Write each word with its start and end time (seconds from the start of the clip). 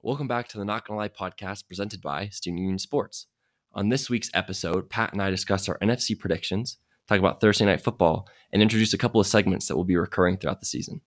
Welcome 0.00 0.28
back 0.28 0.46
to 0.48 0.58
the 0.58 0.64
Not 0.64 0.86
Gonna 0.86 0.96
Lie 0.96 1.08
podcast 1.08 1.66
presented 1.66 2.00
by 2.00 2.28
Student 2.28 2.60
Union 2.60 2.78
Sports. 2.78 3.26
On 3.72 3.88
this 3.88 4.08
week's 4.08 4.30
episode, 4.32 4.88
Pat 4.88 5.12
and 5.12 5.20
I 5.20 5.28
discuss 5.28 5.68
our 5.68 5.76
NFC 5.80 6.16
predictions, 6.16 6.78
talk 7.08 7.18
about 7.18 7.40
Thursday 7.40 7.64
night 7.64 7.80
football, 7.80 8.28
and 8.52 8.62
introduce 8.62 8.92
a 8.94 8.98
couple 8.98 9.20
of 9.20 9.26
segments 9.26 9.66
that 9.66 9.76
will 9.76 9.82
be 9.82 9.96
recurring 9.96 10.36
throughout 10.36 10.60
the 10.60 10.66
season. 10.66 11.00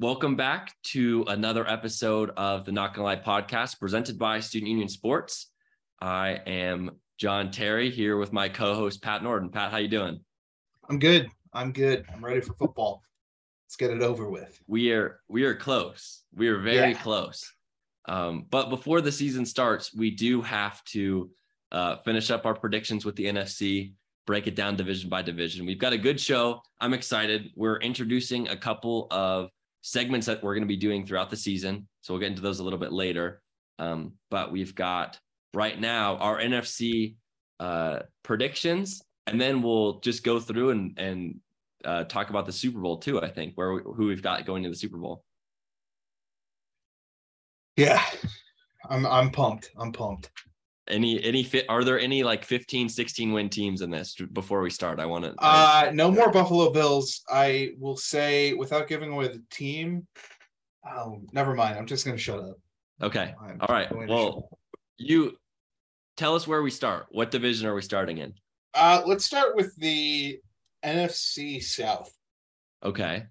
Welcome 0.00 0.34
back 0.34 0.74
to 0.84 1.26
another 1.28 1.68
episode 1.68 2.30
of 2.38 2.64
the 2.64 2.72
Not 2.72 2.94
Gonna 2.94 3.04
Lie 3.04 3.16
podcast 3.16 3.78
presented 3.78 4.18
by 4.18 4.40
Student 4.40 4.70
Union 4.70 4.88
Sports. 4.88 5.50
I 6.00 6.38
am 6.46 6.92
John 7.18 7.50
Terry 7.50 7.90
here 7.90 8.16
with 8.16 8.32
my 8.32 8.48
co-host 8.48 9.02
Pat 9.02 9.22
Norton. 9.22 9.50
Pat, 9.50 9.70
how 9.70 9.76
you 9.76 9.88
doing? 9.88 10.18
I'm 10.88 10.98
good. 10.98 11.28
I'm 11.52 11.70
good. 11.70 12.06
I'm 12.10 12.24
ready 12.24 12.40
for 12.40 12.54
football. 12.54 13.02
Let's 13.66 13.76
get 13.76 13.90
it 13.90 14.00
over 14.00 14.30
with. 14.30 14.58
We 14.66 14.90
are 14.92 15.20
we 15.28 15.44
are 15.44 15.54
close. 15.54 16.22
We 16.34 16.48
are 16.48 16.58
very 16.60 16.92
Yeah. 16.92 17.02
close. 17.02 17.52
Um, 18.08 18.46
but 18.48 18.70
before 18.70 19.02
the 19.02 19.12
season 19.12 19.44
starts, 19.44 19.94
we 19.94 20.10
do 20.12 20.40
have 20.40 20.82
to 20.84 21.30
uh, 21.72 21.96
finish 22.06 22.30
up 22.30 22.46
our 22.46 22.54
predictions 22.54 23.04
with 23.04 23.16
the 23.16 23.26
NFC, 23.26 23.92
break 24.26 24.46
it 24.46 24.54
down 24.56 24.76
division 24.76 25.10
by 25.10 25.20
division. 25.20 25.66
We've 25.66 25.78
got 25.78 25.92
a 25.92 25.98
good 25.98 26.18
show. 26.18 26.62
I'm 26.80 26.94
excited. 26.94 27.50
We're 27.54 27.76
introducing 27.80 28.48
a 28.48 28.56
couple 28.56 29.06
of 29.10 29.50
segments 29.82 30.26
that 30.26 30.42
we're 30.42 30.54
going 30.54 30.64
to 30.64 30.68
be 30.68 30.76
doing 30.76 31.06
throughout 31.06 31.30
the 31.30 31.36
season. 31.36 31.86
So 32.00 32.12
we'll 32.12 32.20
get 32.20 32.30
into 32.30 32.42
those 32.42 32.60
a 32.60 32.64
little 32.64 32.78
bit 32.78 32.92
later. 32.92 33.42
Um, 33.78 34.12
but 34.30 34.52
we've 34.52 34.74
got 34.74 35.18
right 35.54 35.78
now 35.78 36.16
our 36.16 36.38
NFC 36.38 37.16
uh, 37.58 38.00
predictions, 38.22 39.02
and 39.26 39.40
then 39.40 39.62
we'll 39.62 40.00
just 40.00 40.22
go 40.22 40.38
through 40.38 40.70
and 40.70 40.98
and 40.98 41.40
uh, 41.84 42.04
talk 42.04 42.30
about 42.30 42.46
the 42.46 42.52
Super 42.52 42.78
Bowl 42.78 42.98
too. 42.98 43.20
I 43.22 43.28
think 43.28 43.54
where 43.54 43.78
who 43.78 44.06
we've 44.06 44.22
got 44.22 44.44
going 44.44 44.62
to 44.64 44.68
the 44.68 44.76
Super 44.76 44.98
Bowl. 44.98 45.24
Yeah. 47.76 48.02
I'm 48.88 49.06
I'm 49.06 49.30
pumped. 49.30 49.70
I'm 49.78 49.92
pumped. 49.92 50.30
Any 50.88 51.22
any 51.22 51.42
fit? 51.42 51.66
Are 51.68 51.84
there 51.84 52.00
any 52.00 52.22
like 52.22 52.44
15, 52.44 52.88
16 52.88 53.32
win 53.32 53.48
teams 53.48 53.80
in 53.82 53.90
this? 53.90 54.16
Before 54.32 54.60
we 54.62 54.70
start, 54.70 54.98
I 54.98 55.06
want 55.06 55.24
to. 55.24 55.34
Uh 55.38 55.90
no 55.94 56.10
more 56.10 56.30
Buffalo 56.32 56.70
Bills. 56.70 57.22
I 57.28 57.70
will 57.78 57.96
say 57.96 58.54
without 58.54 58.88
giving 58.88 59.12
away 59.12 59.28
the 59.28 59.42
team. 59.50 60.06
Oh, 60.84 61.22
never 61.32 61.54
mind. 61.54 61.78
I'm 61.78 61.86
just 61.86 62.04
gonna 62.04 62.18
shut 62.18 62.40
up. 62.40 62.56
okay. 63.02 63.34
I'm 63.40 63.58
All 63.60 63.68
right. 63.74 63.88
Well, 64.08 64.48
you 64.96 65.36
tell 66.16 66.34
us 66.34 66.48
where 66.48 66.62
we 66.62 66.70
start. 66.70 67.06
What 67.10 67.30
division 67.30 67.66
are 67.68 67.74
we 67.74 67.82
starting 67.82 68.18
in? 68.18 68.34
uh 68.74 69.02
let's 69.04 69.24
start 69.24 69.56
with 69.56 69.74
the 69.76 70.38
NFC 70.84 71.62
South. 71.62 72.10
Okay. 72.84 73.24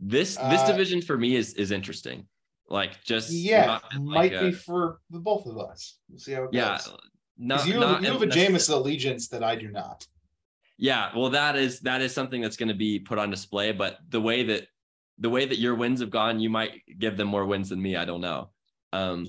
This 0.00 0.34
this 0.36 0.60
Uh, 0.60 0.66
division 0.66 1.00
for 1.00 1.16
me 1.16 1.36
is 1.36 1.54
is 1.54 1.70
interesting. 1.70 2.26
Like 2.74 3.04
just 3.04 3.30
Yeah, 3.30 3.66
not 3.66 3.84
might 4.02 4.32
like 4.32 4.40
be 4.40 4.50
for 4.50 4.98
the 5.08 5.20
both 5.20 5.46
of 5.46 5.56
us. 5.58 5.98
We'll 6.08 6.18
see 6.18 6.32
how 6.32 6.42
it 6.42 6.46
goes. 6.46 6.54
yeah. 6.54 6.78
goes. 6.84 6.98
Not, 7.38 7.66
you, 7.68 7.78
not 7.78 8.02
you 8.02 8.10
have 8.10 8.20
a 8.20 8.26
Jameis 8.26 8.68
allegiance 8.68 9.28
that 9.28 9.44
I 9.44 9.54
do 9.54 9.68
not. 9.70 10.04
Yeah, 10.76 11.10
well, 11.16 11.30
that 11.30 11.54
is 11.54 11.78
that 11.80 12.02
is 12.02 12.12
something 12.12 12.40
that's 12.42 12.56
going 12.56 12.68
to 12.68 12.74
be 12.74 12.98
put 12.98 13.16
on 13.16 13.30
display. 13.30 13.70
But 13.70 13.98
the 14.08 14.20
way 14.20 14.42
that 14.42 14.66
the 15.20 15.30
way 15.30 15.44
that 15.44 15.58
your 15.58 15.76
wins 15.76 16.00
have 16.00 16.10
gone, 16.10 16.40
you 16.40 16.50
might 16.50 16.82
give 16.98 17.16
them 17.16 17.28
more 17.28 17.46
wins 17.46 17.68
than 17.68 17.80
me. 17.80 17.94
I 17.94 18.04
don't 18.04 18.20
know. 18.20 18.50
Um, 18.92 19.28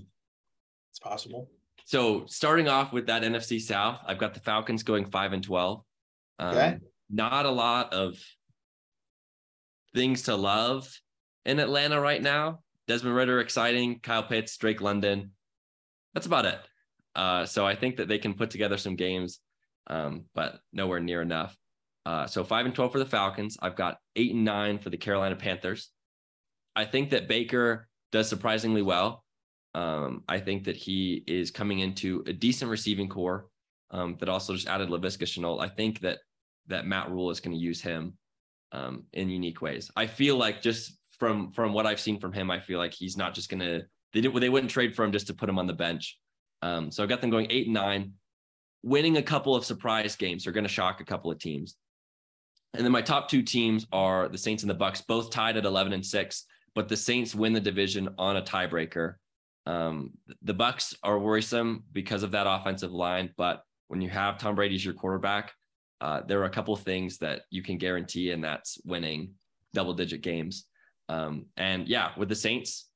It's 0.90 1.00
possible. 1.00 1.52
so 1.86 2.26
starting 2.26 2.68
off 2.68 2.92
with 2.94 3.06
that 3.08 3.22
NFC 3.22 3.62
South, 3.62 4.00
I've 4.08 4.18
got 4.18 4.34
the 4.34 4.40
Falcons 4.40 4.82
going 4.82 5.06
five 5.06 5.34
and 5.34 5.44
twelve. 5.44 5.84
Um, 6.40 6.50
Okay. 6.50 6.78
Not 7.12 7.46
a 7.46 7.52
lot 7.52 7.94
of 7.94 8.18
things 9.94 10.24
to 10.24 10.36
love 10.36 10.90
in 11.46 11.60
Atlanta 11.60 12.02
right 12.02 12.24
now. 12.24 12.62
Desmond 12.88 13.16
Ridder, 13.16 13.40
exciting. 13.40 14.00
Kyle 14.00 14.24
Pitts, 14.24 14.58
Drake 14.58 14.82
London. 14.82 15.32
That's 16.14 16.28
about 16.28 16.46
it. 16.46 16.60
Uh, 17.16 17.46
so 17.46 17.66
I 17.66 17.76
think 17.76 17.98
that 17.98 18.08
they 18.08 18.18
can 18.18 18.34
put 18.34 18.50
together 18.50 18.78
some 18.78 18.96
games, 18.96 19.40
um, 19.88 20.26
but 20.34 20.60
nowhere 20.74 21.00
near 21.00 21.22
enough. 21.22 21.56
Uh, 22.06 22.28
so 22.28 22.44
five 22.44 22.66
and 22.66 22.76
twelve 22.76 22.92
for 22.92 23.00
the 23.00 23.06
Falcons. 23.06 23.58
I've 23.62 23.76
got 23.76 23.98
eight 24.16 24.34
and 24.34 24.46
nine 24.46 24.78
for 24.78 24.90
the 24.90 24.98
Carolina 24.98 25.36
Panthers. 25.36 25.90
I 26.76 26.86
think 26.86 27.10
that 27.12 27.28
Baker 27.28 27.88
does 28.12 28.30
surprisingly 28.30 28.82
well. 28.82 29.24
Um, 29.74 30.24
I 30.28 30.40
think 30.40 30.66
that 30.66 30.78
he 30.78 31.24
is 31.26 31.52
coming 31.52 31.80
into 31.80 32.24
a 32.28 32.34
decent 32.34 32.70
receiving 32.70 33.10
core 33.10 33.48
um, 33.92 34.18
that 34.20 34.30
also 34.30 34.54
just 34.54 34.68
added 34.68 34.90
Laviska 34.90 35.24
Shenault. 35.24 35.62
I 35.62 35.70
think 35.70 36.02
that 36.02 36.20
that 36.68 36.86
Matt 36.86 37.10
Rhule 37.10 37.30
is 37.30 37.40
going 37.40 37.56
to 37.56 37.62
use 37.62 37.82
him 37.82 38.18
um, 38.72 39.06
in 39.14 39.30
unique 39.30 39.62
ways. 39.62 39.92
I 39.96 40.08
feel 40.08 40.38
like 40.38 40.62
just 40.62 40.98
from 41.20 41.52
from 41.52 41.74
what 41.74 41.86
I've 41.86 42.00
seen 42.00 42.20
from 42.20 42.34
him, 42.34 42.52
I 42.52 42.60
feel 42.60 42.80
like 42.80 42.94
he's 42.94 43.18
not 43.18 43.34
just 43.34 43.50
to 43.50 43.84
they 44.14 44.22
didn't 44.22 44.40
they 44.40 44.50
wouldn't 44.50 44.72
trade 44.72 44.96
for 44.96 45.04
him 45.04 45.12
just 45.12 45.28
to 45.28 45.34
put 45.34 45.50
him 45.50 45.60
on 45.60 45.68
the 45.68 45.74
bench. 45.74 46.18
Um, 46.62 46.92
so 46.92 47.04
I've 47.04 47.10
got 47.10 47.22
them 47.22 47.30
going 47.30 47.48
eight 47.50 47.68
and 47.68 47.74
nine, 47.74 48.14
winning 48.84 49.18
a 49.18 49.22
couple 49.22 49.56
of 49.56 49.66
surprise 49.66 50.16
games. 50.16 50.44
They're 50.44 50.54
to 50.64 50.70
shock 50.70 51.02
a 51.02 51.06
couple 51.06 51.32
of 51.32 51.40
teams. 51.40 51.76
And 52.74 52.84
then 52.84 52.92
my 52.92 53.02
top 53.02 53.30
two 53.30 53.42
teams 53.42 53.86
are 53.92 54.28
the 54.28 54.38
Saints 54.38 54.64
and 54.64 54.70
the 54.70 54.76
Bucks, 54.76 55.02
both 55.02 55.32
tied 55.32 55.56
at 55.56 55.66
11 55.66 55.94
and 55.94 56.06
6, 56.06 56.46
but 56.74 56.90
the 56.90 56.98
Saints 56.98 57.34
win 57.34 57.54
the 57.54 57.62
division 57.62 58.10
on 58.18 58.36
a 58.36 58.42
tiebreaker. 58.42 59.16
Um, 59.66 60.12
the 60.42 60.54
Bucks 60.54 60.94
are 61.02 61.18
worrisome 61.18 61.84
because 61.94 62.24
of 62.24 62.32
that 62.32 62.48
offensive 62.48 62.92
line, 62.92 63.34
but 63.38 63.64
when 63.88 64.02
you 64.02 64.10
have 64.10 64.38
Tom 64.38 64.56
Brady 64.56 64.76
as 64.76 64.84
your 64.84 64.94
quarterback, 64.94 65.54
uh, 66.02 66.22
there 66.28 66.42
are 66.42 66.46
a 66.46 66.50
couple 66.50 66.74
of 66.74 66.82
things 66.82 67.18
that 67.20 67.44
you 67.50 67.64
can 67.64 67.78
guarantee, 67.78 68.32
and 68.32 68.44
that's 68.44 68.78
winning 68.84 69.32
double 69.74 69.94
digit 69.94 70.22
games. 70.22 70.66
Um, 71.10 71.46
and 71.58 71.88
yeah, 71.88 72.12
with 72.18 72.30
the 72.30 72.36
Saints, 72.36 72.88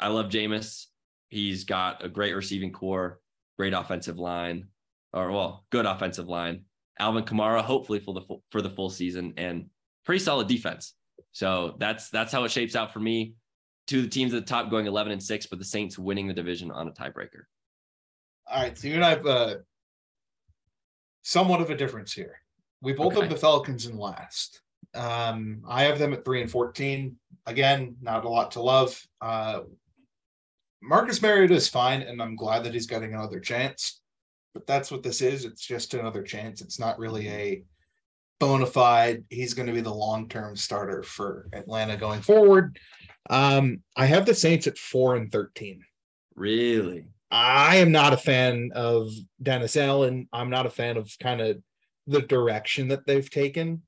I 0.00 0.08
love 0.08 0.30
Jameis. 0.30 0.86
He's 1.28 1.64
got 1.64 2.04
a 2.04 2.08
great 2.08 2.34
receiving 2.34 2.72
core, 2.72 3.20
great 3.58 3.72
offensive 3.72 4.18
line, 4.18 4.68
or 5.12 5.30
well, 5.30 5.64
good 5.70 5.86
offensive 5.86 6.28
line. 6.28 6.64
Alvin 6.98 7.24
Kamara, 7.24 7.62
hopefully 7.62 8.00
for 8.00 8.14
the 8.14 8.20
full, 8.22 8.42
for 8.50 8.60
the 8.62 8.70
full 8.70 8.90
season, 8.90 9.34
and 9.36 9.66
pretty 10.04 10.22
solid 10.22 10.46
defense. 10.48 10.94
So 11.32 11.76
that's 11.78 12.10
that's 12.10 12.32
how 12.32 12.44
it 12.44 12.50
shapes 12.50 12.76
out 12.76 12.92
for 12.92 13.00
me. 13.00 13.34
Two 13.86 13.98
of 13.98 14.04
the 14.04 14.10
teams 14.10 14.32
at 14.34 14.44
the 14.44 14.48
top 14.48 14.70
going 14.70 14.86
11 14.86 15.12
and 15.12 15.22
six, 15.22 15.46
but 15.46 15.58
the 15.58 15.64
Saints 15.64 15.98
winning 15.98 16.28
the 16.28 16.34
division 16.34 16.70
on 16.70 16.88
a 16.88 16.92
tiebreaker. 16.92 17.44
All 18.46 18.62
right, 18.62 18.76
so 18.76 18.88
you 18.88 18.94
and 18.94 19.04
I 19.04 19.10
have 19.10 19.26
uh, 19.26 19.54
somewhat 21.22 21.60
of 21.60 21.70
a 21.70 21.76
difference 21.76 22.12
here. 22.12 22.40
We 22.80 22.92
both 22.92 23.12
Okay. 23.12 23.22
have 23.22 23.30
the 23.30 23.36
Falcons 23.36 23.86
in 23.86 23.96
last. 23.96 24.60
Um, 24.94 25.62
I 25.66 25.84
have 25.84 25.98
them 25.98 26.12
at 26.12 26.24
three 26.24 26.42
and 26.42 26.50
fourteen. 26.50 27.16
Again, 27.46 27.96
not 28.00 28.24
a 28.24 28.28
lot 28.28 28.52
to 28.52 28.62
love. 28.62 29.00
Uh, 29.20 29.60
Marcus 30.82 31.22
Mariota 31.22 31.54
is 31.54 31.68
fine, 31.68 32.02
and 32.02 32.20
I'm 32.20 32.36
glad 32.36 32.64
that 32.64 32.74
he's 32.74 32.86
getting 32.86 33.14
another 33.14 33.40
chance. 33.40 34.00
But 34.54 34.66
that's 34.66 34.90
what 34.90 35.02
this 35.02 35.22
is. 35.22 35.44
It's 35.44 35.66
just 35.66 35.94
another 35.94 36.22
chance. 36.22 36.60
It's 36.60 36.78
not 36.78 36.98
really 36.98 37.28
a 37.28 37.62
bona 38.38 38.66
fide. 38.66 39.24
He's 39.30 39.54
going 39.54 39.68
to 39.68 39.72
be 39.72 39.80
the 39.80 39.94
long 39.94 40.28
term 40.28 40.56
starter 40.56 41.02
for 41.02 41.48
Atlanta 41.52 41.96
going 41.96 42.20
forward. 42.20 42.78
Um, 43.30 43.82
I 43.96 44.06
have 44.06 44.26
the 44.26 44.34
Saints 44.34 44.66
at 44.66 44.76
four 44.76 45.16
and 45.16 45.32
thirteen. 45.32 45.82
Really? 46.34 47.06
I 47.30 47.76
am 47.76 47.92
not 47.92 48.12
a 48.12 48.18
fan 48.18 48.72
of 48.74 49.08
Dennis 49.42 49.76
Allen. 49.76 50.28
I'm 50.32 50.50
not 50.50 50.66
a 50.66 50.70
fan 50.70 50.98
of 50.98 51.10
kind 51.18 51.40
of 51.40 51.62
the 52.06 52.20
direction 52.20 52.88
that 52.88 53.06
they've 53.06 53.30
taken. 53.30 53.82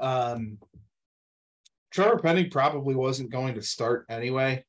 Um, 0.00 0.58
Trevor 1.90 2.18
Penning 2.18 2.50
probably 2.50 2.94
wasn't 2.94 3.30
going 3.30 3.54
to 3.54 3.62
start 3.62 4.06
anyway. 4.08 4.64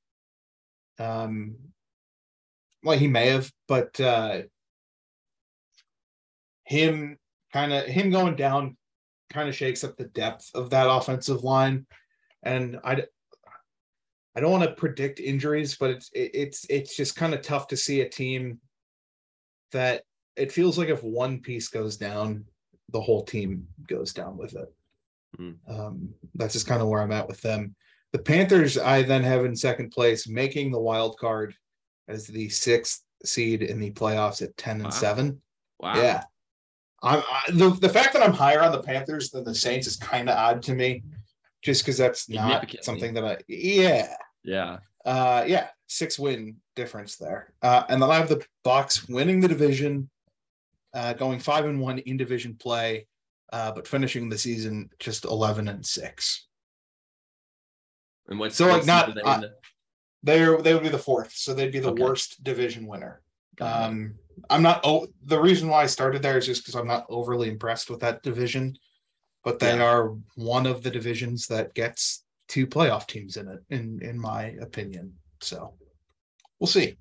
Um, 0.97 1.55
well, 2.83 2.97
he 2.97 3.07
may 3.07 3.27
have, 3.27 3.51
but 3.67 3.99
uh, 3.99 4.41
him 6.63 7.17
kind 7.51 7.73
of 7.73 7.85
him 7.85 8.09
going 8.09 8.35
down 8.35 8.77
kind 9.31 9.49
of 9.49 9.55
shakes 9.55 9.83
up 9.83 9.97
the 9.97 10.05
depth 10.05 10.49
of 10.55 10.69
that 10.69 10.89
offensive 10.89 11.43
line, 11.43 11.85
and 12.43 12.79
I 12.83 13.03
I 14.35 14.39
don't 14.39 14.51
want 14.51 14.63
to 14.63 14.75
predict 14.75 15.19
injuries, 15.19 15.75
but 15.77 15.89
it's 15.89 16.09
it, 16.13 16.31
it's 16.33 16.65
it's 16.69 16.95
just 16.95 17.15
kind 17.15 17.33
of 17.33 17.41
tough 17.41 17.67
to 17.67 17.77
see 17.77 18.01
a 18.01 18.09
team 18.09 18.59
that 19.71 20.03
it 20.35 20.51
feels 20.51 20.77
like 20.77 20.89
if 20.89 21.03
one 21.03 21.41
piece 21.41 21.67
goes 21.67 21.97
down, 21.97 22.45
the 22.91 23.01
whole 23.01 23.23
team 23.23 23.67
goes 23.87 24.13
down 24.13 24.37
with 24.37 24.55
it. 24.55 24.73
Hmm. 25.37 25.51
Um, 25.67 26.09
that's 26.35 26.53
just 26.53 26.67
kind 26.67 26.81
of 26.81 26.87
where 26.87 27.01
I'm 27.01 27.11
at 27.11 27.27
with 27.27 27.41
them. 27.41 27.75
The 28.11 28.19
Panthers, 28.19 28.77
I 28.77 29.03
then 29.03 29.23
have 29.23 29.45
in 29.45 29.55
second 29.55 29.91
place, 29.91 30.27
making 30.27 30.71
the 30.71 30.79
wild 30.79 31.17
card 31.19 31.53
as 32.07 32.25
the 32.25 32.49
sixth 32.49 33.03
seed 33.23 33.61
in 33.61 33.79
the 33.79 33.91
playoffs 33.91 34.41
at 34.41 34.55
10 34.57 34.77
and 34.77 34.83
Wow. 34.85 34.89
7. 34.89 35.41
Wow. 35.79 35.95
Yeah. 35.95 36.23
I'm 37.01 37.19
I, 37.19 37.51
the, 37.51 37.69
the 37.69 37.89
fact 37.89 38.13
that 38.13 38.23
I'm 38.23 38.33
higher 38.33 38.61
on 38.61 38.71
the 38.71 38.83
Panthers 38.83 39.29
than 39.29 39.43
the 39.43 39.55
Saints 39.55 39.87
is 39.87 39.95
kind 39.95 40.29
of 40.29 40.37
odd 40.37 40.61
to 40.63 40.73
me, 40.75 41.03
just 41.61 41.83
because 41.83 41.97
that's 41.97 42.27
not 42.29 42.73
something 42.81 43.13
that 43.13 43.23
I, 43.23 43.37
yeah. 43.47 44.13
Yeah. 44.43 44.77
Uh, 45.05 45.45
yeah, 45.47 45.67
six 45.87 46.19
win 46.19 46.57
difference 46.75 47.15
there. 47.15 47.53
Uh, 47.61 47.83
and 47.87 48.01
then 48.01 48.09
I 48.09 48.15
have 48.15 48.27
the 48.27 48.45
Bucks 48.63 49.07
winning 49.07 49.39
the 49.39 49.47
division, 49.47 50.09
uh, 50.93 51.13
going 51.13 51.39
five 51.39 51.65
and 51.65 51.79
one 51.79 51.99
in 51.99 52.17
division 52.17 52.55
play, 52.55 53.07
uh, 53.51 53.71
but 53.71 53.87
finishing 53.87 54.29
the 54.29 54.37
season 54.37 54.89
just 54.99 55.25
eleven 55.25 55.67
and 55.67 55.85
six. 55.85 56.47
And 58.27 58.39
what's 58.39 58.55
So, 58.55 58.67
like, 58.67 58.85
not- 58.85 59.15
they 59.15 59.21
uh, 59.21 59.41
they're 60.23 60.61
they 60.61 60.73
would 60.73 60.83
be 60.83 60.89
the 60.89 60.97
fourth, 60.99 61.31
so 61.33 61.53
they'd 61.53 61.71
be 61.71 61.79
the 61.79 61.91
Okay. 61.91 62.03
worst 62.03 62.43
division 62.43 62.85
winner. 62.87 63.21
Um, 63.61 64.15
I'm 64.49 64.61
not. 64.61 64.81
Oh, 64.83 65.07
the 65.23 65.39
reason 65.39 65.67
why 65.69 65.83
I 65.83 65.85
started 65.87 66.21
there 66.21 66.37
is 66.37 66.45
just 66.45 66.61
because 66.61 66.75
I'm 66.75 66.87
not 66.87 67.05
overly 67.09 67.49
impressed 67.49 67.89
with 67.89 67.99
that 68.01 68.21
division, 68.23 68.77
but 69.43 69.59
they 69.59 69.75
Yeah. 69.77 69.83
are 69.83 70.15
one 70.35 70.65
of 70.65 70.83
the 70.83 70.91
divisions 70.91 71.47
that 71.47 71.73
gets 71.73 72.23
two 72.47 72.65
playoff 72.67 73.07
teams 73.07 73.37
in 73.37 73.47
it, 73.47 73.59
in 73.69 74.01
in 74.01 74.17
my 74.19 74.45
opinion. 74.61 75.17
So 75.41 75.73
we'll 76.59 76.67
see. 76.67 76.97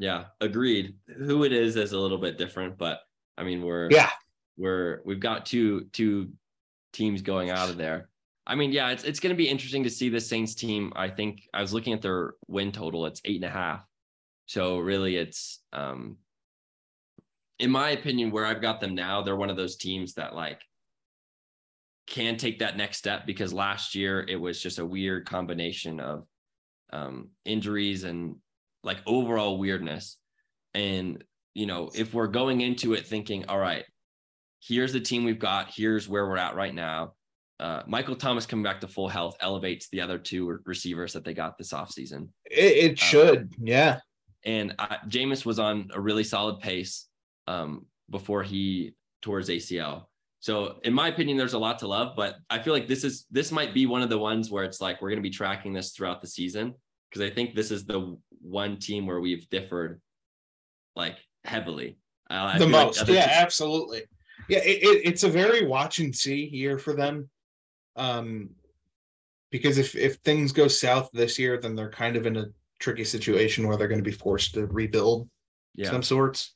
yeah, 0.00 0.26
agreed. 0.40 0.96
Who 1.16 1.42
it 1.44 1.52
is 1.52 1.74
is 1.76 1.92
a 1.92 1.98
little 1.98 2.18
bit 2.18 2.38
different, 2.38 2.78
but 2.78 3.00
I 3.36 3.42
mean 3.44 3.62
we're 3.62 3.90
Yeah, 3.90 4.10
we're 4.58 5.00
we've 5.04 5.20
got 5.20 5.46
two 5.46 5.86
two 5.92 6.32
teams 6.92 7.22
going 7.22 7.50
out 7.50 7.70
of 7.70 7.78
there. 7.78 8.10
I 8.46 8.54
mean, 8.54 8.72
yeah, 8.72 8.90
it's 8.90 9.04
it's 9.04 9.20
going 9.20 9.34
to 9.34 9.36
be 9.36 9.48
interesting 9.48 9.84
to 9.84 9.90
see 9.90 10.08
the 10.08 10.20
Saints 10.20 10.54
team. 10.54 10.92
I 10.96 11.08
think 11.08 11.42
I 11.54 11.62
was 11.62 11.72
looking 11.72 11.92
at 11.92 12.02
their 12.02 12.34
win 12.48 12.72
total; 12.72 13.06
it's 13.06 13.22
eight 13.24 13.36
and 13.36 13.44
a 13.44 13.50
half. 13.50 13.84
So 14.46 14.78
really, 14.78 15.16
it's 15.16 15.60
um, 15.72 16.16
in 17.58 17.70
my 17.70 17.90
opinion, 17.90 18.30
where 18.30 18.46
I've 18.46 18.62
got 18.62 18.80
them 18.80 18.94
now, 18.94 19.22
they're 19.22 19.36
one 19.36 19.50
of 19.50 19.56
those 19.56 19.76
teams 19.76 20.14
that 20.14 20.34
like 20.34 20.60
can 22.06 22.36
take 22.36 22.58
that 22.60 22.76
next 22.76 22.96
step 22.96 23.26
because 23.26 23.52
last 23.52 23.94
year 23.94 24.24
it 24.26 24.36
was 24.36 24.62
just 24.62 24.78
a 24.78 24.86
weird 24.86 25.26
combination 25.26 26.00
of 26.00 26.26
um, 26.92 27.28
injuries 27.44 28.04
and 28.04 28.36
like 28.82 28.98
overall 29.06 29.58
weirdness. 29.58 30.16
And 30.74 31.22
you 31.54 31.66
know, 31.66 31.90
if 31.94 32.14
we're 32.14 32.28
going 32.28 32.60
into 32.60 32.94
it 32.94 33.06
thinking, 33.06 33.44
all 33.48 33.58
right, 33.58 33.84
here's 34.60 34.92
the 34.92 35.00
team 35.00 35.24
we've 35.24 35.38
got, 35.38 35.70
here's 35.74 36.08
where 36.08 36.26
we're 36.26 36.36
at 36.36 36.54
right 36.54 36.74
now. 36.74 37.14
Uh, 37.60 37.82
Michael 37.86 38.14
Thomas 38.14 38.46
coming 38.46 38.62
back 38.62 38.80
to 38.80 38.88
full 38.88 39.08
health 39.08 39.36
elevates 39.40 39.88
the 39.88 40.00
other 40.00 40.18
two 40.18 40.60
receivers 40.64 41.12
that 41.12 41.24
they 41.24 41.34
got 41.34 41.58
this 41.58 41.72
offseason. 41.72 42.28
it, 42.44 42.92
it 42.92 42.98
should. 42.98 43.52
Yeah, 43.60 43.98
And 44.44 44.74
uh, 44.78 44.98
Jameis 45.08 45.44
was 45.44 45.58
on 45.58 45.88
a 45.92 46.00
really 46.00 46.22
solid 46.22 46.60
pace 46.60 47.06
um, 47.48 47.86
before 48.10 48.44
he 48.44 48.94
tore 49.22 49.38
his 49.38 49.48
ACL. 49.48 50.04
So, 50.40 50.78
in 50.84 50.94
my 50.94 51.08
opinion, 51.08 51.36
there's 51.36 51.54
a 51.54 51.58
lot 51.58 51.80
to 51.80 51.88
love, 51.88 52.14
but 52.16 52.36
I 52.48 52.60
feel 52.60 52.72
like 52.72 52.86
this 52.86 53.02
is 53.02 53.26
this 53.28 53.50
might 53.50 53.74
be 53.74 53.86
one 53.86 54.02
of 54.02 54.08
the 54.08 54.18
ones 54.18 54.52
where 54.52 54.62
it's 54.62 54.80
like 54.80 55.02
we're 55.02 55.08
going 55.08 55.18
to 55.18 55.28
be 55.28 55.30
tracking 55.30 55.72
this 55.72 55.90
throughout 55.90 56.20
the 56.20 56.28
season 56.28 56.74
because 57.10 57.28
I 57.28 57.34
think 57.34 57.56
this 57.56 57.72
is 57.72 57.84
the 57.84 58.16
one 58.40 58.78
team 58.78 59.04
where 59.04 59.18
we've 59.18 59.48
differed 59.50 60.00
like 60.94 61.16
heavily. 61.44 61.98
Uh, 62.30 62.52
the 62.52 62.66
feel 62.66 62.68
like 62.68 62.86
most. 62.86 63.08
yeah, 63.08 63.26
te- 63.26 63.32
absolutely. 63.32 64.02
Yeah, 64.48 64.58
it, 64.58 64.82
it, 64.82 65.02
it's 65.04 65.22
a 65.24 65.28
very 65.28 65.66
watch 65.66 65.98
and 65.98 66.14
see 66.14 66.46
year 66.46 66.78
for 66.78 66.94
them. 66.94 67.28
Um, 67.96 68.50
because 69.50 69.78
if 69.78 69.96
if 69.96 70.16
things 70.16 70.52
go 70.52 70.68
south 70.68 71.10
this 71.12 71.38
year, 71.38 71.58
then 71.58 71.74
they're 71.74 71.90
kind 71.90 72.16
of 72.16 72.26
in 72.26 72.36
a 72.36 72.46
tricky 72.78 73.04
situation 73.04 73.66
where 73.66 73.76
they're 73.76 73.88
going 73.88 74.02
to 74.02 74.10
be 74.10 74.16
forced 74.16 74.54
to 74.54 74.66
rebuild 74.66 75.28
yeah, 75.74 75.90
some 75.90 76.02
sorts. 76.02 76.54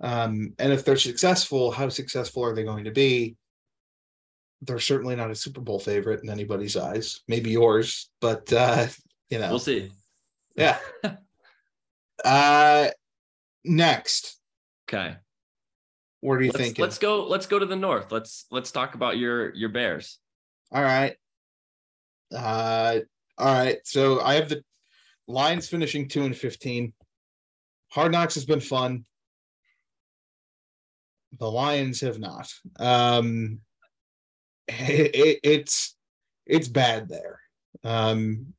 Um, 0.00 0.54
and 0.58 0.72
if 0.72 0.84
they're 0.84 0.96
successful, 0.96 1.70
how 1.70 1.88
successful 1.88 2.44
are 2.44 2.54
they 2.54 2.64
going 2.64 2.84
to 2.84 2.90
be? 2.90 3.36
They're 4.62 4.78
certainly 4.78 5.16
not 5.16 5.30
a 5.30 5.34
Super 5.34 5.60
Bowl 5.60 5.78
favorite 5.78 6.22
in 6.22 6.30
anybody's 6.30 6.76
eyes. 6.76 7.20
Maybe 7.28 7.50
yours, 7.50 8.10
but 8.20 8.52
uh, 8.52 8.86
you 9.30 9.38
know, 9.38 9.50
we'll 9.50 9.58
see. 9.58 9.90
yeah. 10.56 10.78
uh, 12.24 12.88
next, 13.64 14.38
Okay, 14.88 15.16
what 16.22 16.34
are 16.34 16.42
you 16.42 16.52
let's, 16.52 16.58
thinking? 16.58 16.82
let's 16.82 16.98
go. 16.98 17.26
Let's 17.26 17.46
go 17.46 17.58
to 17.58 17.66
the 17.66 17.76
north. 17.76 18.12
Let's 18.12 18.46
let's 18.52 18.70
talk 18.70 18.94
about 18.94 19.18
your 19.18 19.52
your 19.54 19.68
Bears. 19.68 20.18
All 20.70 20.80
right. 20.82 21.16
Uh 22.34 23.00
all 23.36 23.52
right. 23.52 23.78
So 23.84 24.20
I 24.20 24.34
have 24.34 24.48
the 24.48 24.62
Lions 25.26 25.68
finishing 25.68 26.08
two 26.08 26.22
and 26.22 26.36
fifteen. 26.36 26.92
Hard 27.90 28.12
knocks 28.12 28.34
has 28.34 28.44
been 28.44 28.60
fun. 28.60 29.04
The 31.40 31.50
Lions 31.50 32.00
have 32.02 32.20
not. 32.20 32.52
Um 32.78 33.58
it, 34.68 35.14
it- 35.14 35.40
it's 35.42 35.96
it's 36.46 36.68
bad 36.68 37.08
there. 37.08 37.40
Um 37.82 38.54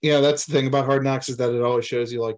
you 0.00 0.12
know, 0.12 0.20
that's 0.20 0.46
the 0.46 0.52
thing 0.52 0.68
about 0.68 0.84
hard 0.84 1.02
knocks 1.02 1.28
is 1.28 1.38
that 1.38 1.52
it 1.52 1.62
always 1.62 1.86
shows 1.86 2.12
you 2.12 2.20
like, 2.20 2.36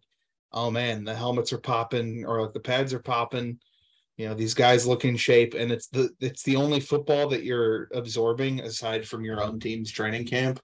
oh 0.52 0.70
man, 0.70 1.05
the 1.05 1.14
helmets 1.14 1.52
are 1.52 1.59
popping 1.59 2.25
or 2.25 2.41
like 2.41 2.55
the 2.55 2.61
pads 2.61 2.94
are 2.94 3.00
popping 3.00 3.59
you 4.17 4.27
know 4.27 4.35
these 4.35 4.55
guys 4.55 4.87
look 4.87 5.05
in 5.05 5.17
shape 5.17 5.55
and 5.55 5.71
it's 5.71 5.89
the 5.89 6.11
it's 6.21 6.43
the 6.43 6.57
only 6.57 6.81
football 6.81 7.29
that 7.29 7.45
you're 7.45 7.89
absorbing 7.93 8.61
aside 8.61 9.07
from 9.07 9.25
your 9.25 9.43
own 9.43 9.61
team's 9.61 9.91
training 9.91 10.27
camp. 10.27 10.61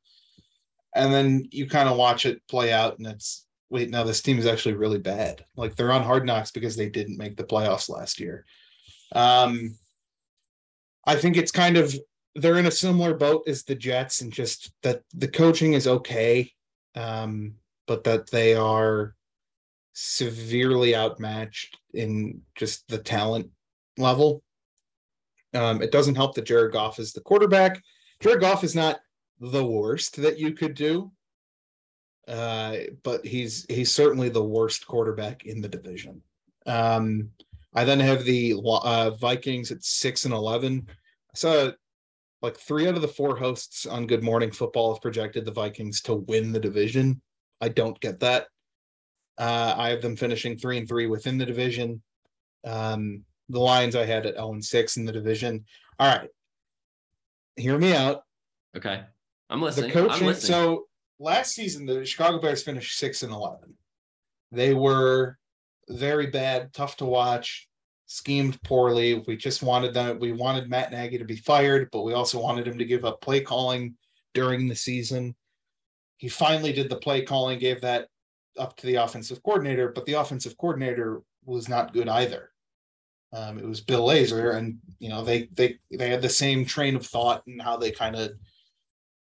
And 0.94 1.12
then 1.12 1.48
you 1.50 1.66
kind 1.68 1.88
of 1.88 1.96
watch 1.96 2.26
it 2.26 2.46
play 2.48 2.72
out 2.72 2.98
and 2.98 3.06
it's 3.06 3.46
wait 3.70 3.90
now 3.90 4.04
this 4.04 4.22
team 4.22 4.38
is 4.38 4.46
actually 4.46 4.74
really 4.74 4.98
bad. 4.98 5.44
Like 5.56 5.76
they're 5.76 5.92
on 5.92 6.02
hard 6.02 6.26
knocks 6.26 6.50
because 6.50 6.76
they 6.76 6.88
didn't 6.88 7.18
make 7.18 7.36
the 7.36 7.44
playoffs 7.44 7.88
last 7.88 8.20
year. 8.20 8.44
Um 9.14 9.76
i 11.04 11.16
think 11.16 11.36
it's 11.36 11.50
kind 11.52 11.76
of 11.76 11.94
they're 12.36 12.58
in 12.58 12.66
a 12.66 12.70
similar 12.70 13.12
boat 13.14 13.42
as 13.46 13.64
the 13.64 13.74
jets 13.74 14.20
and 14.20 14.32
just 14.32 14.72
that 14.82 15.02
the 15.12 15.28
coaching 15.28 15.72
is 15.74 15.86
okay 15.86 16.50
um 16.94 17.54
but 17.86 18.04
that 18.04 18.30
they 18.30 18.54
are 18.54 19.14
severely 19.92 20.96
outmatched 20.96 21.78
in 21.94 22.40
just 22.54 22.86
the 22.88 22.98
talent 22.98 23.50
level. 23.98 24.42
Um, 25.54 25.82
it 25.82 25.92
doesn't 25.92 26.14
help 26.14 26.34
that 26.34 26.46
Jared 26.46 26.72
Goff 26.72 26.98
is 26.98 27.12
the 27.12 27.20
quarterback. 27.20 27.82
Jared 28.20 28.40
Goff 28.40 28.64
is 28.64 28.74
not 28.74 29.00
the 29.40 29.64
worst 29.64 30.16
that 30.16 30.38
you 30.38 30.52
could 30.52 30.74
do, 30.74 31.10
uh, 32.28 32.76
but 33.02 33.26
he's 33.26 33.66
he's 33.68 33.92
certainly 33.92 34.28
the 34.28 34.42
worst 34.42 34.86
quarterback 34.86 35.44
in 35.44 35.60
the 35.60 35.68
division. 35.68 36.22
Um, 36.64 37.30
I 37.74 37.84
then 37.84 38.00
have 38.00 38.24
the 38.24 38.54
uh, 38.64 39.10
Vikings 39.10 39.72
at 39.72 39.84
six 39.84 40.24
and 40.24 40.32
eleven. 40.32 40.86
I 40.88 41.34
saw 41.34 41.70
like 42.40 42.56
three 42.56 42.88
out 42.88 42.94
of 42.94 43.02
the 43.02 43.08
four 43.08 43.36
hosts 43.36 43.86
on 43.86 44.06
Good 44.06 44.22
Morning 44.22 44.50
Football 44.50 44.94
have 44.94 45.02
projected 45.02 45.44
the 45.44 45.52
Vikings 45.52 46.00
to 46.02 46.14
win 46.14 46.52
the 46.52 46.60
division. 46.60 47.20
I 47.60 47.68
don't 47.68 47.98
get 48.00 48.20
that. 48.20 48.46
Uh, 49.38 49.74
I 49.76 49.88
have 49.90 50.02
them 50.02 50.16
finishing 50.16 50.56
three 50.56 50.78
and 50.78 50.88
three 50.88 51.06
within 51.06 51.38
the 51.38 51.46
division. 51.46 52.02
Um, 52.64 53.24
the 53.48 53.60
Lions 53.60 53.96
I 53.96 54.04
had 54.04 54.26
at 54.26 54.34
0 54.34 54.52
and 54.52 54.64
6 54.64 54.96
in 54.96 55.04
the 55.04 55.12
division. 55.12 55.64
All 55.98 56.08
right. 56.08 56.28
Hear 57.56 57.78
me 57.78 57.94
out. 57.94 58.22
Okay, 58.76 59.02
I'm 59.50 59.60
The 59.60 59.66
listening. 59.66 59.90
I'm 59.90 60.08
coaching. 60.08 60.26
listening. 60.26 60.52
So 60.52 60.84
last 61.18 61.52
season, 61.54 61.84
the 61.86 62.04
Chicago 62.06 62.38
Bears 62.40 62.62
finished 62.62 62.98
6 62.98 63.22
and 63.24 63.32
11. 63.32 63.74
They 64.52 64.74
were 64.74 65.38
very 65.88 66.26
bad, 66.28 66.72
tough 66.72 66.96
to 66.98 67.04
watch, 67.04 67.68
schemed 68.06 68.62
poorly. 68.62 69.22
We 69.26 69.36
just 69.36 69.62
wanted 69.62 69.92
them, 69.92 70.18
we 70.18 70.32
wanted 70.32 70.70
Matt 70.70 70.92
Nagy 70.92 71.18
to 71.18 71.24
be 71.24 71.36
fired, 71.36 71.88
but 71.92 72.02
we 72.02 72.12
also 72.14 72.40
wanted 72.40 72.66
him 72.66 72.78
to 72.78 72.84
give 72.84 73.04
up 73.04 73.20
play 73.20 73.40
calling 73.40 73.94
during 74.34 74.68
the 74.68 74.76
season. 74.76 75.34
He 76.16 76.28
finally 76.28 76.72
did 76.72 76.88
the 76.88 76.96
play 76.96 77.22
calling, 77.22 77.58
gave 77.58 77.80
that 77.82 78.08
up 78.58 78.76
to 78.76 78.86
the 78.86 78.96
offensive 78.96 79.42
coordinator, 79.42 79.88
but 79.88 80.06
the 80.06 80.14
offensive 80.14 80.56
coordinator 80.58 81.22
was 81.44 81.68
not 81.68 81.92
good 81.92 82.08
either. 82.08 82.50
Um, 83.32 83.58
it 83.58 83.64
was 83.64 83.80
Bill 83.80 84.06
Lazor, 84.06 84.56
and 84.56 84.78
you 84.98 85.08
know 85.08 85.24
they 85.24 85.48
they 85.54 85.78
they 85.90 86.10
had 86.10 86.22
the 86.22 86.28
same 86.28 86.66
train 86.66 86.96
of 86.96 87.06
thought 87.06 87.42
and 87.46 87.60
how 87.62 87.76
they 87.76 87.90
kind 87.90 88.14
of 88.14 88.32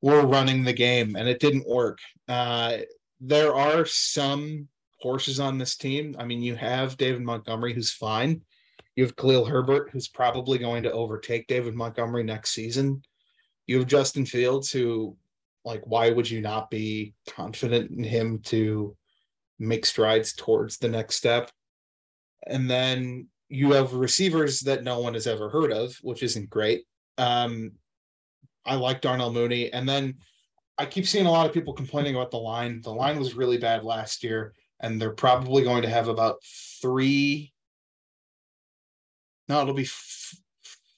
were 0.01 0.25
running 0.25 0.63
the 0.63 0.73
game, 0.73 1.15
and 1.15 1.27
it 1.27 1.39
didn't 1.39 1.67
work. 1.67 1.99
Uh, 2.27 2.77
there 3.19 3.55
are 3.55 3.85
some 3.85 4.67
horses 4.99 5.39
on 5.39 5.57
this 5.57 5.75
team. 5.75 6.15
I 6.19 6.25
mean, 6.25 6.41
you 6.41 6.55
have 6.55 6.97
David 6.97 7.21
Montgomery, 7.21 7.73
who's 7.73 7.91
fine. 7.91 8.41
You 8.95 9.03
have 9.03 9.15
Khalil 9.15 9.45
Herbert, 9.45 9.89
who's 9.91 10.07
probably 10.07 10.57
going 10.57 10.83
to 10.83 10.91
overtake 10.91 11.47
David 11.47 11.75
Montgomery 11.75 12.23
next 12.23 12.51
season. 12.51 13.01
You 13.67 13.79
have 13.79 13.87
Justin 13.87 14.25
Fields, 14.25 14.71
who, 14.71 15.15
like, 15.65 15.81
why 15.85 16.09
would 16.09 16.29
you 16.29 16.41
not 16.41 16.69
be 16.69 17.13
confident 17.27 17.91
in 17.91 18.03
him 18.03 18.39
to 18.45 18.95
make 19.59 19.85
strides 19.85 20.33
towards 20.33 20.77
the 20.77 20.89
next 20.89 21.15
step? 21.15 21.51
And 22.45 22.69
then 22.69 23.27
you 23.49 23.71
have 23.73 23.93
receivers 23.93 24.61
that 24.61 24.83
no 24.83 24.99
one 24.99 25.13
has 25.13 25.27
ever 25.27 25.49
heard 25.49 25.71
of, 25.71 25.95
which 26.01 26.23
isn't 26.23 26.49
great. 26.49 26.85
Um, 27.17 27.71
I 28.65 28.75
like 28.75 29.01
Darnell 29.01 29.31
Mooney. 29.31 29.71
And 29.71 29.87
then 29.87 30.15
I 30.77 30.85
keep 30.85 31.07
seeing 31.07 31.25
a 31.25 31.31
lot 31.31 31.47
of 31.47 31.53
people 31.53 31.73
complaining 31.73 32.15
about 32.15 32.31
the 32.31 32.37
line. 32.37 32.81
The 32.81 32.93
line 32.93 33.17
was 33.17 33.33
really 33.33 33.57
bad 33.57 33.83
last 33.83 34.23
year, 34.23 34.53
and 34.79 35.01
they're 35.01 35.11
probably 35.11 35.63
going 35.63 35.81
to 35.81 35.89
have 35.89 36.07
about 36.07 36.37
three. 36.81 37.53
No, 39.49 39.61
it'll 39.61 39.73
be 39.73 39.83
f- 39.83 40.35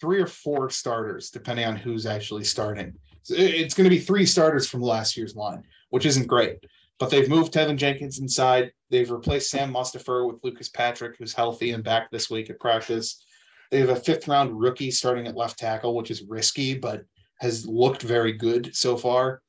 three 0.01 0.19
or 0.19 0.27
four 0.27 0.69
starters, 0.69 1.29
depending 1.29 1.65
on 1.65 1.75
who's 1.75 2.05
actually 2.05 2.43
starting. 2.43 2.93
So 3.23 3.35
it's 3.37 3.73
going 3.73 3.89
to 3.89 3.95
be 3.95 4.01
three 4.01 4.25
starters 4.25 4.67
from 4.67 4.81
last 4.81 5.15
year's 5.15 5.35
line, 5.35 5.63
which 5.91 6.05
isn't 6.05 6.27
great. 6.27 6.57
But 6.99 7.09
they've 7.09 7.29
moved 7.29 7.53
Teven 7.53 7.77
Jenkins 7.77 8.19
inside. 8.19 8.71
They've 8.89 9.09
replaced 9.09 9.49
Sam 9.49 9.73
Mustipher 9.73 10.27
with 10.27 10.43
Lucas 10.43 10.69
Patrick, 10.69 11.17
who's 11.17 11.33
healthy 11.33 11.71
and 11.71 11.83
back 11.83 12.11
this 12.11 12.29
week 12.29 12.49
at 12.49 12.59
practice. 12.59 13.23
They 13.71 13.79
have 13.79 13.89
a 13.89 13.95
fifth 13.95 14.27
round 14.27 14.59
rookie 14.59 14.91
starting 14.91 15.27
at 15.27 15.37
left 15.37 15.57
tackle, 15.57 15.95
which 15.95 16.11
is 16.11 16.23
risky, 16.23 16.77
but 16.77 17.05
has 17.39 17.65
looked 17.65 18.01
very 18.01 18.33
good 18.33 18.75
so 18.75 18.97
far. 18.97 19.41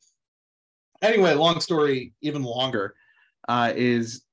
Anyway, 1.03 1.35
long 1.35 1.61
story, 1.61 2.13
even 2.21 2.43
longer, 2.43 2.95
uh, 3.49 3.73
is 3.75 4.25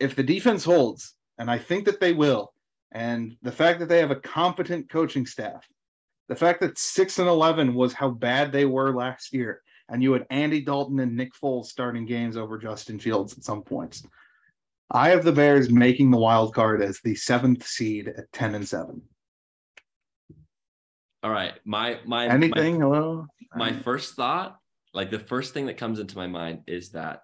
if 0.00 0.14
the 0.14 0.22
defense 0.22 0.64
holds, 0.64 1.14
and 1.38 1.50
I 1.50 1.58
think 1.58 1.84
that 1.84 2.00
they 2.00 2.12
will, 2.12 2.54
and 2.92 3.36
the 3.42 3.52
fact 3.52 3.80
that 3.80 3.88
they 3.88 3.98
have 3.98 4.10
a 4.12 4.16
competent 4.16 4.88
coaching 4.88 5.26
staff, 5.26 5.66
the 6.28 6.36
fact 6.36 6.60
that 6.60 6.78
six 6.78 7.18
and 7.18 7.28
eleven 7.28 7.74
was 7.74 7.92
how 7.92 8.08
bad 8.08 8.52
they 8.52 8.64
were 8.64 8.94
last 8.94 9.32
year, 9.34 9.62
and 9.92 10.02
you 10.02 10.12
had 10.14 10.26
Andy 10.30 10.62
Dalton 10.62 10.98
and 11.00 11.14
Nick 11.14 11.32
Foles 11.34 11.66
starting 11.66 12.06
games 12.06 12.36
over 12.36 12.58
Justin 12.58 12.98
Fields 12.98 13.36
at 13.36 13.44
some 13.44 13.62
points. 13.62 14.02
I 14.90 15.10
have 15.10 15.22
the 15.22 15.32
Bears 15.32 15.70
making 15.70 16.10
the 16.10 16.18
wild 16.18 16.54
card 16.54 16.82
as 16.82 16.98
the 17.00 17.14
seventh 17.14 17.66
seed 17.66 18.08
at 18.08 18.32
ten 18.32 18.54
and 18.54 18.66
seven. 18.66 19.02
All 21.22 21.30
right, 21.30 21.52
my 21.64 22.00
my 22.06 22.26
anything. 22.26 22.78
My, 22.78 22.84
hello. 22.84 23.26
My 23.54 23.72
first 23.72 24.14
thought, 24.14 24.56
like 24.94 25.10
the 25.10 25.18
first 25.18 25.54
thing 25.54 25.66
that 25.66 25.76
comes 25.76 26.00
into 26.00 26.16
my 26.16 26.26
mind, 26.26 26.62
is 26.66 26.90
that 26.90 27.20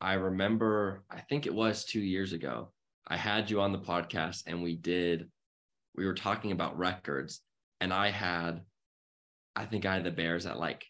I 0.00 0.14
remember. 0.14 1.04
I 1.08 1.20
think 1.20 1.46
it 1.46 1.54
was 1.54 1.84
two 1.84 2.00
years 2.00 2.32
ago. 2.32 2.72
I 3.06 3.16
had 3.16 3.50
you 3.50 3.60
on 3.60 3.72
the 3.72 3.78
podcast, 3.78 4.42
and 4.46 4.62
we 4.62 4.74
did. 4.76 5.30
We 5.94 6.06
were 6.06 6.14
talking 6.14 6.52
about 6.52 6.76
records, 6.76 7.40
and 7.80 7.92
I 7.92 8.10
had, 8.10 8.62
I 9.56 9.64
think 9.64 9.86
I 9.86 9.94
had 9.94 10.04
the 10.04 10.10
Bears 10.10 10.44
at 10.44 10.58
like 10.58 10.84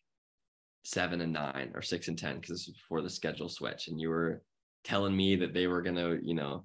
seven 0.84 1.20
and 1.20 1.32
nine 1.32 1.72
or 1.74 1.82
six 1.82 2.08
and 2.08 2.18
ten 2.18 2.36
because 2.36 2.50
this 2.50 2.66
was 2.66 2.76
before 2.76 3.02
the 3.02 3.10
schedule 3.10 3.48
switch, 3.48 3.88
and 3.88 4.00
you 4.00 4.08
were 4.08 4.42
telling 4.84 5.16
me 5.16 5.36
that 5.36 5.54
they 5.54 5.66
were 5.66 5.82
gonna, 5.82 6.18
you 6.22 6.34
know, 6.34 6.64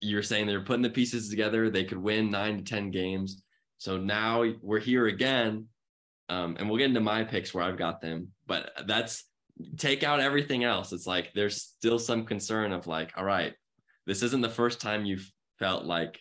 you 0.00 0.16
were 0.16 0.22
saying 0.22 0.46
they 0.46 0.56
were 0.56 0.64
putting 0.64 0.82
the 0.82 0.90
pieces 0.90 1.28
together. 1.28 1.70
They 1.70 1.84
could 1.84 1.98
win 1.98 2.30
nine 2.30 2.58
to 2.58 2.62
ten 2.62 2.90
games 2.90 3.42
so 3.78 3.98
now 3.98 4.44
we're 4.62 4.80
here 4.80 5.06
again. 5.06 5.66
Um, 6.28 6.56
and 6.58 6.68
we'll 6.68 6.78
get 6.78 6.88
into 6.88 7.00
my 7.00 7.22
picks 7.22 7.54
where 7.54 7.62
I've 7.62 7.78
got 7.78 8.00
them, 8.00 8.32
but 8.46 8.70
that's 8.86 9.24
take 9.76 10.02
out 10.02 10.18
everything 10.18 10.64
else. 10.64 10.92
It's 10.92 11.06
like 11.06 11.30
there's 11.34 11.62
still 11.62 12.00
some 12.00 12.24
concern 12.24 12.72
of 12.72 12.88
like, 12.88 13.12
all 13.16 13.24
right, 13.24 13.54
this 14.06 14.22
isn't 14.24 14.40
the 14.40 14.48
first 14.48 14.80
time 14.80 15.04
you've 15.04 15.30
felt 15.60 15.84
like 15.84 16.20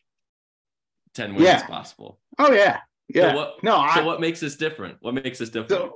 10 1.15 1.33
wins 1.33 1.45
yeah. 1.45 1.65
possible. 1.65 2.19
Oh 2.37 2.51
yeah. 2.51 2.81
Yeah. 3.07 3.31
So 3.31 3.35
what, 3.35 3.63
no, 3.63 3.71
so 3.95 4.01
I, 4.01 4.03
what 4.03 4.21
makes 4.21 4.39
this 4.39 4.57
different? 4.57 4.97
What 5.01 5.15
makes 5.15 5.39
this 5.39 5.49
different? 5.49 5.69
So, 5.69 5.93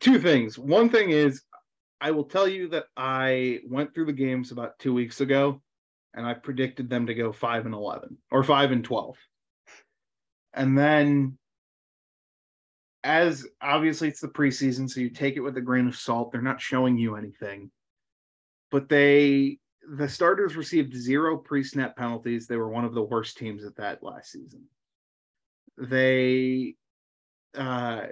two 0.00 0.18
things. 0.18 0.58
One 0.58 0.88
thing 0.88 1.10
is 1.10 1.42
I 2.00 2.10
will 2.10 2.24
tell 2.24 2.48
you 2.48 2.68
that 2.68 2.84
I 2.96 3.60
went 3.66 3.94
through 3.94 4.06
the 4.06 4.12
games 4.12 4.52
about 4.52 4.78
two 4.78 4.92
weeks 4.92 5.20
ago 5.20 5.62
and 6.14 6.26
I 6.26 6.34
predicted 6.34 6.88
them 6.88 7.06
to 7.06 7.14
go 7.14 7.32
five 7.32 7.66
and 7.66 7.74
11 7.74 8.18
or 8.30 8.44
five 8.44 8.72
and 8.72 8.84
12. 8.84 9.16
And 10.52 10.78
then 10.78 11.38
as 13.02 13.46
obviously 13.60 14.08
it's 14.08 14.20
the 14.20 14.28
preseason, 14.28 14.88
so 14.88 15.00
you 15.00 15.10
take 15.10 15.36
it 15.36 15.40
with 15.40 15.56
a 15.56 15.60
grain 15.60 15.86
of 15.86 15.96
salt. 15.96 16.32
They're 16.32 16.40
not 16.40 16.60
showing 16.60 16.96
you 16.96 17.16
anything. 17.16 17.70
But 18.70 18.88
they 18.88 19.58
the 19.86 20.08
starters 20.08 20.56
received 20.56 20.96
zero 20.96 21.36
pre-snap 21.36 21.96
penalties. 21.96 22.46
They 22.46 22.56
were 22.56 22.70
one 22.70 22.86
of 22.86 22.94
the 22.94 23.02
worst 23.02 23.36
teams 23.36 23.64
at 23.64 23.76
that 23.76 24.02
last 24.02 24.32
season. 24.32 24.64
They 25.76 26.76
uh, 27.54 28.06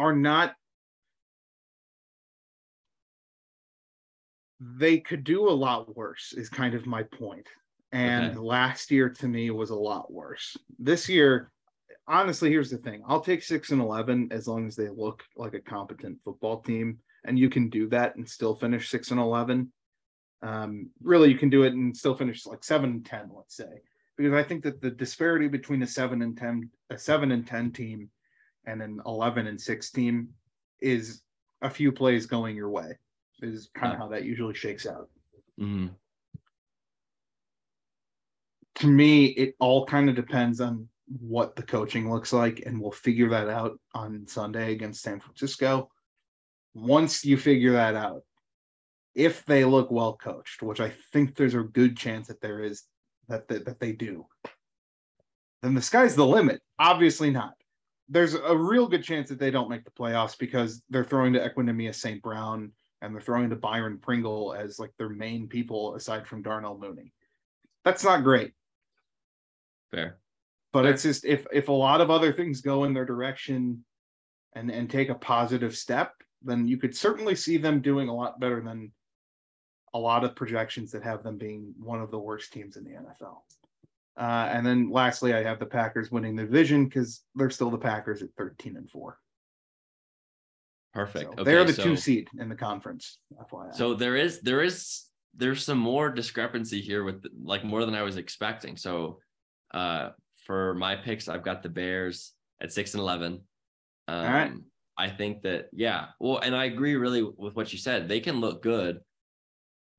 are 0.00 0.14
not 0.14 0.54
they 4.58 4.98
could 4.98 5.24
do 5.24 5.48
a 5.48 5.50
lot 5.50 5.96
worse 5.96 6.32
is 6.36 6.48
kind 6.48 6.74
of 6.74 6.86
my 6.86 7.02
point 7.02 7.46
and 7.92 8.30
okay. 8.30 8.38
last 8.38 8.90
year 8.90 9.08
to 9.08 9.28
me 9.28 9.50
was 9.50 9.70
a 9.70 9.74
lot 9.74 10.12
worse. 10.12 10.56
This 10.78 11.08
year, 11.08 11.50
honestly, 12.06 12.50
here's 12.50 12.70
the 12.70 12.78
thing: 12.78 13.02
I'll 13.06 13.20
take 13.20 13.42
six 13.42 13.70
and 13.70 13.80
eleven 13.80 14.28
as 14.30 14.46
long 14.46 14.66
as 14.66 14.76
they 14.76 14.88
look 14.88 15.24
like 15.36 15.54
a 15.54 15.60
competent 15.60 16.18
football 16.24 16.60
team, 16.60 16.98
and 17.24 17.38
you 17.38 17.50
can 17.50 17.68
do 17.68 17.88
that 17.88 18.16
and 18.16 18.28
still 18.28 18.54
finish 18.54 18.90
six 18.90 19.10
and 19.10 19.20
eleven. 19.20 19.72
Um, 20.42 20.90
really, 21.02 21.30
you 21.30 21.38
can 21.38 21.50
do 21.50 21.64
it 21.64 21.74
and 21.74 21.96
still 21.96 22.14
finish 22.14 22.46
like 22.46 22.64
seven 22.64 22.90
and 22.90 23.06
ten, 23.06 23.30
let's 23.34 23.56
say, 23.56 23.82
because 24.16 24.32
I 24.32 24.42
think 24.42 24.62
that 24.64 24.80
the 24.80 24.90
disparity 24.90 25.48
between 25.48 25.82
a 25.82 25.86
seven 25.86 26.22
and 26.22 26.36
ten, 26.36 26.70
a 26.90 26.98
seven 26.98 27.32
and 27.32 27.46
ten 27.46 27.72
team, 27.72 28.08
and 28.70 28.82
an 28.82 29.00
eleven 29.06 29.46
and 29.46 29.60
six 29.60 29.90
team 29.90 30.28
is 30.80 31.22
a 31.62 31.70
few 31.70 31.92
plays 31.92 32.26
going 32.26 32.56
your 32.56 32.70
way. 32.70 32.96
Is 33.42 33.70
kind 33.74 33.92
of 33.92 33.98
how 33.98 34.08
that 34.08 34.24
usually 34.24 34.54
shakes 34.54 34.86
out. 34.86 35.08
Mm-hmm 35.58 35.88
to 38.80 38.86
me, 38.86 39.26
it 39.26 39.54
all 39.60 39.84
kind 39.84 40.08
of 40.08 40.16
depends 40.16 40.60
on 40.60 40.88
what 41.20 41.54
the 41.54 41.62
coaching 41.62 42.10
looks 42.10 42.32
like, 42.32 42.62
and 42.64 42.80
we'll 42.80 42.90
figure 42.90 43.28
that 43.28 43.48
out 43.48 43.78
on 43.94 44.26
Sunday 44.26 44.72
against 44.72 45.02
San 45.02 45.20
Francisco. 45.20 45.90
Once 46.72 47.22
you 47.22 47.36
figure 47.36 47.72
that 47.72 47.94
out, 47.94 48.22
if 49.14 49.44
they 49.44 49.66
look 49.66 49.90
well 49.90 50.16
coached, 50.16 50.62
which 50.62 50.80
I 50.80 50.92
think 51.12 51.36
there's 51.36 51.54
a 51.54 51.60
good 51.60 51.94
chance 51.94 52.28
that 52.28 52.40
there 52.40 52.62
is 52.62 52.84
that 53.28 53.48
that, 53.48 53.66
that 53.66 53.80
they 53.80 53.92
do, 53.92 54.26
then 55.62 55.74
the 55.74 55.82
sky's 55.82 56.14
the 56.14 56.26
limit. 56.26 56.62
Obviously 56.78 57.30
not. 57.30 57.54
There's 58.10 58.34
a 58.34 58.56
real 58.56 58.88
good 58.88 59.04
chance 59.04 59.28
that 59.28 59.38
they 59.38 59.50
don't 59.50 59.70
make 59.70 59.84
the 59.84 59.90
playoffs 59.90 60.36
because 60.36 60.82
they're 60.90 61.04
throwing 61.04 61.32
to 61.34 61.48
Equanimeous 61.48 61.94
St. 61.94 62.20
Brown 62.20 62.72
and 63.00 63.14
they're 63.14 63.22
throwing 63.22 63.48
to 63.50 63.56
Byron 63.56 63.98
Pringle 63.98 64.52
as 64.52 64.78
like 64.78 64.92
their 64.98 65.08
main 65.08 65.48
people 65.48 65.94
aside 65.94 66.26
from 66.26 66.42
Darnell 66.42 66.76
Mooney. 66.76 67.12
That's 67.84 68.04
not 68.04 68.24
great. 68.24 68.52
Fair. 69.90 70.18
But 70.72 70.82
Fair. 70.82 70.92
it's 70.92 71.02
just 71.02 71.24
if 71.24 71.46
if 71.52 71.68
a 71.68 71.72
lot 71.72 72.00
of 72.00 72.10
other 72.10 72.32
things 72.32 72.60
go 72.60 72.84
in 72.84 72.92
their 72.92 73.06
direction 73.06 73.84
and 74.54 74.70
and 74.70 74.90
take 74.90 75.08
a 75.08 75.14
positive 75.14 75.76
step, 75.76 76.12
then 76.42 76.66
you 76.66 76.76
could 76.76 76.96
certainly 76.96 77.34
see 77.34 77.56
them 77.56 77.80
doing 77.80 78.08
a 78.08 78.14
lot 78.14 78.40
better 78.40 78.60
than 78.60 78.92
a 79.94 79.98
lot 79.98 80.24
of 80.24 80.36
projections 80.36 80.92
that 80.92 81.02
have 81.02 81.22
them 81.22 81.36
being 81.36 81.74
one 81.78 82.00
of 82.00 82.10
the 82.10 82.18
worst 82.18 82.52
teams 82.52 82.76
in 82.76 82.84
the 82.84 82.90
NFL. 82.90 83.38
Uh, 84.18 84.48
and 84.52 84.66
then 84.66 84.90
lastly, 84.90 85.34
I 85.34 85.42
have 85.42 85.58
the 85.58 85.66
Packers 85.66 86.10
winning 86.10 86.36
the 86.36 86.44
division 86.44 86.84
because 86.86 87.22
they're 87.34 87.50
still 87.50 87.70
the 87.70 87.78
Packers 87.78 88.22
at 88.22 88.28
13 88.36 88.76
and 88.76 88.90
4. 88.90 89.18
Perfect. 90.92 91.24
So 91.24 91.30
okay, 91.32 91.44
they're 91.44 91.64
the 91.64 91.72
so, 91.72 91.84
two 91.84 91.96
seed 91.96 92.28
in 92.38 92.48
the 92.48 92.54
conference. 92.54 93.18
FYI. 93.52 93.74
So 93.74 93.94
there 93.94 94.16
is 94.16 94.40
there 94.40 94.62
is 94.62 95.04
there's 95.36 95.64
some 95.64 95.78
more 95.78 96.10
discrepancy 96.10 96.80
here 96.80 97.04
with 97.04 97.24
like 97.44 97.64
more 97.64 97.84
than 97.84 97.94
I 97.94 98.02
was 98.02 98.16
expecting. 98.16 98.76
So 98.76 99.20
uh, 99.72 100.10
for 100.46 100.74
my 100.74 100.96
picks, 100.96 101.28
I've 101.28 101.44
got 101.44 101.62
the 101.62 101.68
Bears 101.68 102.32
at 102.60 102.72
six 102.72 102.94
and 102.94 103.00
eleven. 103.00 103.40
Um, 104.08 104.26
All 104.26 104.32
right. 104.32 104.52
I 104.98 105.08
think 105.08 105.42
that 105.42 105.68
yeah, 105.72 106.06
well, 106.18 106.38
and 106.38 106.56
I 106.56 106.64
agree 106.64 106.96
really 106.96 107.22
with 107.22 107.54
what 107.54 107.72
you 107.72 107.78
said. 107.78 108.08
They 108.08 108.20
can 108.20 108.40
look 108.40 108.60
good 108.60 109.00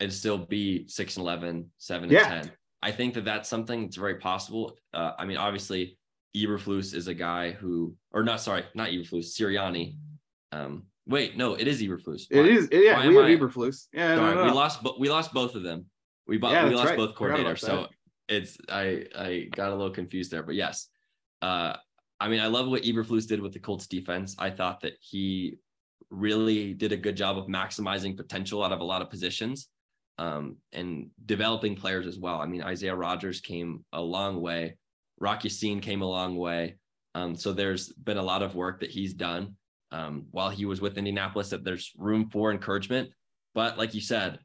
and 0.01 0.11
still 0.11 0.37
be 0.37 0.87
six 0.87 1.15
and 1.15 1.23
11, 1.23 1.69
7 1.77 2.15
and 2.15 2.43
10. 2.45 2.51
I 2.81 2.91
think 2.91 3.13
that 3.13 3.25
that's 3.25 3.49
something 3.49 3.83
that's 3.83 3.97
very 3.97 4.15
possible. 4.15 4.77
Uh, 4.93 5.11
I 5.17 5.25
mean, 5.25 5.37
obviously, 5.37 5.97
Eberflus 6.35 6.93
is 6.93 7.07
a 7.07 7.13
guy 7.13 7.51
who, 7.51 7.95
or 8.11 8.23
not, 8.23 8.41
sorry, 8.41 8.63
not 8.73 8.89
Eberflus, 8.89 9.37
Sirianni. 9.37 9.95
Um, 10.51 10.83
wait, 11.05 11.37
no, 11.37 11.53
it 11.53 11.67
is 11.67 11.81
Eberflus. 11.81 12.23
It 12.29 12.45
is, 12.45 12.69
yeah, 12.71 13.07
we 13.07 13.15
have 13.15 13.25
I, 13.25 13.35
Eberflus. 13.35 13.87
Yeah, 13.93 14.15
sorry, 14.15 14.35
no, 14.35 14.41
no. 14.41 14.45
we 14.45 14.51
lost, 14.51 14.81
but 14.81 14.99
we 14.99 15.09
lost 15.09 15.33
both 15.33 15.55
of 15.55 15.63
them. 15.63 15.85
We 16.27 16.37
bought, 16.37 16.53
yeah, 16.53 16.67
we 16.67 16.75
lost 16.75 16.89
right. 16.89 16.97
both 16.97 17.15
coordinators. 17.15 17.59
So 17.59 17.87
it's 18.29 18.57
I 18.69 19.05
I 19.15 19.49
got 19.55 19.69
a 19.69 19.75
little 19.75 19.91
confused 19.91 20.31
there, 20.31 20.43
but 20.43 20.55
yes. 20.55 20.87
Uh, 21.41 21.75
I 22.19 22.29
mean, 22.29 22.39
I 22.39 22.47
love 22.47 22.67
what 22.67 22.83
Eberflus 22.83 23.27
did 23.27 23.41
with 23.41 23.51
the 23.51 23.59
Colts 23.59 23.87
defense. 23.87 24.35
I 24.37 24.51
thought 24.51 24.81
that 24.81 24.93
he 24.99 25.57
really 26.09 26.73
did 26.73 26.91
a 26.91 26.97
good 26.97 27.17
job 27.17 27.37
of 27.37 27.47
maximizing 27.47 28.15
potential 28.15 28.63
out 28.63 28.71
of 28.71 28.79
a 28.79 28.83
lot 28.83 29.01
of 29.01 29.09
positions 29.09 29.67
um, 30.17 30.57
and 30.73 31.09
developing 31.25 31.75
players 31.75 32.07
as 32.07 32.19
well. 32.19 32.39
I 32.39 32.45
mean, 32.45 32.63
Isaiah 32.63 32.95
Rodgers 32.95 33.41
came 33.41 33.85
a 33.93 34.01
long 34.01 34.41
way. 34.41 34.77
Rocky 35.19 35.47
Ya-Sin 35.47 35.79
came 35.79 36.01
a 36.01 36.09
long 36.09 36.35
way. 36.35 36.77
Um, 37.13 37.35
so 37.35 37.53
there's 37.53 37.91
been 37.93 38.17
a 38.17 38.23
lot 38.23 38.41
of 38.41 38.55
work 38.55 38.79
that 38.79 38.91
he's 38.91 39.13
done 39.13 39.55
um, 39.91 40.25
while 40.31 40.49
he 40.49 40.65
was 40.65 40.81
with 40.81 40.97
Indianapolis 40.97 41.49
that 41.49 41.63
there's 41.63 41.91
room 41.97 42.29
for 42.29 42.51
encouragement. 42.51 43.09
But 43.53 43.77
like 43.77 43.93
you 43.93 44.01
said, 44.01 44.39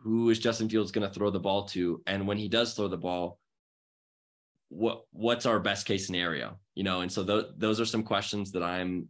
who 0.00 0.30
is 0.30 0.38
Justin 0.38 0.68
Fields 0.68 0.92
going 0.92 1.06
to 1.06 1.14
throw 1.14 1.30
the 1.30 1.40
ball 1.40 1.64
to? 1.68 2.02
And 2.06 2.26
when 2.26 2.38
he 2.38 2.48
does 2.48 2.74
throw 2.74 2.88
the 2.88 2.96
ball, 2.96 3.38
what 4.70 5.04
what's 5.12 5.46
our 5.46 5.60
best 5.60 5.86
case 5.86 6.06
scenario? 6.06 6.58
You 6.74 6.84
know, 6.84 7.00
and 7.00 7.10
so 7.10 7.24
th- 7.24 7.46
those 7.56 7.80
are 7.80 7.86
some 7.86 8.02
questions 8.02 8.52
that 8.52 8.62
I'm 8.62 9.08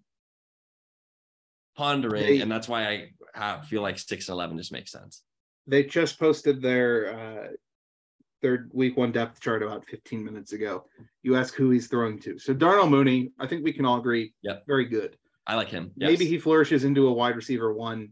pondering, 1.77 2.41
and 2.43 2.51
that's 2.51 2.69
why 2.69 2.87
I 2.87 3.09
have, 3.35 3.67
feel 3.67 3.83
like 3.83 3.99
six 3.99 4.29
and 4.29 4.35
eleven 4.35 4.57
just 4.57 4.73
makes 4.73 4.93
sense. 4.93 5.23
They 5.69 5.85
just 5.85 6.19
posted 6.19 6.63
their 6.63 7.15
uh, 7.15 7.49
their 8.41 8.69
week 8.73 8.97
one 8.97 9.13
depth 9.13 9.41
chart 9.41 9.63
about 9.63 9.85
15 9.87 10.25
minutes 10.25 10.53
ago. 10.53 10.87
You 11.23 11.37
ask 11.37 11.55
who 11.55 11.71
he's 11.71 11.89
throwing 11.89 12.19
to. 12.21 12.39
So 12.39 12.55
Darnell 12.55 12.89
Mooney, 12.89 13.33
I 13.39 13.47
think 13.47 13.65
we 13.65 13.73
can 13.73 13.85
all 13.85 13.99
agree, 13.99 14.33
Yep. 14.43 14.65
very 14.67 14.87
good. 14.87 15.17
I 15.47 15.55
like 15.57 15.69
him. 15.69 15.93
Maybe 15.97 16.25
he 16.27 16.39
flourishes 16.39 16.85
into 16.85 17.09
a 17.09 17.13
wide 17.13 17.37
receiver 17.37 17.73
one, 17.73 18.11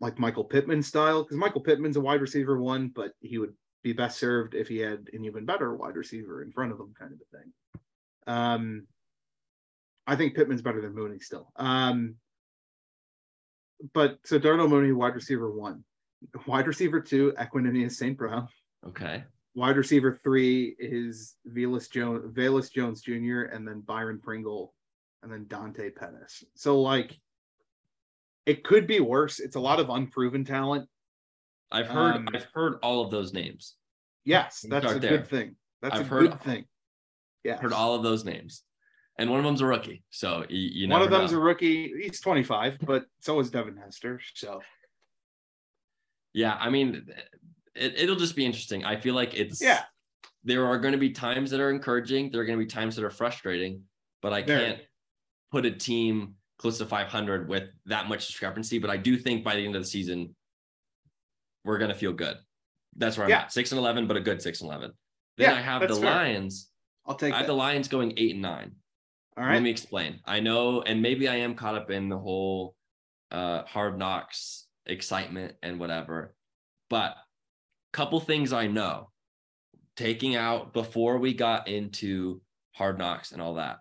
like 0.00 0.18
Michael 0.18 0.44
Pittman 0.44 0.82
style, 0.82 1.22
because 1.22 1.36
Michael 1.36 1.60
Pittman's 1.60 1.96
a 1.96 2.00
wide 2.00 2.20
receiver 2.20 2.60
one, 2.60 2.88
but 2.88 3.12
he 3.20 3.38
would 3.38 3.54
be 3.82 3.92
best 3.92 4.18
served 4.18 4.54
if 4.54 4.66
he 4.68 4.78
had 4.78 5.08
an 5.12 5.24
even 5.24 5.44
better 5.44 5.74
wide 5.74 5.96
receiver 5.96 6.42
in 6.42 6.50
front 6.50 6.72
of 6.72 6.80
him, 6.80 6.92
kind 6.98 7.12
of 7.12 7.18
a 7.20 7.36
thing. 7.38 7.52
Um, 8.26 8.86
I 10.06 10.16
think 10.16 10.34
Pittman's 10.34 10.62
better 10.62 10.80
than 10.80 10.94
Mooney 10.94 11.18
still. 11.20 11.52
Um, 11.56 12.14
but 13.92 14.18
so 14.24 14.38
Darnell 14.38 14.68
Mooney, 14.68 14.92
wide 14.92 15.14
receiver 15.14 15.50
one, 15.50 15.84
wide 16.46 16.66
receiver 16.66 17.00
two, 17.00 17.32
Equanimeous 17.38 17.92
St. 17.92 18.16
Brown. 18.16 18.48
okay. 18.86 19.24
Wide 19.54 19.76
receiver 19.76 20.20
three 20.22 20.76
is 20.78 21.34
Velus 21.52 21.90
Jones, 21.90 22.32
Velus 22.32 22.70
Jones 22.72 23.00
Jr., 23.00 23.42
and 23.52 23.66
then 23.66 23.80
Byron 23.80 24.20
Pringle, 24.22 24.72
and 25.22 25.32
then 25.32 25.46
Dante 25.48 25.90
Pettis. 25.90 26.44
So 26.54 26.80
like, 26.80 27.18
it 28.46 28.62
could 28.62 28.86
be 28.86 29.00
worse. 29.00 29.40
It's 29.40 29.56
a 29.56 29.60
lot 29.60 29.80
of 29.80 29.90
unproven 29.90 30.44
talent. 30.44 30.88
I've 31.72 31.88
heard 31.88 32.14
Um, 32.16 32.28
I've 32.32 32.46
heard 32.54 32.74
all 32.82 33.04
of 33.04 33.10
those 33.10 33.32
names. 33.32 33.74
Yes, 34.24 34.64
that's 34.68 34.92
a 34.92 34.98
there. 34.98 35.10
good 35.18 35.26
thing. 35.28 35.56
That's 35.82 35.96
I've 35.96 36.00
a 36.02 36.08
heard- 36.08 36.30
good 36.30 36.40
thing. 36.42 36.64
Yeah, 37.44 37.56
Heard 37.60 37.72
all 37.72 37.94
of 37.94 38.02
those 38.02 38.24
names, 38.24 38.62
and 39.18 39.30
one 39.30 39.38
of 39.38 39.44
them's 39.44 39.60
a 39.60 39.66
rookie. 39.66 40.02
So 40.10 40.44
you, 40.48 40.86
you 40.86 40.88
one 40.88 41.02
of 41.02 41.10
them's 41.10 41.32
know. 41.32 41.38
a 41.38 41.40
rookie. 41.40 41.92
He's 42.02 42.20
25, 42.20 42.78
but 42.82 43.06
so 43.20 43.38
is 43.40 43.50
Devin 43.50 43.76
Hester. 43.76 44.20
So 44.34 44.60
yeah. 46.32 46.56
I 46.60 46.70
mean, 46.70 47.06
it, 47.74 47.94
it'll 47.98 48.16
just 48.16 48.36
be 48.36 48.44
interesting. 48.44 48.84
I 48.84 48.96
feel 49.00 49.14
like 49.14 49.34
it's 49.34 49.60
yeah, 49.62 49.84
there 50.44 50.66
are 50.66 50.78
going 50.78 50.92
to 50.92 50.98
be 50.98 51.10
times 51.10 51.50
that 51.50 51.60
are 51.60 51.70
encouraging. 51.70 52.30
There 52.30 52.40
are 52.40 52.44
going 52.44 52.58
to 52.58 52.64
be 52.64 52.68
times 52.70 52.96
that 52.96 53.04
are 53.04 53.10
frustrating, 53.10 53.82
but 54.22 54.32
I 54.32 54.42
There. 54.42 54.58
can't 54.58 54.80
put 55.50 55.66
a 55.66 55.70
team 55.70 56.34
close 56.58 56.78
to 56.78 56.86
500 56.86 57.48
with 57.48 57.64
that 57.86 58.08
much 58.08 58.26
discrepancy. 58.26 58.78
But 58.78 58.90
I 58.90 58.96
do 58.96 59.16
think 59.16 59.44
by 59.44 59.54
the 59.56 59.64
end 59.64 59.76
of 59.76 59.82
the 59.82 59.88
season, 59.88 60.34
we're 61.64 61.78
going 61.78 61.90
to 61.90 61.96
feel 61.96 62.12
good. 62.12 62.36
That's 62.96 63.16
where 63.16 63.24
I'm 63.26 63.30
Yeah. 63.30 63.40
at. 63.42 63.52
Six 63.52 63.72
and 63.72 63.78
11, 63.78 64.06
but 64.06 64.16
a 64.16 64.20
good 64.20 64.42
six 64.42 64.60
and 64.60 64.68
11. 64.68 64.92
Then 65.36 65.50
Yeah, 65.50 65.56
I 65.56 65.60
have 65.60 65.82
the 65.86 65.94
fair. 65.94 66.04
Lions. 66.04 66.70
I'll 67.06 67.14
take 67.14 67.32
I 67.32 67.38
have 67.38 67.46
that. 67.46 67.52
the 67.52 67.56
Lions 67.56 67.88
going 67.88 68.14
eight 68.16 68.32
and 68.32 68.42
nine. 68.42 68.72
All 69.36 69.44
right. 69.44 69.54
Let 69.54 69.62
me 69.62 69.70
explain. 69.70 70.20
I 70.24 70.40
know, 70.40 70.82
and 70.82 71.00
maybe 71.00 71.28
I 71.28 71.36
am 71.36 71.54
caught 71.54 71.76
up 71.76 71.90
in 71.90 72.08
the 72.08 72.18
whole 72.18 72.74
uh, 73.30 73.62
hard 73.64 73.98
knocks 73.98 74.66
excitement 74.88 75.54
and 75.62 75.78
whatever, 75.78 76.34
but 76.90 77.14
couple 77.92 78.20
things 78.20 78.52
I 78.52 78.66
know. 78.66 79.10
Taking 79.96 80.36
out 80.36 80.72
before 80.72 81.18
we 81.18 81.34
got 81.34 81.66
into 81.66 82.40
hard 82.72 82.98
knocks 82.98 83.32
and 83.32 83.42
all 83.42 83.54
that, 83.54 83.78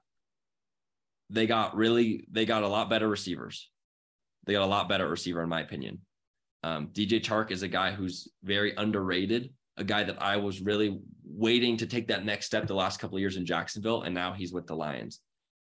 they 1.29 1.45
got 1.45 1.75
really 1.75 2.25
they 2.31 2.45
got 2.45 2.63
a 2.63 2.67
lot 2.67 2.89
better 2.89 3.07
receivers. 3.07 3.69
They 4.45 4.53
got 4.53 4.63
a 4.63 4.65
lot 4.65 4.89
better 4.89 5.07
receiver, 5.07 5.43
in 5.43 5.49
my 5.49 5.61
opinion. 5.61 5.99
Um, 6.63 6.87
DJ 6.87 7.21
Chark 7.21 7.51
is 7.51 7.61
a 7.61 7.67
guy 7.67 7.91
who's 7.91 8.29
very 8.43 8.73
underrated, 8.75 9.53
a 9.75 9.83
guy 9.83 10.03
that 10.05 10.21
I 10.21 10.37
was 10.37 10.61
really 10.61 10.99
waiting 11.23 11.77
to 11.77 11.85
take 11.85 12.07
that 12.07 12.25
next 12.25 12.47
step 12.47 12.65
the 12.65 12.73
last 12.73 12.99
couple 12.99 13.17
of 13.17 13.21
years 13.21 13.37
in 13.37 13.45
Jacksonville, 13.45 14.01
and 14.01 14.15
now 14.15 14.33
he's 14.33 14.53
with 14.53 14.65
the 14.65 14.75
Lions. 14.75 15.19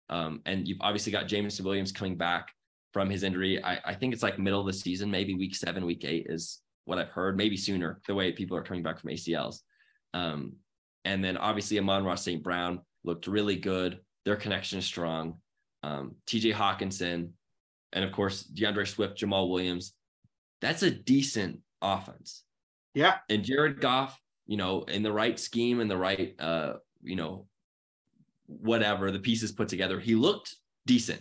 Um, 0.08 0.40
and 0.46 0.66
you've 0.66 0.80
obviously 0.80 1.12
got 1.12 1.26
Jameson 1.26 1.64
Williams 1.64 1.92
coming 1.92 2.16
back 2.16 2.48
from 2.96 3.10
his 3.10 3.24
injury. 3.24 3.62
I, 3.62 3.78
I 3.84 3.92
think 3.94 4.14
it's 4.14 4.22
like 4.22 4.38
middle 4.38 4.60
of 4.60 4.66
the 4.66 4.72
season, 4.72 5.10
maybe 5.10 5.34
week 5.34 5.54
seven, 5.54 5.84
week 5.84 6.02
eight 6.06 6.28
is 6.30 6.62
what 6.86 6.98
I've 6.98 7.10
heard, 7.10 7.36
maybe 7.36 7.54
sooner, 7.54 8.00
the 8.06 8.14
way 8.14 8.32
people 8.32 8.56
are 8.56 8.62
coming 8.62 8.82
back 8.82 8.98
from 8.98 9.10
ACLs. 9.10 9.58
Um, 10.14 10.54
and 11.04 11.22
then 11.22 11.36
obviously 11.36 11.78
Amon-Ra 11.78 12.14
St. 12.14 12.42
Brown 12.42 12.80
looked 13.04 13.26
really 13.26 13.56
good. 13.56 14.00
Their 14.24 14.36
connection 14.36 14.78
is 14.78 14.86
strong. 14.86 15.42
Um, 15.82 16.14
TJ 16.26 16.54
Hockenson, 16.54 17.32
and 17.92 18.02
of 18.02 18.12
course, 18.12 18.44
D'Andre 18.44 18.86
Swift, 18.86 19.20
Jamaal 19.20 19.50
Williams. 19.50 19.92
That's 20.62 20.82
a 20.82 20.90
decent 20.90 21.60
offense. 21.82 22.44
Yeah. 22.94 23.16
And 23.28 23.44
Jared 23.44 23.78
Goff, 23.78 24.18
you 24.46 24.56
know, 24.56 24.84
in 24.84 25.02
the 25.02 25.12
right 25.12 25.38
scheme 25.38 25.80
and 25.80 25.90
the 25.90 25.98
right, 25.98 26.34
uh, 26.38 26.76
you 27.02 27.16
know, 27.16 27.46
whatever 28.46 29.10
the 29.10 29.18
pieces 29.18 29.52
put 29.52 29.68
together, 29.68 30.00
he 30.00 30.14
looked 30.14 30.56
decent. 30.86 31.20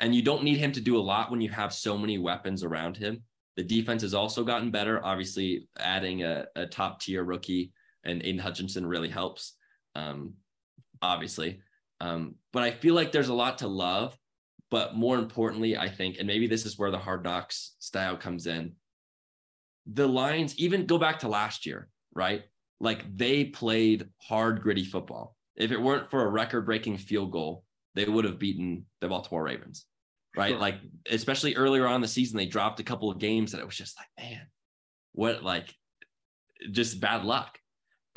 And 0.00 0.14
you 0.14 0.22
don't 0.22 0.42
need 0.42 0.56
him 0.56 0.72
to 0.72 0.80
do 0.80 0.96
a 0.96 1.00
lot 1.00 1.30
when 1.30 1.40
you 1.40 1.50
have 1.50 1.72
so 1.72 1.96
many 1.96 2.18
weapons 2.18 2.64
around 2.64 2.96
him. 2.96 3.22
The 3.56 3.62
defense 3.62 4.02
has 4.02 4.14
also 4.14 4.42
gotten 4.42 4.70
better. 4.70 5.04
Obviously, 5.04 5.68
adding 5.78 6.24
a, 6.24 6.46
a 6.56 6.66
top 6.66 7.00
tier 7.00 7.22
rookie 7.22 7.72
and 8.04 8.22
Aidan 8.22 8.38
Hutchinson 8.38 8.86
really 8.86 9.10
helps. 9.10 9.54
Um, 9.94 10.34
obviously. 11.02 11.60
Um, 12.00 12.36
but 12.52 12.62
I 12.62 12.70
feel 12.70 12.94
like 12.94 13.12
there's 13.12 13.28
a 13.28 13.34
lot 13.34 13.58
to 13.58 13.68
love. 13.68 14.16
But 14.70 14.94
more 14.94 15.18
importantly, 15.18 15.76
I 15.76 15.88
think, 15.88 16.18
and 16.18 16.28
maybe 16.28 16.46
this 16.46 16.64
is 16.64 16.78
where 16.78 16.92
the 16.92 16.98
hard 16.98 17.24
knocks 17.24 17.74
style 17.80 18.16
comes 18.16 18.46
in. 18.46 18.72
The 19.92 20.06
Lions, 20.06 20.56
even 20.58 20.86
go 20.86 20.96
back 20.96 21.18
to 21.20 21.28
last 21.28 21.66
year, 21.66 21.88
right? 22.14 22.44
Like 22.78 23.16
they 23.16 23.46
played 23.46 24.08
hard, 24.18 24.62
gritty 24.62 24.84
football. 24.84 25.36
If 25.56 25.72
it 25.72 25.80
weren't 25.80 26.08
for 26.08 26.24
a 26.24 26.30
record 26.30 26.66
breaking 26.66 26.98
field 26.98 27.32
goal, 27.32 27.64
they 27.96 28.04
would 28.04 28.24
have 28.24 28.38
beaten 28.38 28.86
the 29.00 29.08
Baltimore 29.08 29.42
Ravens, 29.42 29.86
right? 30.36 30.50
Sure. 30.50 30.58
Like, 30.58 30.80
especially 31.10 31.56
earlier 31.56 31.86
on 31.86 32.00
the 32.00 32.08
season, 32.08 32.36
they 32.36 32.46
dropped 32.46 32.80
a 32.80 32.84
couple 32.84 33.10
of 33.10 33.18
games 33.18 33.52
that 33.52 33.60
it 33.60 33.66
was 33.66 33.76
just 33.76 33.98
like, 33.98 34.08
man, 34.18 34.46
what, 35.12 35.42
like, 35.42 35.74
just 36.70 37.00
bad 37.00 37.24
luck. 37.24 37.58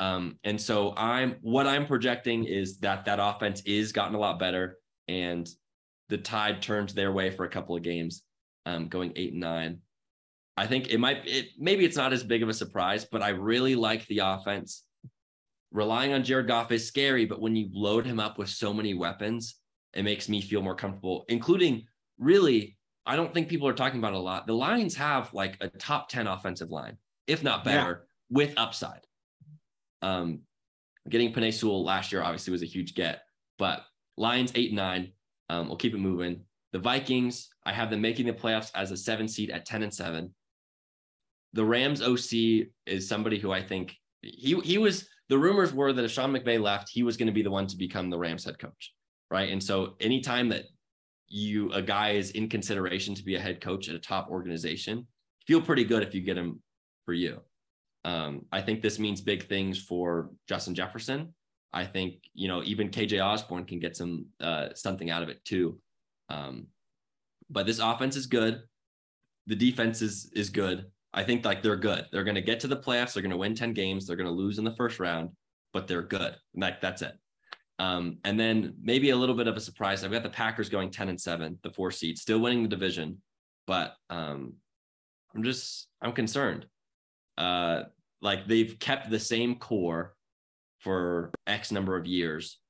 Um, 0.00 0.38
and 0.44 0.60
so 0.60 0.92
I'm 0.96 1.36
what 1.40 1.66
I'm 1.66 1.86
projecting 1.86 2.44
is 2.44 2.78
that 2.80 3.04
that 3.04 3.20
offense 3.20 3.62
is 3.62 3.92
gotten 3.92 4.14
a 4.14 4.18
lot 4.18 4.38
better, 4.38 4.78
and 5.08 5.48
the 6.08 6.18
tide 6.18 6.60
turns 6.60 6.94
their 6.94 7.12
way 7.12 7.30
for 7.30 7.44
a 7.44 7.48
couple 7.48 7.76
of 7.76 7.82
games, 7.82 8.22
um, 8.66 8.88
going 8.88 9.12
eight 9.16 9.32
and 9.32 9.40
nine. 9.40 9.78
I 10.56 10.66
think 10.66 10.88
it 10.88 10.98
might 10.98 11.26
it 11.26 11.50
maybe 11.58 11.84
it's 11.84 11.96
not 11.96 12.12
as 12.12 12.24
big 12.24 12.42
of 12.42 12.48
a 12.48 12.54
surprise, 12.54 13.04
but 13.04 13.22
I 13.22 13.30
really 13.30 13.76
like 13.76 14.06
the 14.06 14.18
offense. 14.18 14.82
Relying 15.70 16.12
on 16.12 16.22
Jared 16.22 16.48
Goff 16.48 16.70
is 16.70 16.86
scary, 16.86 17.24
but 17.24 17.40
when 17.40 17.56
you 17.56 17.68
load 17.72 18.04
him 18.04 18.20
up 18.20 18.36
with 18.36 18.48
so 18.48 18.72
many 18.72 18.94
weapons, 18.94 19.56
it 19.94 20.04
makes 20.04 20.28
me 20.28 20.40
feel 20.40 20.62
more 20.62 20.76
comfortable, 20.76 21.24
including 21.28 21.86
really, 22.18 22.76
I 23.06 23.16
don't 23.16 23.32
think 23.34 23.48
people 23.48 23.68
are 23.68 23.74
talking 23.74 23.98
about 23.98 24.12
it 24.14 24.16
a 24.16 24.20
lot. 24.20 24.46
The 24.46 24.54
Lions 24.54 24.94
have 24.96 25.32
like 25.34 25.56
a 25.60 25.68
top 25.68 26.08
10 26.08 26.26
offensive 26.26 26.70
line, 26.70 26.98
if 27.26 27.42
not 27.42 27.64
Yeah. 27.64 27.72
better, 27.72 28.08
with 28.30 28.54
upside. 28.56 29.06
Um, 30.02 30.40
getting 31.08 31.32
Penei 31.32 31.52
Sewell 31.52 31.84
last 31.84 32.12
year 32.12 32.22
obviously 32.22 32.50
was 32.52 32.62
a 32.62 32.66
huge 32.66 32.94
get, 32.94 33.22
but 33.58 33.84
Lions 34.16 34.52
eight 34.54 34.70
and 34.70 34.76
nine. 34.76 35.12
Um, 35.50 35.68
we'll 35.68 35.76
keep 35.76 35.94
it 35.94 35.98
moving. 35.98 36.44
The 36.72 36.78
Vikings, 36.78 37.50
I 37.64 37.72
have 37.72 37.90
them 37.90 38.00
making 38.00 38.26
the 38.26 38.32
playoffs 38.32 38.70
as 38.74 38.90
a 38.90 38.96
seven 38.96 39.28
seed 39.28 39.50
at 39.50 39.66
10 39.66 39.82
and 39.82 39.92
seven. 39.94 40.34
The 41.52 41.64
Rams 41.64 42.02
OC 42.02 42.68
is 42.86 43.08
somebody 43.08 43.38
who 43.38 43.52
I 43.52 43.62
think 43.62 43.94
he 44.22 44.58
he 44.60 44.78
was 44.78 45.08
the 45.28 45.38
rumors 45.38 45.72
were 45.72 45.92
that 45.92 46.04
if 46.04 46.10
Sean 46.10 46.32
McVay 46.32 46.60
left, 46.60 46.88
he 46.90 47.02
was 47.02 47.16
going 47.16 47.26
to 47.28 47.32
be 47.32 47.42
the 47.42 47.50
one 47.50 47.66
to 47.68 47.76
become 47.76 48.10
the 48.10 48.18
Rams 48.18 48.44
head 48.44 48.58
coach. 48.58 48.92
Right. 49.30 49.50
And 49.50 49.62
so 49.62 49.94
anytime 50.00 50.48
that 50.48 50.64
you 51.28 51.72
a 51.72 51.82
guy 51.82 52.10
is 52.10 52.30
in 52.30 52.48
consideration 52.48 53.14
to 53.14 53.24
be 53.24 53.36
a 53.36 53.40
head 53.40 53.60
coach 53.60 53.88
at 53.88 53.94
a 53.94 53.98
top 53.98 54.28
organization, 54.28 55.06
feel 55.46 55.60
pretty 55.60 55.84
good 55.84 56.02
if 56.02 56.14
you 56.14 56.20
get 56.20 56.36
him 56.36 56.60
for 57.04 57.12
you. 57.12 57.40
Um, 58.04 58.44
I 58.52 58.60
think 58.60 58.82
this 58.82 58.98
means 58.98 59.20
big 59.20 59.48
things 59.48 59.78
for 59.82 60.30
Justin 60.48 60.74
Jefferson. 60.74 61.34
I 61.72 61.84
think 61.84 62.22
you 62.34 62.48
know 62.48 62.62
even 62.62 62.90
KJ 62.90 63.24
Osborn 63.24 63.64
can 63.64 63.80
get 63.80 63.96
some 63.96 64.26
uh, 64.40 64.68
something 64.74 65.10
out 65.10 65.22
of 65.22 65.28
it 65.28 65.44
too. 65.44 65.80
Um, 66.28 66.68
but 67.50 67.66
this 67.66 67.78
offense 67.78 68.16
is 68.16 68.26
good. 68.26 68.62
The 69.46 69.56
defense 69.56 70.02
is 70.02 70.30
is 70.34 70.50
good. 70.50 70.86
I 71.12 71.24
think 71.24 71.44
like 71.44 71.62
they're 71.62 71.76
good. 71.76 72.06
They're 72.12 72.24
going 72.24 72.34
to 72.34 72.42
get 72.42 72.60
to 72.60 72.68
the 72.68 72.76
playoffs. 72.76 73.14
They're 73.14 73.22
going 73.22 73.30
to 73.30 73.36
win 73.36 73.54
ten 73.54 73.72
games. 73.72 74.06
They're 74.06 74.16
going 74.16 74.28
to 74.28 74.32
lose 74.32 74.58
in 74.58 74.64
the 74.64 74.76
first 74.76 75.00
round, 75.00 75.30
but 75.72 75.86
they're 75.86 76.02
good. 76.02 76.36
Like 76.54 76.80
that's 76.80 77.02
it. 77.02 77.14
Um, 77.78 78.18
and 78.24 78.38
then 78.38 78.74
maybe 78.80 79.10
a 79.10 79.16
little 79.16 79.34
bit 79.34 79.48
of 79.48 79.56
a 79.56 79.60
surprise. 79.60 80.04
I've 80.04 80.12
got 80.12 80.22
the 80.22 80.28
Packers 80.30 80.68
going 80.68 80.90
ten 80.90 81.08
and 81.08 81.20
seven, 81.20 81.58
the 81.62 81.70
four 81.70 81.90
seed, 81.90 82.18
still 82.18 82.38
winning 82.38 82.62
the 82.62 82.68
division, 82.68 83.20
but 83.66 83.94
um, 84.10 84.54
I'm 85.34 85.42
just 85.42 85.88
I'm 86.00 86.12
concerned. 86.12 86.66
Uh, 87.36 87.84
like 88.22 88.46
they've 88.46 88.78
kept 88.78 89.10
the 89.10 89.18
same 89.18 89.56
core 89.56 90.14
for 90.78 91.32
X 91.46 91.72
number 91.72 91.96
of 91.96 92.06
years, 92.06 92.60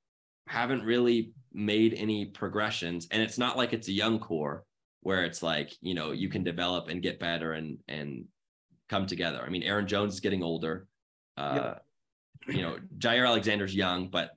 haven't 0.49 0.83
really 0.83 1.33
made 1.53 1.95
any 1.95 2.27
progressions, 2.27 3.07
and 3.11 3.23
it's 3.23 3.37
not 3.39 3.57
like 3.57 3.73
it's 3.73 3.89
a 3.89 3.93
young 3.93 4.19
core 4.19 4.65
where 5.03 5.25
it's 5.25 5.43
like 5.43 5.75
you 5.83 5.93
know 5.93 6.13
you 6.13 6.31
can 6.31 6.45
develop 6.45 6.89
and 6.89 7.03
get 7.03 7.21
better 7.21 7.53
and 7.53 7.79
and 7.89 8.25
come 8.89 9.07
together. 9.07 9.43
I 9.47 9.51
mean, 9.51 9.63
Aaron 9.63 9.87
Jones 9.87 10.15
is 10.15 10.21
getting 10.21 10.43
older. 10.43 10.87
Uh, 11.37 11.75
You 12.47 12.61
know, 12.61 12.77
Jaire 12.99 13.27
Alexander's 13.27 13.75
young, 13.75 14.09
but 14.11 14.31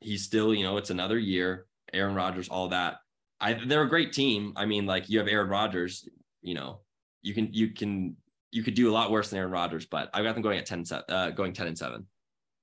he's 0.00 0.24
still, 0.24 0.54
you 0.54 0.64
know, 0.64 0.76
it's 0.76 0.90
another 0.90 1.18
year. 1.18 1.66
Aaron 1.92 2.14
Rodgers, 2.14 2.48
all 2.48 2.68
that. 2.68 2.98
I 3.40 3.54
they're 3.54 3.82
a 3.82 3.88
great 3.88 4.12
team. 4.12 4.52
I 4.56 4.66
mean, 4.66 4.86
like 4.86 5.08
you 5.08 5.18
have 5.18 5.28
Aaron 5.28 5.48
Rodgers, 5.48 6.08
you 6.42 6.54
know, 6.54 6.80
you 7.22 7.34
can 7.34 7.52
you 7.52 7.70
can 7.70 8.16
you 8.50 8.62
could 8.62 8.74
do 8.74 8.90
a 8.90 8.92
lot 8.92 9.10
worse 9.10 9.30
than 9.30 9.38
Aaron 9.38 9.52
Rodgers, 9.52 9.86
but 9.86 10.10
I've 10.12 10.24
got 10.24 10.34
them 10.34 10.42
going 10.42 10.58
at 10.58 10.66
10 10.66 10.84
uh, 11.08 11.30
going 11.30 11.52
10 11.52 11.66
and 11.66 11.78
7. 11.78 12.06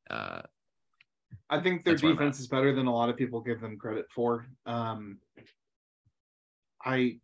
Uh, 0.10 0.42
I 1.50 1.60
think 1.60 1.84
their 1.84 1.94
That's 1.94 2.04
where 2.04 2.12
I'm 2.12 2.18
defense 2.18 2.40
is 2.40 2.48
better 2.48 2.74
than 2.74 2.88
a 2.88 2.94
lot 2.94 3.10
of 3.10 3.18
people 3.18 3.42
give 3.42 3.62
them 3.62 3.78
credit 3.78 4.06
for. 4.14 4.48
Um, 4.66 5.20
I 6.84 7.20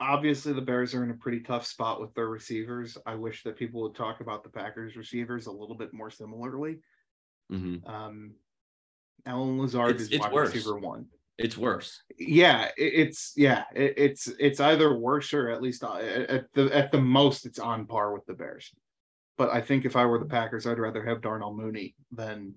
obviously 0.00 0.52
the 0.52 0.60
Bears 0.60 0.94
are 0.94 1.04
in 1.04 1.10
a 1.10 1.14
pretty 1.14 1.40
tough 1.40 1.66
spot 1.66 2.00
with 2.00 2.12
their 2.14 2.28
receivers. 2.28 2.98
I 3.06 3.14
wish 3.14 3.42
that 3.44 3.56
people 3.56 3.82
would 3.82 3.94
talk 3.94 4.20
about 4.20 4.44
the 4.44 4.50
Packers 4.50 4.96
receivers 4.96 5.46
a 5.46 5.52
little 5.52 5.76
bit 5.76 5.92
more 5.92 6.10
similarly. 6.10 6.78
mhm. 7.52 7.86
Um, 7.88 8.34
Allen 9.26 9.58
Lazard 9.58 9.90
It's- 9.90 10.02
is 10.06 10.12
it's 10.12 10.20
wide 10.22 10.32
worse. 10.32 10.54
receiver 10.54 10.78
one. 10.78 11.06
It's 11.38 11.58
worse. 11.58 12.02
Yeah, 12.18 12.66
it, 12.78 12.92
it's 12.94 13.32
yeah, 13.36 13.64
it, 13.74 13.94
it's 13.98 14.26
it's 14.38 14.58
either 14.58 14.96
worse 14.96 15.34
or 15.34 15.50
at 15.50 15.60
least 15.60 15.84
uh, 15.84 15.96
at 15.96 16.46
the 16.54 16.74
at 16.74 16.90
the 16.92 17.00
most 17.00 17.44
it's 17.44 17.58
on 17.58 17.86
par 17.86 18.14
with 18.14 18.24
the 18.24 18.32
Bears. 18.32 18.72
But 19.36 19.50
I 19.50 19.60
think 19.60 19.84
if 19.84 19.96
I 19.96 20.06
were 20.06 20.18
the 20.18 20.24
Packers, 20.24 20.66
I'd 20.66 20.78
rather 20.78 21.04
have 21.04 21.20
Darnell 21.20 21.54
Mooney 21.54 21.94
than 22.10 22.54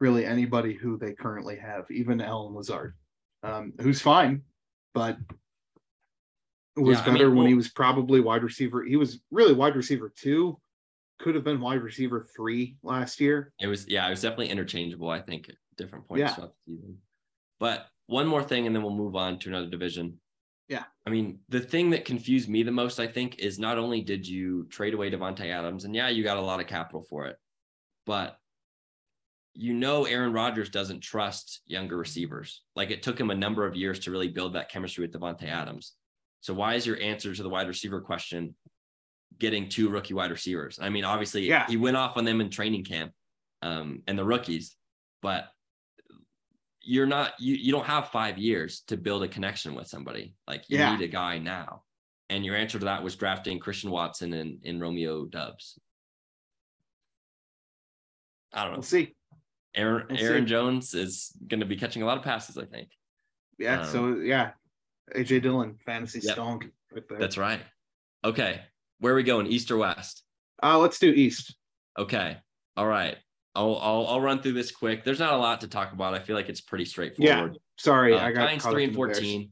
really 0.00 0.24
anybody 0.24 0.72
who 0.72 0.96
they 0.96 1.12
currently 1.12 1.56
have, 1.56 1.84
even 1.90 2.22
Allen 2.22 2.54
Lazard, 2.54 2.94
um, 3.42 3.74
who's 3.78 4.00
fine, 4.00 4.42
but 4.94 5.18
was 6.76 6.96
Yeah, 6.98 7.02
I 7.02 7.06
mean, 7.08 7.14
better 7.16 7.30
when 7.30 7.46
he 7.46 7.54
was 7.54 7.68
probably 7.68 8.20
wide 8.20 8.42
receiver. 8.42 8.82
He 8.82 8.96
was 8.96 9.20
really 9.30 9.52
wide 9.52 9.76
receiver 9.76 10.10
two, 10.16 10.58
could 11.18 11.34
have 11.34 11.44
been 11.44 11.60
wide 11.60 11.82
receiver 11.82 12.26
three 12.34 12.76
last 12.82 13.20
year. 13.20 13.52
It 13.60 13.66
was 13.66 13.86
yeah, 13.88 14.06
it 14.06 14.10
was 14.10 14.22
definitely 14.22 14.48
interchangeable. 14.48 15.10
I 15.10 15.20
think 15.20 15.50
different 15.76 16.06
points 16.06 16.20
Yeah. 16.20 16.34
throughout 16.34 16.54
the 16.66 16.72
season. 16.74 16.98
But 17.60 17.88
one 18.06 18.26
more 18.26 18.42
thing, 18.42 18.66
and 18.66 18.74
then 18.74 18.82
we'll 18.82 18.94
move 18.94 19.16
on 19.16 19.38
to 19.40 19.48
another 19.48 19.68
division. 19.68 20.20
Yeah. 20.68 20.84
I 21.06 21.10
mean, 21.10 21.40
the 21.48 21.60
thing 21.60 21.90
that 21.90 22.04
confused 22.04 22.48
me 22.48 22.62
the 22.62 22.70
most, 22.70 22.98
I 22.98 23.06
think, 23.06 23.38
is 23.38 23.58
not 23.58 23.78
only 23.78 24.00
did 24.00 24.26
you 24.26 24.64
trade 24.70 24.94
away 24.94 25.10
Davante 25.10 25.46
Adams, 25.46 25.84
and 25.84 25.94
yeah, 25.94 26.08
you 26.08 26.22
got 26.24 26.36
a 26.38 26.40
lot 26.42 26.60
of 26.60 26.66
capital 26.66 27.02
for 27.02 27.26
it, 27.26 27.36
but 28.06 28.38
you 29.54 29.72
know 29.72 30.04
Aaron 30.04 30.32
Rodgers 30.32 30.68
doesn't 30.68 31.00
trust 31.00 31.60
younger 31.66 31.96
receivers. 31.96 32.62
Like 32.74 32.90
it 32.90 33.02
took 33.02 33.18
him 33.20 33.30
a 33.30 33.34
number 33.34 33.66
of 33.66 33.76
years 33.76 34.00
to 34.00 34.10
really 34.10 34.28
build 34.28 34.54
that 34.54 34.68
chemistry 34.68 35.02
with 35.06 35.12
Davante 35.14 35.44
Adams. 35.44 35.92
So 36.40 36.52
why 36.54 36.74
is 36.74 36.86
your 36.86 37.00
answer 37.00 37.32
to 37.34 37.42
the 37.42 37.48
wide 37.48 37.68
receiver 37.68 38.00
question 38.00 38.56
getting 39.38 39.68
two 39.68 39.88
rookie 39.88 40.12
wide 40.14 40.30
receivers? 40.32 40.78
I 40.80 40.88
mean, 40.88 41.04
obviously, 41.04 41.46
Yeah. 41.46 41.66
he 41.68 41.76
went 41.76 41.96
off 41.96 42.16
on 42.16 42.24
them 42.24 42.40
in 42.40 42.50
training 42.50 42.84
camp, 42.84 43.12
um, 43.62 44.02
and 44.08 44.18
the 44.18 44.24
rookies, 44.24 44.76
but 45.22 45.50
you're 46.84 47.06
not 47.06 47.32
you 47.38 47.54
you 47.54 47.72
don't 47.72 47.86
have 47.86 48.08
five 48.10 48.38
years 48.38 48.80
to 48.88 48.96
build 48.96 49.22
a 49.22 49.28
connection 49.28 49.74
with 49.74 49.86
somebody. 49.88 50.34
Like 50.46 50.68
you 50.68 50.78
Yeah. 50.78 50.96
need 50.96 51.04
a 51.04 51.08
guy 51.08 51.38
now. 51.38 51.82
And 52.30 52.44
your 52.44 52.56
answer 52.56 52.78
to 52.78 52.84
that 52.86 53.02
was 53.02 53.16
drafting 53.16 53.58
Christian 53.58 53.90
Watson 53.90 54.32
and, 54.32 54.58
and 54.64 54.80
Romeo 54.80 55.26
Doubs. 55.26 55.78
I 58.52 58.62
don't 58.62 58.72
know. 58.72 58.76
We'll 58.78 58.82
see. 58.82 59.14
Aaron 59.74 60.06
We'll 60.08 60.18
Aaron 60.20 60.44
see. 60.46 60.50
Jones 60.50 60.94
is 60.94 61.32
going 61.48 61.60
to 61.60 61.66
be 61.66 61.76
catching 61.76 62.02
a 62.02 62.06
lot 62.06 62.16
of 62.16 62.24
passes, 62.24 62.56
I 62.56 62.64
think. 62.64 62.88
Yeah, 63.58 63.80
Um, 63.80 63.86
so 63.86 64.16
yeah, 64.16 64.52
AJ 65.14 65.42
Dillon, 65.42 65.76
fantasy 65.84 66.20
Yep. 66.22 66.36
stonk 66.36 66.70
right 66.92 67.02
there. 67.08 67.18
That's 67.18 67.36
right. 67.36 67.60
Okay. 68.24 68.62
Where 69.00 69.12
are 69.12 69.16
we 69.16 69.22
going? 69.22 69.46
East 69.46 69.70
or 69.70 69.76
west? 69.76 70.22
Uh, 70.62 70.78
let's 70.78 70.98
do 70.98 71.10
East. 71.10 71.56
Okay. 71.98 72.38
All 72.76 72.86
right. 72.86 73.16
I'll 73.54 73.76
I'll 73.76 74.06
I'll 74.08 74.20
run 74.20 74.42
through 74.42 74.52
this 74.54 74.70
quick. 74.72 75.04
There's 75.04 75.20
not 75.20 75.32
a 75.32 75.36
lot 75.36 75.60
to 75.60 75.68
talk 75.68 75.92
about. 75.92 76.14
I 76.14 76.18
feel 76.18 76.34
like 76.36 76.48
it's 76.48 76.60
pretty 76.60 76.84
straightforward. 76.84 77.52
Yeah. 77.52 77.58
Sorry, 77.78 78.14
Uh, 78.14 78.18
I 78.18 78.32
got 78.32 78.46
Giants 78.46 78.66
three 78.66 78.84
and 78.84 78.94
fourteen. 78.94 79.50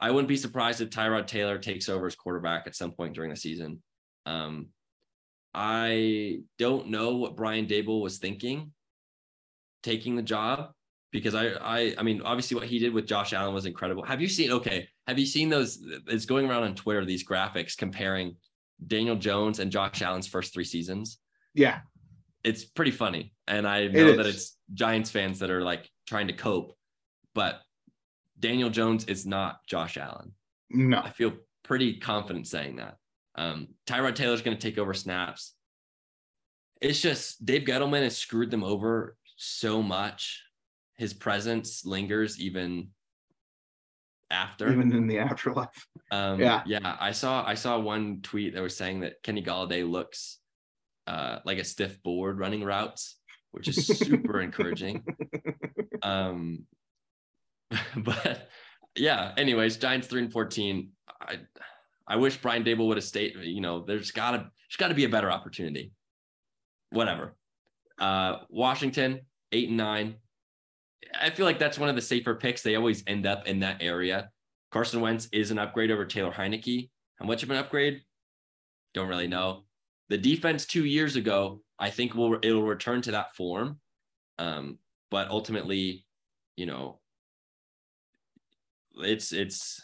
I 0.00 0.10
wouldn't 0.10 0.28
be 0.28 0.36
surprised 0.36 0.80
if 0.80 0.90
Tyrod 0.90 1.26
Taylor 1.26 1.58
takes 1.58 1.88
over 1.88 2.06
as 2.06 2.14
quarterback 2.14 2.66
at 2.66 2.76
some 2.76 2.92
point 2.92 3.14
during 3.14 3.30
the 3.30 3.36
season. 3.36 3.82
Um, 4.26 4.68
I 5.54 6.40
don't 6.58 6.88
know 6.88 7.16
what 7.16 7.36
Brian 7.36 7.66
Daboll 7.66 8.02
was 8.02 8.18
thinking 8.18 8.72
taking 9.82 10.16
the 10.16 10.22
job 10.22 10.72
because 11.12 11.34
I 11.34 11.46
I 11.52 11.94
I 11.98 12.02
mean 12.02 12.20
obviously 12.22 12.56
what 12.56 12.66
he 12.66 12.78
did 12.78 12.92
with 12.92 13.06
Josh 13.06 13.32
Allen 13.32 13.54
was 13.54 13.66
incredible. 13.66 14.04
Have 14.04 14.20
you 14.20 14.28
seen 14.28 14.50
okay, 14.52 14.88
have 15.06 15.18
you 15.18 15.26
seen 15.26 15.48
those 15.48 15.78
it's 16.08 16.26
going 16.26 16.48
around 16.48 16.64
on 16.64 16.74
Twitter 16.74 17.04
these 17.04 17.26
graphics 17.26 17.76
comparing 17.76 18.36
Daniel 18.86 19.16
Jones 19.16 19.58
and 19.58 19.70
Josh 19.72 20.02
Allen's 20.02 20.26
first 20.28 20.52
3 20.54 20.64
seasons? 20.64 21.18
Yeah, 21.54 21.80
It's 22.44 22.64
pretty 22.64 22.92
funny 22.92 23.32
and 23.48 23.66
I 23.66 23.88
know 23.88 24.16
that 24.16 24.26
it's 24.26 24.56
Giants 24.74 25.10
fans 25.10 25.38
that 25.40 25.50
are 25.50 25.62
like 25.62 25.90
trying 26.06 26.28
to 26.28 26.34
cope, 26.34 26.76
but 27.34 27.60
Daniel 28.38 28.70
Jones 28.70 29.06
is 29.06 29.26
not 29.26 29.66
Josh 29.66 29.96
Allen. 29.96 30.32
no, 30.70 31.00
I 31.00 31.10
feel 31.10 31.32
pretty 31.64 31.98
confident 31.98 32.46
saying 32.46 32.76
that. 32.76 32.96
Um, 33.34 33.68
Tyrod 33.86 34.14
Taylor's 34.14 34.42
going 34.42 34.56
to 34.56 34.62
take 34.62 34.78
over 34.78 34.94
snaps. 34.94 35.54
It's 36.80 37.00
just 37.00 37.44
Dave 37.44 37.62
Gettleman 37.62 38.02
has 38.02 38.16
screwed 38.16 38.50
them 38.50 38.62
over 38.62 39.16
so 39.36 39.82
much. 39.82 40.42
His 40.96 41.14
presence 41.14 41.84
lingers 41.84 42.40
even 42.40 42.88
after. 44.30 44.70
even 44.70 44.92
in 44.92 45.06
the 45.06 45.20
afterlife. 45.20 45.86
um, 46.10 46.40
yeah. 46.40 46.62
yeah. 46.66 46.96
I 47.00 47.12
saw 47.12 47.44
I 47.46 47.54
saw 47.54 47.78
one 47.78 48.20
tweet 48.22 48.54
that 48.54 48.62
was 48.62 48.76
saying 48.76 49.00
that 49.00 49.22
Kenny 49.22 49.42
Golladay 49.42 49.88
looks 49.88 50.38
uh, 51.08 51.38
like 51.46 51.58
a 51.58 51.64
stiff 51.64 52.02
board 52.02 52.38
running 52.38 52.62
routes, 52.62 53.16
which 53.52 53.66
is 53.66 53.86
super 53.98 54.40
encouraging. 54.40 55.02
Um, 56.02 56.66
but 57.96 58.48
yeah. 58.94 59.32
Anyways, 59.36 59.78
Giants 59.78 60.06
three 60.06 60.22
and 60.22 60.32
fourteen. 60.32 60.90
I 61.20 61.38
I 62.06 62.16
wish 62.16 62.36
Brian 62.36 62.62
Daboll 62.62 62.88
would 62.88 62.98
have 62.98 63.04
stayed. 63.04 63.34
You 63.40 63.60
know, 63.62 63.84
there's 63.84 64.10
gotta 64.10 64.38
there's 64.38 64.76
got 64.78 64.88
to 64.88 64.94
be 64.94 65.04
a 65.04 65.08
better 65.08 65.30
opportunity. 65.30 65.92
Whatever. 66.90 67.34
Uh, 67.98 68.40
Washington 68.50 69.20
eight 69.52 69.68
and 69.68 69.78
nine. 69.78 70.16
I 71.18 71.30
feel 71.30 71.46
like 71.46 71.58
that's 71.58 71.78
one 71.78 71.88
of 71.88 71.96
the 71.96 72.02
safer 72.02 72.34
picks. 72.34 72.62
They 72.62 72.76
always 72.76 73.02
end 73.06 73.24
up 73.24 73.46
in 73.46 73.60
that 73.60 73.78
area. 73.80 74.30
Carson 74.70 75.00
Wentz 75.00 75.26
is 75.32 75.50
an 75.50 75.58
upgrade 75.58 75.90
over 75.90 76.04
Taylor 76.04 76.32
Heinicke. 76.32 76.90
How 77.18 77.24
much 77.24 77.42
of 77.42 77.50
an 77.50 77.56
upgrade? 77.56 78.02
Don't 78.92 79.08
really 79.08 79.26
know. 79.26 79.64
The 80.08 80.18
defense 80.18 80.64
two 80.66 80.84
years 80.84 81.16
ago, 81.16 81.62
I 81.78 81.90
think 81.90 82.14
will 82.14 82.38
it'll 82.42 82.62
return 82.66 83.02
to 83.02 83.12
that 83.12 83.34
form. 83.36 83.78
Um, 84.38 84.78
but 85.10 85.28
ultimately, 85.28 86.06
you 86.56 86.66
know, 86.66 87.00
it's 88.96 89.32
it's 89.32 89.80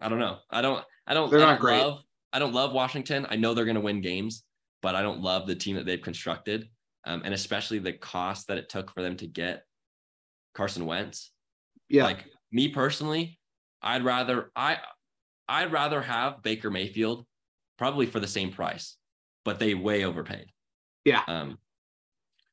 I 0.00 0.08
don't 0.08 0.18
know. 0.18 0.38
I 0.50 0.62
don't 0.62 0.84
I 1.06 1.14
don't, 1.14 1.30
They're 1.30 1.40
I 1.40 1.50
don't 1.52 1.60
great. 1.60 1.80
love 1.80 2.02
I 2.32 2.38
don't 2.38 2.52
love 2.54 2.72
Washington. 2.72 3.26
I 3.28 3.36
know 3.36 3.54
they're 3.54 3.64
gonna 3.64 3.80
win 3.80 4.00
games, 4.00 4.44
but 4.82 4.94
I 4.94 5.02
don't 5.02 5.20
love 5.20 5.46
the 5.46 5.54
team 5.54 5.76
that 5.76 5.86
they've 5.86 6.00
constructed. 6.00 6.68
Um, 7.04 7.22
and 7.24 7.34
especially 7.34 7.78
the 7.80 7.92
cost 7.94 8.46
that 8.48 8.58
it 8.58 8.68
took 8.68 8.92
for 8.92 9.02
them 9.02 9.16
to 9.16 9.26
get 9.26 9.64
Carson 10.54 10.86
Wentz. 10.86 11.32
Yeah, 11.88 12.04
Like 12.04 12.26
me 12.52 12.68
personally, 12.68 13.38
I'd 13.82 14.04
rather 14.04 14.50
I 14.54 14.78
I'd 15.48 15.72
rather 15.72 16.00
have 16.00 16.42
Baker 16.42 16.70
Mayfield 16.70 17.26
probably 17.76 18.06
for 18.06 18.20
the 18.20 18.28
same 18.28 18.52
price, 18.52 18.96
but 19.44 19.58
they 19.58 19.74
way 19.74 20.04
overpaid. 20.04 20.46
Yeah. 21.04 21.22
Um 21.26 21.58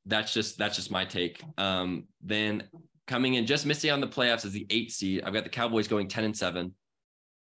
that's 0.06 0.34
just 0.34 0.58
that's 0.58 0.76
just 0.76 0.92
my 0.92 1.06
take. 1.06 1.44
Um 1.58 2.06
then 2.22 2.64
coming 3.08 3.36
in 3.36 3.46
just 3.46 3.66
missing 3.66 3.92
on 3.92 4.02
the 4.02 4.08
playoffs 4.08 4.46
as 4.46 4.52
the 4.52 4.68
eight 4.70 4.92
seed. 4.92 5.24
I've 5.24 5.34
got 5.34 5.44
the 5.44 5.50
Cowboys 5.50 5.88
going 5.88 6.08
10 6.08 6.24
and 6.24 6.38
7. 6.38 6.74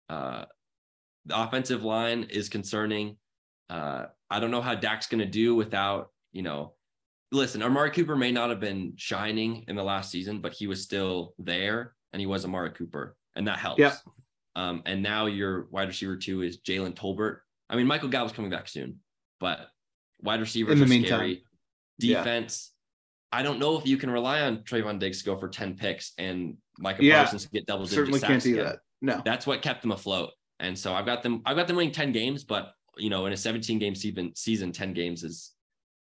Uh 0.09 0.45
the 1.25 1.41
offensive 1.41 1.83
line 1.83 2.23
is 2.29 2.49
concerning. 2.49 3.17
Uh 3.69 4.05
I 4.29 4.39
don't 4.39 4.51
know 4.51 4.62
how 4.62 4.75
Dak's 4.75 5.07
gonna 5.07 5.25
do 5.25 5.55
without, 5.55 6.12
you 6.31 6.41
know, 6.41 6.73
listen, 7.31 7.62
Amari 7.62 7.91
Cooper 7.91 8.15
may 8.15 8.31
not 8.31 8.49
have 8.49 8.59
been 8.59 8.93
shining 8.95 9.65
in 9.67 9.75
the 9.75 9.83
last 9.83 10.12
season, 10.12 10.41
but 10.41 10.53
he 10.53 10.67
was 10.67 10.81
still 10.83 11.33
there 11.38 11.93
and 12.13 12.19
he 12.19 12.25
was 12.25 12.45
Amari 12.45 12.71
Cooper, 12.71 13.15
and 13.35 13.47
that 13.47 13.59
helps. 13.59 13.79
Yep. 13.79 13.93
Um, 14.55 14.81
and 14.85 15.03
now 15.03 15.27
your 15.27 15.67
wide 15.71 15.88
receiver 15.88 16.17
two 16.17 16.41
is 16.41 16.59
Jalen 16.59 16.95
Tolbert. 16.95 17.39
I 17.69 17.75
mean, 17.75 17.88
Michael 17.88 18.09
Gallup's 18.09 18.33
coming 18.33 18.51
back 18.51 18.67
soon, 18.67 18.97
but 19.39 19.67
wide 20.21 20.39
receivers 20.39 20.73
In 20.73 20.80
the 20.80 20.86
are 20.86 20.88
meantime. 20.88 21.08
scary. 21.17 21.43
Yeah. 21.99 22.17
Defense. 22.19 22.71
I 23.32 23.43
don't 23.43 23.60
know 23.60 23.78
if 23.78 23.86
you 23.86 23.97
can 23.97 24.10
rely 24.10 24.41
on 24.41 24.60
Trevon 24.60 24.99
Diggs 24.99 25.19
to 25.19 25.25
go 25.25 25.38
for 25.38 25.47
10 25.49 25.75
picks 25.75 26.13
and 26.17 26.58
Michael 26.80 27.06
Yeah. 27.06 27.23
Parsons 27.23 27.45
get 27.45 27.65
double 27.65 27.86
digit 27.86 27.95
certainly 27.97 28.19
can't 28.19 28.41
do 28.41 28.54
again 28.54 28.65
that. 28.65 28.80
No, 29.02 29.21
that's 29.23 29.45
what 29.47 29.62
kept 29.62 29.82
them 29.82 29.91
afloat. 29.91 30.32
And 30.60 30.78
so 30.78 30.93
I've 30.93 31.06
got 31.06 31.23
them, 31.23 31.41
I've 31.45 31.56
got 31.56 31.67
them 31.67 31.75
winning 31.78 31.93
10 31.93 32.12
games, 32.12 32.43
but 32.43 32.73
you 32.97 33.10
know, 33.10 33.28
in 33.28 33.34
a 33.34 33.38
17 33.38 33.80
game 33.80 33.95
season, 33.95 34.34
season, 34.36 34.71
10 34.71 34.93
games 34.93 35.23
is 35.23 35.52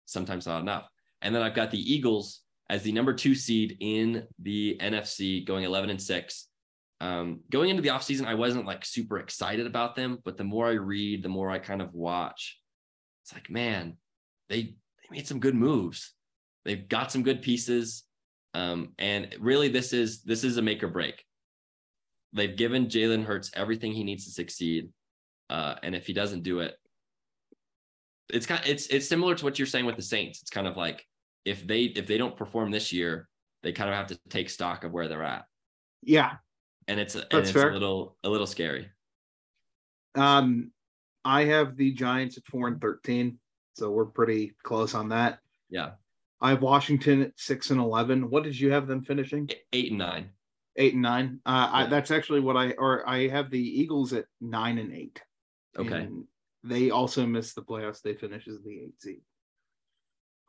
sometimes 0.04 0.46
not 0.46 0.60
enough. 0.60 0.86
And 1.22 1.34
then 1.34 1.42
I've 1.42 1.54
got 1.54 1.70
the 1.70 1.92
Eagles 1.92 2.42
as 2.70 2.82
the 2.82 2.92
number 2.92 3.12
two 3.14 3.34
seed 3.34 3.76
in 3.80 4.26
the 4.38 4.76
NFC 4.80 5.44
going 5.44 5.64
11 5.64 5.90
and 5.90 6.00
six. 6.00 6.48
Um, 7.00 7.40
going 7.50 7.70
into 7.70 7.82
the 7.82 7.88
offseason, 7.88 8.26
I 8.26 8.34
wasn't 8.34 8.66
like 8.66 8.84
super 8.84 9.18
excited 9.18 9.66
about 9.66 9.96
them, 9.96 10.18
but 10.24 10.36
the 10.36 10.44
more 10.44 10.66
I 10.68 10.72
read, 10.74 11.22
the 11.22 11.28
more 11.28 11.50
I 11.50 11.58
kind 11.58 11.82
of 11.82 11.92
watch, 11.94 12.58
it's 13.24 13.32
like, 13.32 13.48
man, 13.50 13.96
they, 14.48 14.62
they 14.62 15.08
made 15.10 15.26
some 15.26 15.40
good 15.40 15.54
moves. 15.54 16.12
They've 16.64 16.86
got 16.88 17.10
some 17.10 17.22
good 17.22 17.42
pieces. 17.42 18.04
Um, 18.52 18.90
and 18.98 19.34
really, 19.40 19.68
this 19.68 19.92
is 19.92 20.22
this 20.22 20.44
is 20.44 20.58
a 20.58 20.62
make 20.62 20.82
or 20.82 20.88
break. 20.88 21.24
They've 22.32 22.54
given 22.54 22.86
Jalen 22.86 23.24
Hurts 23.24 23.50
everything 23.54 23.92
he 23.92 24.04
needs 24.04 24.26
to 24.26 24.30
succeed, 24.30 24.90
uh, 25.50 25.74
and 25.82 25.94
if 25.94 26.06
he 26.06 26.12
doesn't 26.12 26.42
do 26.42 26.60
it, 26.60 26.74
it's 28.28 28.46
kind 28.46 28.60
of, 28.62 28.68
it's 28.68 28.86
it's 28.88 29.08
similar 29.08 29.34
to 29.34 29.44
what 29.44 29.58
you're 29.58 29.66
saying 29.66 29.86
with 29.86 29.96
the 29.96 30.02
Saints. 30.02 30.40
It's 30.40 30.50
kind 30.50 30.66
of 30.66 30.76
like 30.76 31.04
if 31.44 31.66
they 31.66 31.82
if 31.84 32.06
they 32.06 32.16
don't 32.18 32.36
perform 32.36 32.70
this 32.70 32.92
year, 32.92 33.28
they 33.62 33.72
kind 33.72 33.90
of 33.90 33.96
have 33.96 34.06
to 34.08 34.18
take 34.28 34.48
stock 34.50 34.84
of 34.84 34.92
where 34.92 35.08
they're 35.08 35.22
at, 35.24 35.44
Yeah. 36.02 36.32
and 36.86 37.00
it's 37.00 37.14
and 37.16 37.24
That's 37.30 37.48
it's 37.48 37.52
fair. 37.52 37.70
a 37.70 37.72
little 37.72 38.16
a 38.22 38.28
little 38.28 38.46
scary. 38.46 38.88
Um, 40.14 40.70
I 41.24 41.44
have 41.44 41.76
the 41.76 41.92
Giants 41.92 42.36
at 42.36 42.46
four 42.46 42.68
and 42.68 42.80
thirteen, 42.80 43.38
so 43.74 43.90
we're 43.90 44.06
pretty 44.06 44.54
close 44.62 44.94
on 44.94 45.08
that. 45.10 45.38
Yeah, 45.70 45.92
I 46.40 46.50
have 46.50 46.62
Washington 46.62 47.22
at 47.22 47.32
six 47.36 47.70
and 47.70 47.80
eleven. 47.80 48.30
What 48.30 48.44
did 48.44 48.58
you 48.58 48.72
have 48.72 48.86
them 48.86 49.02
finishing? 49.02 49.48
eight 49.72 49.90
and 49.90 49.98
nine. 49.98 50.30
Eight 50.76 50.94
and 50.94 51.02
nine. 51.02 51.40
Uh, 51.46 51.70
I, 51.72 51.86
that's 51.86 52.10
actually 52.10 52.40
what 52.40 52.56
I 52.56 52.72
or 52.72 53.08
I 53.08 53.28
have 53.28 53.50
the 53.50 53.80
Eagles 53.80 54.12
at 54.12 54.26
nine 54.40 54.78
and 54.78 54.92
eight. 54.92 55.22
Okay. 55.78 56.02
And 56.02 56.24
they 56.62 56.90
also 56.90 57.26
missed 57.26 57.54
the 57.54 57.62
playoffs. 57.62 58.02
They 58.02 58.14
finish 58.14 58.48
as 58.48 58.60
the 58.62 58.80
eight 58.80 59.00
seed. 59.00 59.20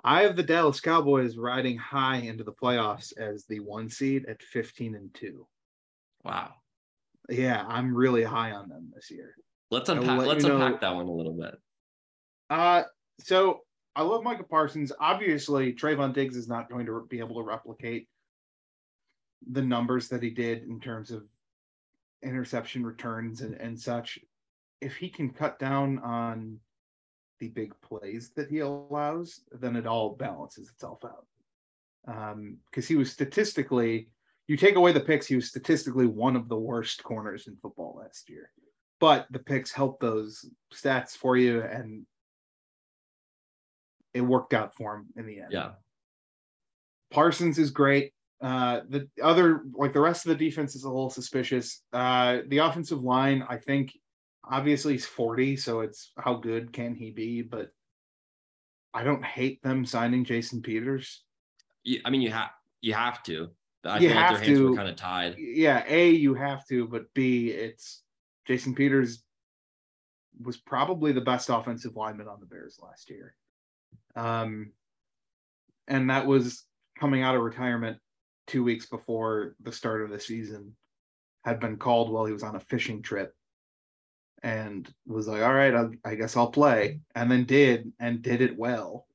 I 0.04 0.22
have 0.22 0.36
the 0.36 0.44
Dallas 0.44 0.80
Cowboys 0.80 1.36
riding 1.36 1.78
high 1.78 2.18
into 2.18 2.44
the 2.44 2.54
playoffs 2.54 3.12
as 3.18 3.46
the 3.46 3.60
one 3.60 3.90
seed 3.90 4.26
at 4.28 4.44
15 4.44 4.94
and 4.94 5.12
2. 5.16 5.48
Wow. 6.24 6.54
Yeah, 7.28 7.66
I'm 7.68 7.96
really 7.96 8.22
high 8.24 8.52
on 8.52 8.70
them 8.70 8.92
this 8.94 9.10
year. 9.10 9.36
Let's 9.72 9.90
unpack. 9.90 10.20
let 10.20 10.28
Let's 10.28 10.44
you 10.44 10.50
know- 10.50 10.62
unpack 10.62 10.82
that 10.82 10.96
one 10.96 11.08
a 11.08 11.12
little 11.12 11.34
bit. 11.34 11.56
Uh 12.50 12.84
so 13.20 13.62
I 13.96 14.02
love 14.04 14.24
Michael 14.24 14.46
Parsons. 14.46 14.92
Obviously, 15.00 15.74
Trevon 15.74 16.14
Diggs 16.14 16.36
is 16.36 16.50
not 16.50 16.70
going 16.70 16.86
to 16.86 17.06
be 17.10 17.20
able 17.20 17.36
to 17.36 17.44
replicate 17.44 18.10
the 19.50 19.62
numbers 19.62 20.10
that 20.10 20.22
he 20.22 20.30
did 20.30 20.64
in 20.64 20.82
terms 20.82 21.12
of 21.12 21.24
interception 22.22 22.86
returns 22.86 23.42
and, 23.42 23.56
and 23.56 23.80
such. 23.80 24.20
If 24.82 24.98
he 24.98 25.08
can 25.10 25.30
cut 25.30 25.60
down 25.60 26.00
on 26.00 26.60
the 27.40 27.48
big 27.50 27.74
plays 27.82 28.32
that 28.36 28.50
he 28.50 28.60
allows, 28.60 29.42
then 29.52 29.76
it 29.78 29.88
all 29.88 30.16
balances 30.16 30.70
itself 30.70 31.00
out. 31.06 31.26
Um, 32.08 32.58
because 32.70 32.88
he 32.88 32.96
was 32.98 33.12
statistically, 33.12 34.10
you 34.48 34.58
take 34.58 34.76
away 34.76 34.92
the 34.92 35.00
picks, 35.00 35.26
he 35.26 35.36
was 35.36 35.48
statistically 35.48 36.06
one 36.06 36.36
of 36.36 36.50
the 36.50 36.58
worst 36.58 37.02
corners 37.04 37.48
in 37.48 37.56
football 37.62 37.98
last 38.04 38.30
year. 38.30 38.52
But 39.00 39.28
the 39.30 39.40
picks 39.40 39.72
help 39.72 40.00
those 40.00 40.46
stats 40.74 41.12
for 41.12 41.36
you, 41.38 41.62
and 41.62 42.06
it 44.14 44.22
worked 44.22 44.54
out 44.54 44.74
for 44.76 44.96
him 44.96 45.08
in 45.18 45.26
the 45.26 45.40
end. 45.42 45.52
Yeah. 45.52 45.72
Parsons 47.12 47.58
is 47.60 47.72
great. 47.72 48.14
Uh, 48.42 48.82
the 48.90 49.08
other, 49.22 49.64
like 49.74 49.94
the 49.94 50.00
rest 50.00 50.26
of 50.26 50.30
the 50.30 50.46
defense, 50.46 50.76
is 50.76 50.84
a 50.84 50.90
little 50.90 51.10
suspicious. 51.10 51.84
Uh, 51.94 52.40
the 52.48 52.60
offensive 52.60 53.04
line, 53.04 53.44
I 53.50 53.58
think, 53.58 53.92
obviously 54.44 54.94
he's 54.94 55.06
40, 55.06 55.58
so 55.58 55.82
it's 55.82 56.12
how 56.18 56.36
good 56.36 56.72
can 56.72 56.96
he 56.96 57.12
be? 57.12 57.42
But 57.42 57.72
I 58.94 59.04
don't 59.04 59.24
hate 59.24 59.62
them 59.62 59.86
signing 59.86 60.24
Jason 60.24 60.62
Peters. 60.62 61.24
You, 61.84 62.00
I 62.06 62.10
mean, 62.10 62.22
you 62.22 62.32
have 62.32 62.52
you 62.82 62.94
have 62.94 63.22
to. 63.24 63.50
I 63.84 64.00
You 64.00 64.10
feel 64.10 64.18
like 64.18 64.30
their 64.30 64.38
hands 64.40 64.60
were 64.60 64.70
to. 64.70 64.76
kind 64.76 64.90
of 64.90 64.96
tied. 64.96 65.36
Yeah, 65.38 65.84
A, 65.88 66.10
you 66.10 66.34
have 66.34 66.66
to, 66.68 66.88
but 66.88 67.14
B, 67.14 67.50
it's 67.50 68.02
Jason 68.48 68.76
Peters 68.76 69.24
was 70.42 70.58
probably 70.58 71.12
the 71.12 71.22
best 71.22 71.50
offensive 71.50 71.96
lineman 71.96 72.28
on 72.28 72.40
the 72.40 72.46
Bears 72.46 72.80
last 72.82 73.10
year. 73.10 73.36
Um, 74.16 74.72
and 75.88 76.10
that 76.10 76.26
was 76.26 76.64
coming 77.00 77.22
out 77.22 77.36
of 77.36 77.42
retirement 77.42 77.98
two 78.48 78.64
weeks 78.64 78.86
before 78.86 79.56
the 79.62 79.72
start 79.72 80.04
of 80.04 80.10
the 80.10 80.20
season, 80.20 80.76
had 81.44 81.60
been 81.60 81.78
called 81.78 82.12
while 82.12 82.26
he 82.26 82.34
was 82.34 82.44
on 82.44 82.56
a 82.56 82.60
fishing 82.60 83.02
trip 83.02 83.34
and 84.44 84.92
was 85.08 85.28
like, 85.28 85.42
all 85.42 85.54
right, 85.54 85.74
I'll, 85.74 85.92
I 86.04 86.16
guess 86.16 86.38
I'll 86.38 86.52
play. 86.52 87.02
And 87.16 87.32
then 87.32 87.46
did, 87.46 87.92
and 88.00 88.22
did 88.22 88.42
it 88.42 88.58
well. 88.58 89.08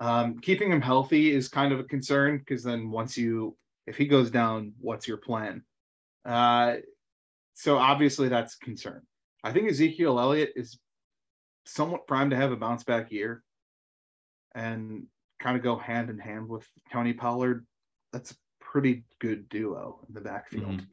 Um, 0.00 0.38
keeping 0.38 0.72
him 0.72 0.80
healthy 0.80 1.30
is 1.30 1.48
kind 1.48 1.72
of 1.72 1.80
a 1.80 1.84
concern 1.84 2.38
because 2.38 2.62
then 2.62 2.90
once 2.90 3.16
you, 3.16 3.56
if 3.86 3.96
he 3.96 4.06
goes 4.06 4.30
down, 4.30 4.72
what's 4.80 5.06
your 5.06 5.18
plan? 5.18 5.62
Uh, 6.24 6.76
so 7.54 7.76
obviously 7.78 8.28
that's 8.28 8.56
a 8.60 8.64
concern. 8.64 9.02
I 9.44 9.52
think 9.52 9.70
Ezekiel 9.70 10.18
Elliott 10.20 10.52
is 10.56 10.78
somewhat 11.66 12.06
primed 12.06 12.30
to 12.32 12.36
have 12.36 12.52
a 12.52 12.56
bounce 12.56 12.84
back 12.84 13.10
year 13.12 13.42
and 14.54 15.06
kind 15.40 15.56
of 15.56 15.62
go 15.62 15.76
hand 15.76 16.10
in 16.10 16.18
hand 16.18 16.48
with 16.48 16.66
Tony 16.92 17.12
Pollard. 17.12 17.66
That's 18.12 18.32
a 18.32 18.36
pretty 18.60 19.04
good 19.20 19.48
duo 19.48 20.00
in 20.08 20.14
the 20.14 20.20
backfield. 20.20 20.80
Mhm. 20.80 20.86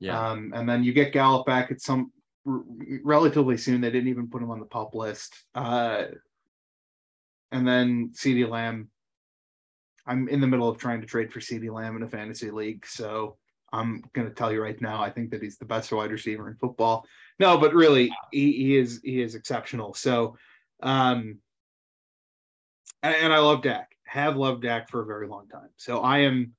Yeah. 0.00 0.30
Um, 0.30 0.52
and 0.54 0.68
then 0.68 0.82
you 0.82 0.92
get 0.92 1.12
Gallup 1.12 1.46
back 1.46 1.70
at 1.70 1.80
some 1.80 2.12
r- 2.46 2.64
relatively 3.04 3.56
soon. 3.56 3.80
They 3.80 3.90
didn't 3.90 4.08
even 4.08 4.28
put 4.28 4.42
him 4.42 4.50
on 4.50 4.60
the 4.60 4.66
pup 4.66 4.94
list. 4.94 5.34
Uh, 5.54 6.06
and 7.52 7.66
then 7.66 8.10
CeeDee 8.10 8.48
Lamb. 8.48 8.90
I'm 10.06 10.28
in 10.28 10.40
the 10.40 10.46
middle 10.46 10.68
of 10.68 10.76
trying 10.78 11.00
to 11.00 11.06
trade 11.06 11.32
for 11.32 11.40
CeeDee 11.40 11.72
Lamb 11.72 11.96
in 11.96 12.02
a 12.02 12.08
fantasy 12.08 12.50
league, 12.50 12.84
so 12.86 13.38
I'm 13.74 14.04
going 14.12 14.28
to 14.28 14.34
tell 14.34 14.52
you 14.52 14.62
right 14.62 14.80
now. 14.80 15.02
I 15.02 15.10
think 15.10 15.30
that 15.30 15.42
he's 15.42 15.58
the 15.58 15.64
best 15.64 15.92
wide 15.92 16.12
receiver 16.12 16.48
in 16.48 16.56
football. 16.56 17.04
No, 17.38 17.58
but 17.58 17.74
really, 17.74 18.10
he, 18.30 18.52
he 18.52 18.76
is 18.76 19.00
he 19.02 19.20
is 19.20 19.34
exceptional. 19.34 19.94
So, 19.94 20.36
um, 20.82 21.38
and, 23.02 23.16
and 23.16 23.32
I 23.32 23.38
love 23.38 23.62
Dak. 23.62 23.90
Have 24.06 24.36
loved 24.36 24.62
Dak 24.62 24.88
for 24.88 25.02
a 25.02 25.06
very 25.06 25.26
long 25.26 25.48
time. 25.48 25.70
So 25.76 26.00
I 26.00 26.18
am 26.18 26.54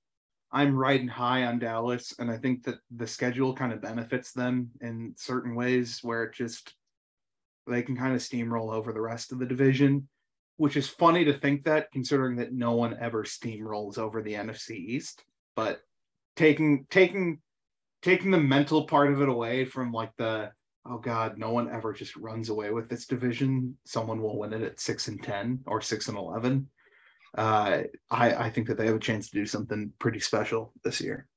I'm 0.51 0.75
riding 0.75 1.07
high 1.07 1.45
on 1.45 1.59
Dallas, 1.59 2.13
and 2.19 2.29
I 2.29 2.37
think 2.37 2.63
that 2.63 2.79
the 2.95 3.07
schedule 3.07 3.53
kind 3.53 3.71
of 3.71 3.81
benefits 3.81 4.33
them 4.33 4.71
in 4.81 5.13
certain 5.17 5.55
ways 5.55 5.99
where 6.01 6.23
it 6.23 6.33
just 6.33 6.73
they 7.67 7.81
can 7.81 7.97
kind 7.97 8.13
of 8.13 8.21
steamroll 8.21 8.73
over 8.73 8.93
the 8.93 9.01
rest 9.01 9.31
of 9.31 9.39
the 9.39 9.45
division, 9.45 10.07
which 10.57 10.77
is 10.77 10.87
funny 10.87 11.25
to 11.25 11.33
think 11.33 11.63
that 11.63 11.91
considering 11.91 12.35
that 12.35 12.53
no 12.53 12.73
one 12.73 12.95
ever 12.99 13.23
steamrolls 13.23 13.97
over 13.97 14.21
the 14.21 14.33
NFC 14.33 14.71
East. 14.71 15.23
But 15.55 15.81
taking 16.35 16.85
taking 16.89 17.39
taking 18.01 18.31
the 18.31 18.39
mental 18.39 18.85
part 18.85 19.11
of 19.11 19.21
it 19.21 19.29
away 19.29 19.65
from 19.65 19.91
like 19.91 20.11
the 20.17 20.51
oh 20.85 20.97
god, 20.99 21.37
no 21.37 21.51
one 21.51 21.69
ever 21.71 21.93
just 21.93 22.15
runs 22.15 22.49
away 22.49 22.71
with 22.71 22.87
this 22.89 23.05
division. 23.07 23.75
Someone 23.85 24.21
will 24.21 24.37
win 24.37 24.53
it 24.53 24.61
at 24.61 24.79
six 24.79 25.07
and 25.07 25.21
ten 25.23 25.59
or 25.65 25.81
six 25.81 26.07
and 26.07 26.17
eleven 26.17 26.67
uh, 27.37 27.83
I, 28.09 28.33
I 28.45 28.49
think 28.49 28.67
that 28.67 28.77
they 28.77 28.85
have 28.85 28.95
a 28.95 28.99
chance 28.99 29.29
to 29.29 29.37
do 29.37 29.45
something 29.45 29.91
pretty 29.99 30.19
special 30.21 30.71
this 30.85 31.01
year 31.01 31.27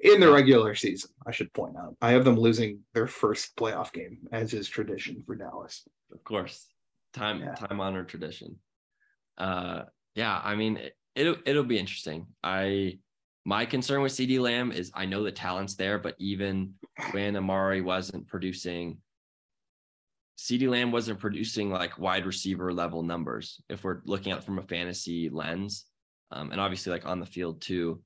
in 0.00 0.20
the 0.20 0.30
regular 0.30 0.74
season. 0.74 1.10
I 1.26 1.30
should 1.30 1.50
point 1.54 1.74
out, 1.76 1.96
I 2.02 2.10
have 2.10 2.24
them 2.26 2.36
losing 2.38 2.80
their 2.92 3.06
first 3.06 3.56
playoff 3.56 3.92
game, 3.94 4.18
as 4.30 4.52
is 4.52 4.68
tradition 4.68 5.22
for 5.24 5.34
Dallas. 5.34 5.88
of 6.12 6.22
course 6.24 6.68
time 7.14 7.40
Yeah. 7.40 7.54
time 7.54 7.80
honored 7.80 8.08
tradition 8.08 8.56
uh 9.38 9.82
yeah 10.14 10.40
i 10.42 10.54
mean 10.54 10.76
it, 10.78 10.96
it'll 11.14 11.36
it'll 11.46 11.64
be 11.64 11.78
interesting 11.78 12.26
i 12.42 12.98
my 13.44 13.64
concern 13.66 14.02
with 14.02 14.12
CeeDee 14.12 14.40
Lamb 14.40 14.72
is 14.72 14.90
i 14.94 15.04
know 15.04 15.22
the 15.24 15.32
talent's 15.32 15.74
there 15.74 15.98
but 15.98 16.14
even 16.18 16.74
when 17.12 17.36
amari 17.36 17.80
wasn't 17.80 18.26
producing 18.28 18.98
CeeDee 20.38 20.68
Lamb 20.68 20.90
wasn't 20.90 21.20
producing 21.20 21.70
like 21.70 21.98
wide 21.98 22.26
receiver 22.26 22.72
level 22.72 23.02
numbers 23.02 23.60
if 23.68 23.84
we're 23.84 24.00
looking 24.06 24.32
at 24.32 24.38
it 24.38 24.44
from 24.44 24.58
a 24.58 24.62
fantasy 24.62 25.28
lens. 25.28 25.84
Um, 26.32 26.50
and 26.50 26.60
obviously 26.60 26.90
like 26.90 27.06
on 27.06 27.20
the 27.20 27.26
field 27.26 27.60
too. 27.60 28.02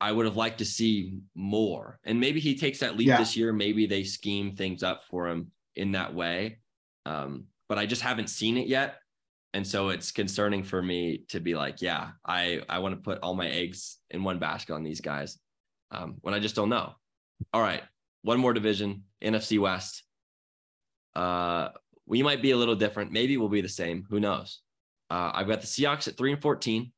I 0.00 0.12
would 0.12 0.26
have 0.26 0.36
liked 0.36 0.58
to 0.58 0.64
see 0.64 1.18
more. 1.34 1.98
And 2.04 2.20
maybe 2.20 2.38
he 2.38 2.56
takes 2.56 2.78
that 2.80 2.96
leap 2.96 3.08
Yeah. 3.08 3.16
this 3.18 3.36
year. 3.36 3.52
Maybe 3.52 3.86
they 3.86 4.04
scheme 4.04 4.54
things 4.54 4.82
up 4.84 5.02
for 5.10 5.26
him 5.26 5.50
in 5.74 5.92
that 5.92 6.14
way. 6.14 6.58
Um, 7.04 7.46
but 7.68 7.78
I 7.78 7.86
just 7.86 8.02
haven't 8.02 8.28
seen 8.28 8.58
it 8.58 8.68
yet. 8.68 8.98
And 9.54 9.66
so 9.66 9.90
it's 9.90 10.10
concerning 10.10 10.62
for 10.62 10.82
me 10.82 11.24
to 11.28 11.40
be 11.40 11.54
like, 11.54 11.82
yeah, 11.82 12.10
I, 12.24 12.62
I 12.68 12.78
want 12.78 12.94
to 12.94 13.00
put 13.00 13.18
all 13.22 13.34
my 13.34 13.48
eggs 13.48 13.98
in 14.10 14.24
one 14.24 14.38
basket 14.38 14.74
on 14.74 14.82
these 14.82 15.00
guys 15.00 15.38
um, 15.90 16.16
when 16.22 16.32
I 16.32 16.38
just 16.38 16.54
don't 16.54 16.70
know. 16.70 16.94
All 17.52 17.60
right. 17.60 17.82
One 18.22 18.40
more 18.40 18.54
division, 18.54 19.04
NFC 19.22 19.58
West. 19.58 20.04
Uh, 21.14 21.68
we 22.06 22.22
might 22.22 22.40
be 22.40 22.52
a 22.52 22.56
little 22.56 22.74
different. 22.74 23.12
Maybe 23.12 23.36
we'll 23.36 23.48
be 23.48 23.60
the 23.60 23.68
same. 23.68 24.06
Who 24.08 24.20
knows? 24.20 24.60
Uh, 25.10 25.32
I've 25.34 25.48
got 25.48 25.60
the 25.60 25.66
Seahawks 25.66 26.08
at 26.08 26.16
three 26.16 26.32
and 26.32 26.40
14. 26.40 26.90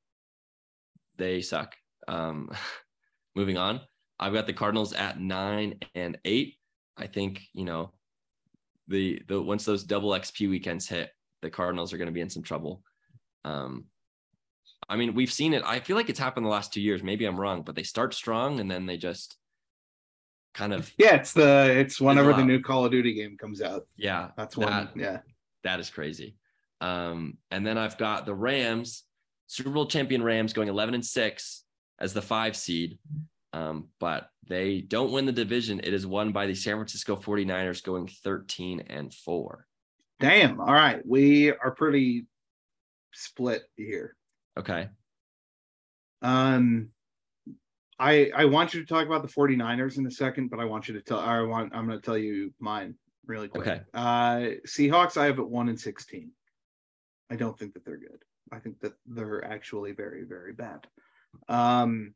They 1.17 1.41
suck. 1.41 1.75
Um, 2.07 2.51
moving 3.35 3.57
on. 3.57 3.81
I've 4.21 4.33
got 4.33 4.47
the 4.47 4.53
Cardinals 4.53 4.93
at 4.93 5.19
nine 5.19 5.81
and 5.95 6.19
eight. 6.25 6.55
I 6.97 7.09
think, 7.09 7.43
you 7.53 7.65
know, 7.65 7.93
the 8.87 9.21
the 9.27 9.41
once 9.41 9.65
those 9.65 9.83
double 9.83 10.11
XP 10.11 10.49
weekends 10.49 10.89
hit, 10.89 11.11
the 11.45 11.51
Cardinals 11.51 11.93
are 11.93 11.99
going 11.99 12.07
to 12.07 12.13
be 12.13 12.23
in 12.23 12.31
some 12.31 12.43
trouble. 12.43 12.83
Um, 13.45 13.85
I 14.89 14.97
mean, 14.97 15.15
we've 15.15 15.33
seen 15.33 15.55
it. 15.55 15.63
I 15.65 15.79
feel 15.79 15.97
like 15.97 16.09
it's 16.09 16.19
happened 16.19 16.45
the 16.45 16.51
last 16.51 16.73
two 16.73 16.81
years. 16.81 17.03
Maybe 17.03 17.27
I'm 17.27 17.39
wrong, 17.39 17.63
but 17.63 17.77
they 17.77 17.83
start 17.85 18.15
strong 18.15 18.61
and 18.61 18.71
then 18.71 18.87
they 18.87 18.97
just 18.97 19.37
kind 20.55 20.73
of 20.73 20.91
Yeah, 20.99 21.17
it's 21.17 21.33
the 21.33 21.71
it's 21.71 22.01
whenever 22.01 22.33
the 22.33 22.45
new 22.45 22.61
Call 22.61 22.85
of 22.85 22.91
Duty 22.91 23.15
game 23.15 23.37
comes 23.37 23.63
out. 23.63 23.87
yeah. 23.97 24.31
That's 24.37 24.57
that, 24.57 24.91
yeah. 24.97 25.19
that 25.63 25.81
is 25.81 25.91
crazy. 25.91 26.37
Um, 26.81 27.39
and 27.51 27.67
then 27.67 27.79
I've 27.79 27.99
got 27.99 28.27
the 28.27 28.35
Rams, 28.35 29.05
Super 29.47 29.71
Bowl 29.71 29.87
champion 29.87 30.23
Rams, 30.23 30.53
going 30.53 30.69
11 30.69 30.95
and 30.95 31.05
six. 31.05 31.65
as 31.99 32.13
the 32.13 32.23
five 32.23 32.57
seed. 32.57 32.99
Um, 33.53 33.89
but 34.01 34.29
they 34.49 34.81
don't 34.81 35.13
win 35.13 35.27
the 35.27 35.33
division. 35.33 35.81
It 35.85 35.95
is 35.95 36.07
won 36.07 36.33
by 36.33 36.47
the 36.47 36.55
San 36.55 36.75
Francisco 36.77 37.17
49ers 37.17 37.83
going 37.83 38.09
13 38.09 38.81
and 38.89 39.15
4. 39.15 39.67
Damn. 40.21 40.61
All 40.61 40.73
right. 40.73 41.01
We 41.07 41.51
are 41.51 41.73
pretty 41.73 42.27
split 43.13 43.63
here. 43.77 44.17
Okay. 44.59 44.89
Um 46.23 46.91
I 47.99 48.31
I 48.35 48.45
want 48.47 48.75
you 48.75 48.81
to 48.81 48.87
talk 48.87 49.07
about 49.07 49.23
the 49.23 49.29
49ers 49.29 49.99
in 49.99 50.07
a 50.07 50.11
second, 50.11 50.49
but 50.51 50.61
I 50.61 50.65
want 50.65 50.89
you 50.89 50.95
to 50.95 51.01
tell 51.01 51.19
I 51.19 51.41
want 51.43 51.75
I'm 51.75 51.87
gonna 51.87 52.01
tell 52.01 52.19
you 52.19 52.53
mine 52.59 52.95
really 53.27 53.49
quick. 53.49 53.67
Okay. 53.67 53.81
Uh 53.93 54.57
Seahawks 54.67 55.17
I 55.17 55.27
have 55.27 55.39
at 55.39 55.49
one 55.49 55.69
and 55.69 55.81
sixteen. 55.81 56.31
I 57.31 57.37
don't 57.37 57.59
think 57.59 57.75
that 57.75 57.85
they're 57.85 57.97
good. 57.97 58.23
I 58.53 58.59
think 58.59 58.81
that 58.81 58.93
they're 59.07 59.45
actually 59.45 59.93
very, 59.93 60.25
very 60.25 60.53
bad. 60.53 60.87
Um 61.49 62.15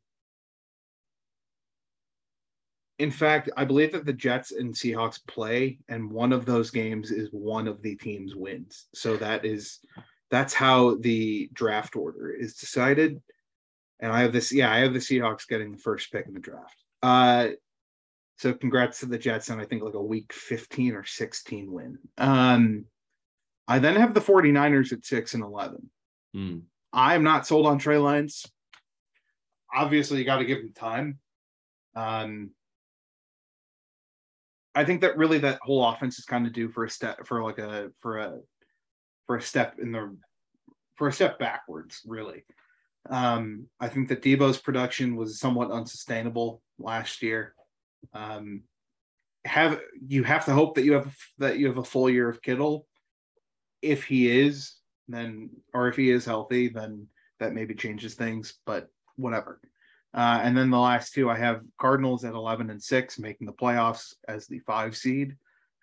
in 2.99 3.11
fact, 3.11 3.49
I 3.55 3.63
believe 3.63 3.93
that 3.93 4.05
the 4.05 4.13
Jets 4.13 4.51
and 4.51 4.73
Seahawks 4.73 5.25
play, 5.25 5.79
and 5.87 6.11
one 6.11 6.33
of 6.33 6.45
those 6.45 6.69
games 6.69 7.11
is 7.11 7.29
one 7.31 7.67
of 7.67 7.81
the 7.81 7.95
teams 7.95 8.35
wins. 8.35 8.87
So 8.93 9.15
that 9.17 9.45
is 9.45 9.79
that's 10.29 10.53
how 10.53 10.95
the 10.97 11.49
draft 11.53 11.95
order 11.95 12.29
is 12.29 12.55
decided. 12.55 13.21
And 14.01 14.11
I 14.11 14.21
have 14.21 14.33
this, 14.33 14.51
yeah, 14.51 14.71
I 14.71 14.79
have 14.79 14.93
the 14.93 14.99
Seahawks 14.99 15.47
getting 15.47 15.71
the 15.71 15.77
first 15.77 16.11
pick 16.11 16.27
in 16.27 16.33
the 16.33 16.39
draft. 16.39 16.75
Uh 17.01 17.49
so 18.37 18.53
congrats 18.53 18.99
to 18.99 19.05
the 19.05 19.17
Jets 19.17 19.49
and 19.49 19.59
I 19.59 19.65
think 19.65 19.81
like 19.81 19.95
a 19.95 20.01
week 20.01 20.31
15 20.31 20.93
or 20.93 21.05
16 21.05 21.71
win. 21.71 21.97
Um 22.17 22.85
I 23.67 23.79
then 23.79 23.95
have 23.95 24.13
the 24.13 24.21
49ers 24.21 24.91
at 24.91 25.05
6 25.05 25.33
and 25.35 25.43
11. 25.43 25.89
Hmm. 26.33 26.57
I'm 26.91 27.23
not 27.23 27.47
sold 27.47 27.65
on 27.65 27.77
Trey 27.77 27.97
Lance. 27.97 28.45
Obviously, 29.73 30.17
you 30.17 30.25
got 30.25 30.39
to 30.39 30.45
give 30.45 30.57
him 30.57 30.73
time. 30.73 31.19
Um, 31.95 32.49
I 34.75 34.85
think 34.85 35.01
that 35.01 35.17
really 35.17 35.39
that 35.39 35.59
whole 35.61 35.87
offense 35.87 36.19
is 36.19 36.25
kind 36.25 36.45
of 36.45 36.53
due 36.53 36.69
for 36.69 36.83
a 36.83 36.89
step 36.89 37.25
for 37.25 37.43
like 37.43 37.57
a 37.57 37.91
for 37.99 38.19
a 38.19 38.39
for 39.25 39.37
a 39.37 39.41
step 39.41 39.77
in 39.79 39.91
the 39.91 40.15
for 40.95 41.07
a 41.07 41.13
step 41.13 41.39
backwards. 41.39 42.01
Really, 42.05 42.45
um, 43.09 43.67
I 43.79 43.87
think 43.87 44.09
that 44.09 44.21
Debo's 44.21 44.59
production 44.59 45.15
was 45.15 45.39
somewhat 45.39 45.71
unsustainable 45.71 46.61
last 46.77 47.21
year. 47.21 47.55
Um, 48.13 48.63
have 49.45 49.79
you 50.07 50.23
have 50.23 50.45
to 50.45 50.53
hope 50.53 50.75
that 50.75 50.83
you 50.83 50.93
have 50.93 51.15
that 51.39 51.57
you 51.57 51.67
have 51.67 51.77
a 51.77 51.83
full 51.83 52.09
year 52.09 52.29
of 52.29 52.41
Kittle. 52.41 52.85
If 53.81 54.03
he 54.03 54.29
is, 54.29 54.75
then 55.07 55.49
or 55.73 55.87
if 55.87 55.95
he 55.95 56.11
is 56.11 56.25
healthy, 56.25 56.67
then 56.67 57.07
that 57.39 57.53
maybe 57.53 57.73
changes 57.73 58.13
things. 58.13 58.59
But 58.65 58.89
whatever. 59.15 59.59
Uh, 60.13 60.39
and 60.43 60.57
then 60.57 60.69
the 60.69 60.79
last 60.79 61.13
two, 61.13 61.29
I 61.29 61.37
have 61.37 61.61
Cardinals 61.79 62.25
at 62.25 62.33
11 62.33 62.69
and 62.69 62.81
6, 62.81 63.19
making 63.19 63.47
the 63.47 63.53
playoffs 63.53 64.13
as 64.27 64.47
the 64.47 64.59
five 64.59 64.97
seed, 64.97 65.35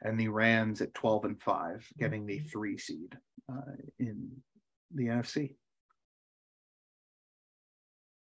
and 0.02 0.18
the 0.18 0.28
Rams 0.28 0.80
at 0.80 0.94
12 0.94 1.24
and 1.24 1.40
5, 1.42 1.86
getting 1.98 2.26
the 2.26 2.40
three 2.40 2.76
seed 2.76 3.16
uh, 3.50 3.72
in 3.98 4.30
the 4.94 5.04
NFC. 5.04 5.54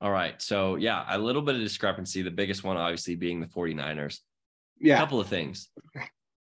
All 0.01 0.11
right. 0.11 0.41
So, 0.41 0.75
yeah, 0.75 1.05
a 1.07 1.17
little 1.17 1.41
bit 1.41 1.55
of 1.55 1.61
discrepancy. 1.61 2.21
The 2.21 2.31
biggest 2.31 2.63
one, 2.63 2.75
obviously, 2.75 3.15
being 3.15 3.39
the 3.39 3.47
49ers. 3.47 4.19
Yeah. 4.79 4.95
A 4.95 4.99
couple 4.99 5.21
of 5.21 5.27
things. 5.27 5.69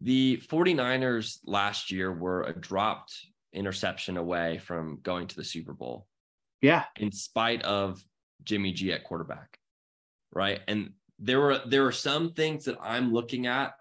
The 0.01 0.41
49ers 0.51 1.41
last 1.45 1.91
year 1.91 2.13
were 2.13 2.45
a 2.45 2.59
dropped 2.59 3.15
interception 3.53 4.17
away 4.17 4.59
from 4.59 5.01
going 5.03 5.27
to 5.29 5.37
the 5.37 5.45
Super 5.45 5.75
Bowl. 5.75 6.07
Yeah. 6.63 6.85
in 6.97 7.13
spite 7.13 7.63
of 7.63 8.03
Jimmy 8.43 8.73
G 8.73 8.93
at 8.93 9.05
quarterback. 9.05 9.59
Right. 10.33 10.61
And 10.67 10.91
there 11.19 11.41
were 11.41 11.61
there 11.67 11.87
are 11.87 11.93
some 11.93 12.33
things 12.33 12.65
that 12.65 12.77
I'm 12.83 13.13
looking 13.13 13.47
at 13.47 13.75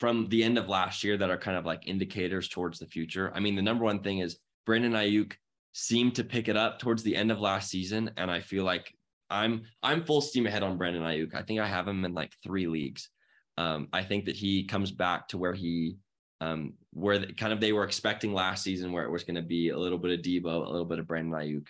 from 0.00 0.28
the 0.28 0.44
end 0.44 0.58
of 0.58 0.68
last 0.68 1.04
year 1.04 1.16
that 1.16 1.30
are 1.30 1.36
kind 1.36 1.56
of 1.56 1.66
like 1.66 1.86
indicators 1.86 2.48
towards 2.48 2.78
the 2.78 2.86
future. 2.86 3.32
I 3.34 3.40
mean, 3.40 3.56
the 3.56 3.62
number 3.62 3.84
one 3.84 4.02
thing 4.02 4.20
is 4.20 4.38
Brandon 4.64 4.92
Aiyuk 4.92 5.32
seemed 5.72 6.14
to 6.16 6.24
pick 6.24 6.48
it 6.48 6.56
up 6.56 6.78
towards 6.78 7.02
the 7.02 7.16
end 7.16 7.30
of 7.30 7.40
last 7.40 7.70
season. 7.70 8.10
And 8.16 8.30
I 8.30 8.40
feel 8.40 8.64
like 8.64 8.92
I'm 9.30 9.62
I'm 9.82 10.04
full 10.04 10.20
steam 10.20 10.46
ahead 10.46 10.62
on 10.62 10.78
Brandon 10.78 11.02
Aiyuk. 11.02 11.34
I 11.34 11.42
think 11.42 11.60
I 11.60 11.66
have 11.66 11.86
him 11.86 12.04
in 12.04 12.14
like 12.14 12.32
three 12.42 12.66
leagues. 12.66 13.10
Um, 13.56 13.88
I 13.92 14.02
think 14.04 14.26
that 14.26 14.36
he 14.36 14.64
comes 14.64 14.92
back 14.92 15.28
to 15.28 15.38
where 15.38 15.52
he 15.52 15.96
um, 16.40 16.74
where 16.92 17.18
the, 17.18 17.32
kind 17.32 17.52
of 17.52 17.60
they 17.60 17.72
were 17.72 17.84
expecting 17.84 18.32
last 18.32 18.62
season, 18.62 18.92
where 18.92 19.04
it 19.04 19.10
was 19.10 19.24
going 19.24 19.34
to 19.36 19.42
be 19.42 19.70
a 19.70 19.78
little 19.78 19.98
bit 19.98 20.18
of 20.18 20.24
Debo, 20.24 20.66
a 20.66 20.70
little 20.70 20.86
bit 20.86 21.00
of 21.00 21.06
Brandon 21.06 21.32
Aiyuk. 21.32 21.66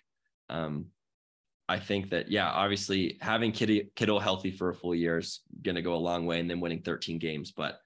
Um, 0.50 0.86
I 1.68 1.78
think 1.78 2.10
that 2.10 2.30
yeah, 2.30 2.48
obviously 2.48 3.18
having 3.20 3.52
Kitty, 3.52 3.90
Kittle 3.94 4.20
healthy 4.20 4.50
for 4.50 4.70
a 4.70 4.74
full 4.74 4.94
year 4.94 5.18
is 5.18 5.40
going 5.62 5.74
to 5.74 5.82
go 5.82 5.94
a 5.94 5.96
long 5.96 6.24
way, 6.26 6.40
and 6.40 6.48
then 6.48 6.60
winning 6.60 6.80
13 6.82 7.18
games. 7.18 7.52
But 7.52 7.78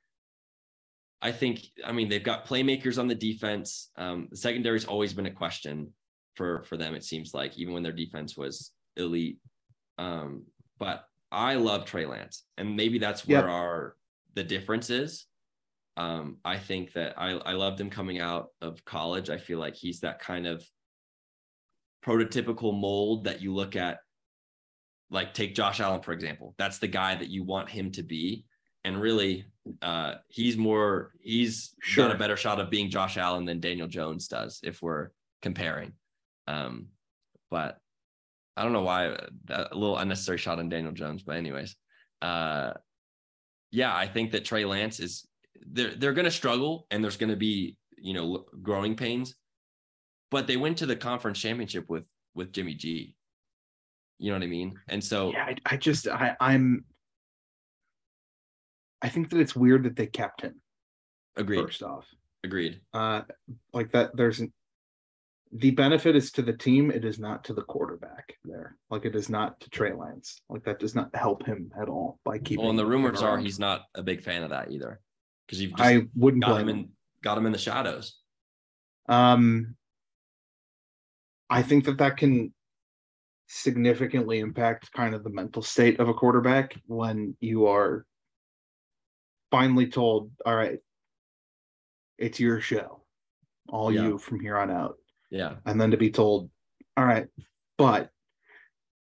I 1.21 1.33
think 1.33 1.65
I 1.85 1.93
mean 1.93 2.09
they've 2.09 2.23
got 2.23 2.47
playmakers 2.47 2.99
on 2.99 3.09
the 3.09 3.15
defense. 3.15 3.91
Um, 3.97 4.29
the 4.31 4.37
secondary's 4.37 4.85
always 4.85 5.13
been 5.13 5.27
a 5.27 5.31
question 5.33 5.93
for 6.37 6.63
for 6.65 6.77
them. 6.77 6.95
It 6.95 7.05
seems 7.05 7.35
like 7.35 7.59
even 7.59 7.75
when 7.75 7.83
their 7.83 7.93
defense 7.93 8.37
was 8.37 8.71
elite. 8.97 9.39
Um, 9.99 10.45
but 10.79 11.05
I 11.31 11.55
love 11.55 11.85
Trey 11.85 12.07
Lance, 12.07 12.45
and 12.59 12.77
maybe 12.77 12.99
that's 12.99 13.27
where 13.27 13.41
Yep. 13.41 13.51
our 13.51 13.97
the 14.35 14.45
difference 14.45 14.91
is. 14.91 15.27
Um, 15.97 16.39
I 16.45 16.59
think 16.59 16.93
that 16.95 17.19
I 17.19 17.31
I 17.33 17.53
loved 17.53 17.81
him 17.81 17.91
coming 17.91 18.21
out 18.21 18.49
of 18.61 18.85
college. 18.85 19.29
I 19.29 19.39
feel 19.39 19.59
like 19.59 19.75
he's 19.75 20.01
that 20.01 20.21
kind 20.21 20.47
of 20.47 20.65
prototypical 22.05 22.79
mold 22.79 23.25
that 23.25 23.41
you 23.41 23.55
look 23.55 23.77
at 23.77 23.99
like 25.11 25.35
take 25.35 25.55
Josh 25.55 25.81
Allen 25.81 26.03
for 26.03 26.13
example. 26.13 26.55
That's 26.59 26.79
the 26.79 26.89
guy 26.89 27.15
that 27.15 27.29
you 27.29 27.45
want 27.45 27.69
him 27.69 27.93
to 27.93 28.03
be. 28.03 28.45
And 28.85 29.01
really 29.01 29.47
uh 29.81 30.15
he's 30.29 30.57
more 30.57 31.13
he's 31.21 31.75
Sure. 31.81 32.07
got 32.09 32.15
a 32.17 32.19
better 32.19 32.37
shot 32.37 32.61
of 32.61 32.71
being 32.71 32.91
Josh 32.91 33.17
Allen 33.17 33.45
than 33.45 33.61
Daniel 33.61 33.87
Jones 33.89 34.27
does 34.29 34.61
if 34.63 34.83
we're 34.83 35.11
comparing. 35.43 35.93
Um 36.49 36.89
but 37.51 37.79
I 38.57 38.63
don't 38.65 38.73
know 38.73 38.83
why 38.83 39.09
uh, 39.09 39.69
a 39.71 39.75
little 39.77 39.97
unnecessary 39.99 40.39
shot 40.39 40.59
on 40.59 40.69
Daniel 40.69 40.93
Jones 40.93 41.23
but 41.23 41.37
anyways. 41.37 41.77
Uh 42.21 42.73
yeah 43.71 43.95
I 43.95 44.07
think 44.07 44.33
that 44.33 44.45
Trey 44.45 44.65
Lance 44.65 44.99
is 44.99 45.27
they're 45.71 45.95
they're 45.95 46.13
going 46.13 46.25
to 46.25 46.31
struggle 46.31 46.87
and 46.91 47.05
there's 47.05 47.17
going 47.17 47.31
to 47.31 47.37
be 47.37 47.77
you 47.97 48.15
know 48.15 48.45
growing 48.63 48.97
pains 48.97 49.37
but 50.33 50.49
they 50.49 50.57
went 50.57 50.79
to 50.79 50.87
the 50.87 50.97
conference 50.97 51.39
championship 51.39 51.89
with 51.89 52.05
with 52.35 52.53
Jimmy 52.53 52.75
G. 52.75 53.15
You 54.19 54.31
know 54.33 54.39
what 54.39 54.45
I 54.45 54.49
mean? 54.49 54.79
And 54.89 55.03
so 55.05 55.31
Yeah. 55.33 55.45
I, 55.45 55.57
I 55.67 55.77
just, 55.77 56.07
I, 56.09 56.37
I'm, 56.41 56.85
I 59.03 59.09
think 59.09 59.31
that 59.31 59.41
it's 59.41 59.55
weird 59.57 59.83
that 59.83 59.97
they 59.97 60.07
kept 60.07 60.43
him 60.43 60.61
agreed, 61.37 61.61
first 61.63 61.83
off. 61.83 62.07
agreed. 62.45 62.81
Uh, 62.95 63.23
like 63.73 63.91
that, 63.93 64.17
there's 64.17 64.39
an, 64.41 64.53
the 65.53 65.73
benefit 65.73 66.15
is 66.17 66.31
to 66.33 66.43
the 66.43 66.53
team. 66.53 66.91
It 66.91 67.05
is 67.05 67.19
not 67.19 67.45
to 67.45 67.53
the 67.53 67.63
quarterback 67.63 68.33
there. 68.45 68.77
Like 68.91 69.05
it 69.05 69.15
is 69.17 69.29
not 69.29 69.61
to 69.61 69.69
Trey 69.71 69.93
Lance. 69.93 70.41
Like 70.49 70.65
that 70.65 70.79
does 70.79 70.95
not 70.95 71.15
help 71.15 71.45
him 71.45 71.71
at 71.81 71.89
all 71.89 72.21
by 72.25 72.39
keeping. 72.39 72.63
Well, 72.63 72.71
and 72.71 72.79
the 72.79 72.87
rumors 72.87 73.23
are 73.23 73.39
he's 73.39 73.59
not 73.59 73.83
a 73.95 74.03
big 74.03 74.23
fan 74.23 74.45
of 74.45 74.51
that 74.51 74.71
either, 74.71 75.01
because 75.47 75.61
you've 75.61 75.73
just 75.77 75.83
I 75.83 76.07
wouldn't 76.15 76.45
got 76.45 76.51
blame 76.53 76.69
him 76.69 76.77
him. 76.77 76.79
in 76.85 76.89
got 77.23 77.37
him 77.37 77.45
in 77.47 77.53
the 77.53 77.59
shadows. 77.59 78.19
Um, 79.09 79.75
I 81.53 81.63
think 81.63 81.85
that 81.85 81.99
that 81.99 82.17
can 82.17 82.53
significantly 83.47 84.39
impact 84.39 84.91
kind 84.93 85.15
of 85.15 85.23
the 85.23 85.31
mental 85.31 85.61
state 85.63 86.01
of 86.01 86.09
a 86.09 86.15
quarterback 86.15 86.75
when 86.87 87.37
you 87.41 87.67
are 87.67 88.07
finally 89.51 89.87
told, 89.87 90.31
"All 90.47 90.57
right, 90.57 90.79
it's 92.17 92.41
your 92.41 92.61
show, 92.61 93.05
all 93.69 93.93
Yeah. 93.93 94.05
you 94.05 94.19
from 94.19 94.41
here 94.41 94.57
on 94.57 94.71
out," 94.71 94.97
Yeah, 95.31 95.59
and 95.67 95.79
then 95.79 95.91
to 95.91 95.99
be 95.99 96.11
told, 96.11 96.51
"All 96.97 97.05
right, 97.05 97.29
but." 97.77 98.11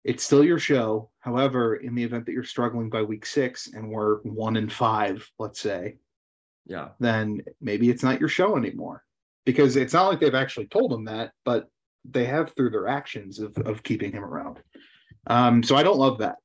It's 0.03 0.25
still 0.25 0.43
your 0.43 0.59
show. 0.59 1.11
However, 1.19 1.77
in 1.77 1.95
the 1.95 2.03
event 2.03 2.25
that 2.25 2.33
you're 2.33 2.43
struggling 2.43 2.89
by 2.89 3.03
week 3.03 3.27
six 3.27 3.67
and 3.75 3.91
we're 3.91 4.23
one 4.23 4.57
in 4.57 4.71
five, 4.71 5.31
let's 5.39 5.61
say, 5.61 5.99
yeah, 6.65 6.93
then 7.01 7.43
maybe 7.61 7.91
it's 7.91 8.03
not 8.03 8.19
your 8.19 8.31
show 8.31 8.57
anymore. 8.57 9.05
Because 9.45 9.77
it's 9.77 9.93
not 9.93 10.09
like 10.09 10.19
they've 10.19 10.35
actually 10.35 10.69
told 10.69 10.91
them 10.91 11.05
that, 11.05 11.35
but 11.45 11.69
they 12.05 12.25
have 12.25 12.53
through 12.55 12.71
their 12.71 12.89
actions 12.89 13.39
of, 13.39 13.57
of 13.59 13.83
keeping 13.83 14.13
him 14.13 14.25
around. 14.25 14.61
Um, 15.27 15.63
so 15.63 15.77
I 15.77 15.83
don't 15.83 15.99
love 15.99 16.19
that. 16.19 16.37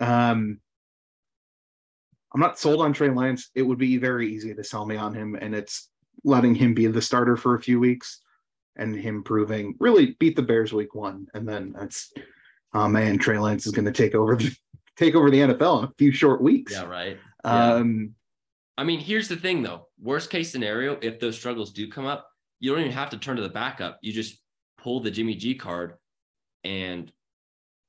Um, 0.00 0.60
I'm 2.32 2.40
not 2.40 2.58
sold 2.58 2.80
on 2.80 2.92
Trey 2.92 3.10
Lance. 3.10 3.50
It 3.54 3.62
would 3.62 3.78
be 3.78 3.96
very 3.96 4.32
easy 4.32 4.54
to 4.54 4.64
sell 4.64 4.86
me 4.86 4.96
on 4.96 5.14
him, 5.14 5.36
and 5.40 5.54
it's 5.54 5.88
letting 6.24 6.54
him 6.54 6.74
be 6.74 6.86
the 6.86 7.02
starter 7.02 7.36
for 7.36 7.54
a 7.54 7.62
few 7.62 7.78
weeks 7.78 8.20
and 8.76 8.94
him 8.94 9.22
proving 9.22 9.74
really 9.78 10.16
beat 10.18 10.36
the 10.36 10.42
Bears 10.42 10.72
week 10.72 10.94
one, 10.94 11.26
and 11.34 11.48
then 11.48 11.72
that's 11.76 12.12
oh 12.72 12.88
man, 12.88 13.18
Trey 13.18 13.38
Lance 13.38 13.66
is 13.66 13.72
going 13.72 13.84
to 13.84 13.92
take 13.92 14.14
over 14.14 14.36
the 14.36 14.54
take 14.96 15.14
over 15.14 15.30
the 15.30 15.38
NFL 15.38 15.78
in 15.80 15.84
a 15.84 15.92
few 15.98 16.12
short 16.12 16.42
weeks. 16.42 16.72
yeah, 16.72 16.84
right. 16.84 17.18
yeah. 17.44 17.74
Um, 17.74 18.14
I 18.76 18.84
mean, 18.84 19.00
here's 19.00 19.28
the 19.28 19.36
thing 19.36 19.62
though. 19.62 19.88
Worst 20.00 20.30
case 20.30 20.50
scenario, 20.50 20.98
if 21.02 21.20
those 21.20 21.36
struggles 21.36 21.72
do 21.72 21.88
come 21.88 22.06
up, 22.06 22.28
you 22.58 22.72
don't 22.72 22.80
even 22.80 22.92
have 22.92 23.10
to 23.10 23.18
turn 23.18 23.36
to 23.36 23.42
the 23.42 23.48
backup. 23.48 23.98
You 24.02 24.12
just 24.12 24.40
pull 24.84 25.00
the 25.00 25.10
Jimmy 25.10 25.34
G 25.34 25.54
card 25.54 25.94
and 26.62 27.10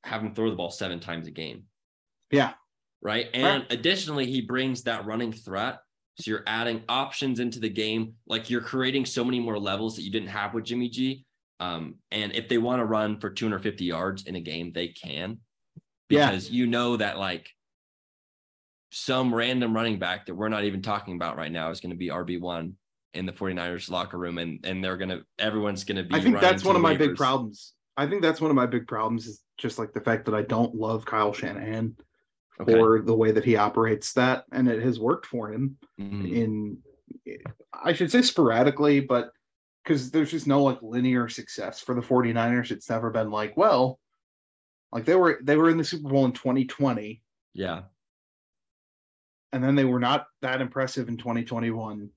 have 0.06 0.22
him 0.22 0.34
throw 0.34 0.50
the 0.50 0.56
ball 0.56 0.72
seven 0.72 1.00
times 1.00 1.28
a 1.28 1.32
game. 1.32 1.64
Yeah. 2.32 2.54
Right. 3.02 3.28
And 3.34 3.66
additionally, 3.70 4.26
he 4.26 4.42
brings 4.42 4.84
that 4.84 5.06
running 5.06 5.34
threat. 5.34 5.80
So 6.20 6.32
you're 6.32 6.44
adding 6.48 6.84
options 6.88 7.42
into 7.42 7.60
the 7.60 7.70
game. 7.70 8.14
Like 8.26 8.50
you're 8.50 8.62
creating 8.62 9.06
so 9.06 9.26
many 9.26 9.40
more 9.40 9.60
levels 9.60 9.98
that 9.98 10.04
you 10.04 10.12
didn't 10.12 10.30
have 10.30 10.54
with 10.54 10.64
Jimmy 10.64 10.90
G. 10.90 11.26
Um, 11.60 11.96
and 12.12 12.34
if 12.34 12.48
they 12.48 12.58
want 12.58 12.80
to 12.80 12.86
run 12.86 13.20
for 13.20 13.30
250 13.30 13.84
yards 13.84 14.24
in 14.24 14.36
a 14.36 14.42
game, 14.42 14.72
they 14.74 14.88
can. 14.88 15.40
Yeah. 16.10 16.32
Because 16.32 16.50
you 16.50 16.68
know 16.68 16.98
that 16.98 17.20
like 17.20 17.50
some 18.92 19.36
random 19.36 19.76
running 19.76 20.00
back 20.00 20.26
that 20.26 20.36
we're 20.36 20.50
not 20.50 20.64
even 20.64 20.82
talking 20.82 21.16
about 21.16 21.38
right 21.38 21.52
now 21.52 21.70
is 21.70 21.82
going 21.82 21.92
to 21.92 21.98
be 21.98 22.10
RB1 22.10 22.74
in 23.16 23.26
the 23.26 23.32
49ers 23.34 23.90
locker 23.90 24.18
room 24.18 24.38
and 24.38 24.64
and 24.66 24.84
they're 24.84 24.98
to 25.10 25.26
everyone's 25.40 25.84
to 25.98 26.04
be 26.04 26.16
I 26.16 26.22
think 26.22 26.40
that's 26.40 26.64
one 26.64 26.76
of 26.76 26.82
my 26.82 26.96
big 26.96 27.16
problems. 27.16 27.74
I 27.98 28.06
think 28.08 28.22
that's 28.22 28.42
one 28.42 28.52
of 28.52 28.56
my 28.56 28.66
big 28.66 28.88
problems 28.88 29.26
is 29.26 29.42
just 29.58 29.80
like 29.80 29.94
the 29.94 30.02
fact 30.02 30.26
that 30.26 30.36
I 30.36 30.42
don't 30.42 30.76
love 30.76 31.06
Kyle 31.06 31.34
Shanahan 31.34 31.96
Okay. 32.60 32.80
or 32.80 33.02
the 33.02 33.16
way 33.16 33.32
that 33.32 33.44
he 33.44 33.58
operates 33.58 34.14
that, 34.14 34.46
and 34.54 34.70
it 34.70 34.82
has 34.82 34.98
worked 34.98 35.26
for 35.26 35.52
him 35.52 35.78
Mhm. 36.00 36.32
in, 36.32 36.78
I 37.74 37.92
should 37.92 38.10
say 38.10 38.22
sporadically, 38.22 39.02
but 39.02 39.32
because 39.84 40.10
there's 40.10 40.32
just 40.32 40.48
no 40.48 40.64
like 40.64 40.82
linear 40.82 41.28
success 41.28 41.82
for 41.82 41.94
the 41.96 42.02
49ers. 42.02 42.72
It's 42.72 42.90
never 42.90 43.10
been 43.12 43.30
like, 43.30 43.58
well, 43.58 44.00
like 44.94 45.04
they 45.06 45.16
were 45.16 45.40
they 45.44 45.58
were 45.58 45.70
in 45.70 45.78
the 45.78 45.84
Super 45.84 46.08
Bowl 46.10 46.24
in 46.26 46.32
2020, 46.32 47.22
Yeah. 47.54 47.84
and 49.52 49.62
then 49.64 49.76
they 49.76 49.86
were 49.86 50.00
not 50.00 50.28
that 50.42 50.62
impressive 50.62 51.08
in 51.10 51.18
2021, 51.18 52.10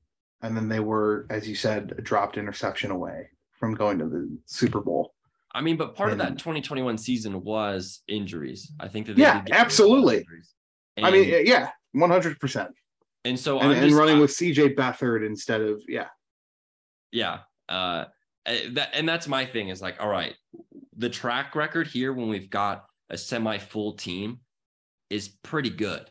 and 0.43 0.57
then 0.57 0.69
they 0.69 0.81
were, 0.81 1.27
as 1.31 1.49
you 1.49 1.55
said, 1.55 1.95
a 1.99 2.03
dropped 2.03 2.37
interception 2.37 2.91
away 2.91 3.29
from 3.59 3.75
going 3.75 3.99
to 3.99 4.09
the 4.09 4.29
Super 4.47 4.81
Bowl. 4.81 5.15
I 5.53 5.61
mean, 5.61 5.77
but 5.77 5.95
part 5.97 6.13
of 6.13 6.19
that 6.19 6.39
2021 6.39 6.99
season 6.99 7.43
was 7.43 8.03
injuries. 8.07 8.71
I 8.79 8.87
think 8.89 9.07
that 9.07 9.17
they 9.17 9.23
Yeah, 9.23 9.39
did 9.43 9.47
get 9.47 9.55
rid 9.55 9.55
of 9.55 9.57
a 9.57 9.59
lot 9.59 9.61
of 9.61 9.67
absolutely. 9.67 10.17
injuries. 10.19 10.55
I 11.03 11.11
mean, 11.11 11.47
yeah, 11.47 11.71
100. 11.93 12.39
percent 12.41 12.71
and 13.25 13.39
so 13.39 13.59
And, 13.59 13.71
I'm 13.71 13.77
and 13.77 13.83
just, 13.89 13.97
running 13.99 14.17
I- 14.19 14.21
with 14.21 14.31
CJ 14.31 14.75
Beathard 14.77 15.27
instead 15.27 15.61
of 15.61 15.83
yeah, 15.89 16.07
yeah 17.13 17.41
uh 17.69 18.05
eh, 18.47 18.69
that 18.73 18.91
and 18.95 19.09
that's 19.09 19.27
my 19.27 19.45
thing 19.45 19.69
is 19.69 19.81
like 19.83 19.97
all 20.01 20.09
right 20.09 20.35
the 20.97 21.09
track 21.09 21.55
record 21.57 21.87
here 21.87 22.13
when 22.13 22.29
we've 22.29 22.51
got 22.51 22.85
a 23.11 23.17
semi 23.19 23.59
full 23.59 23.95
team 23.95 24.39
is 25.11 25.29
pretty 25.29 25.71
good 25.71 26.09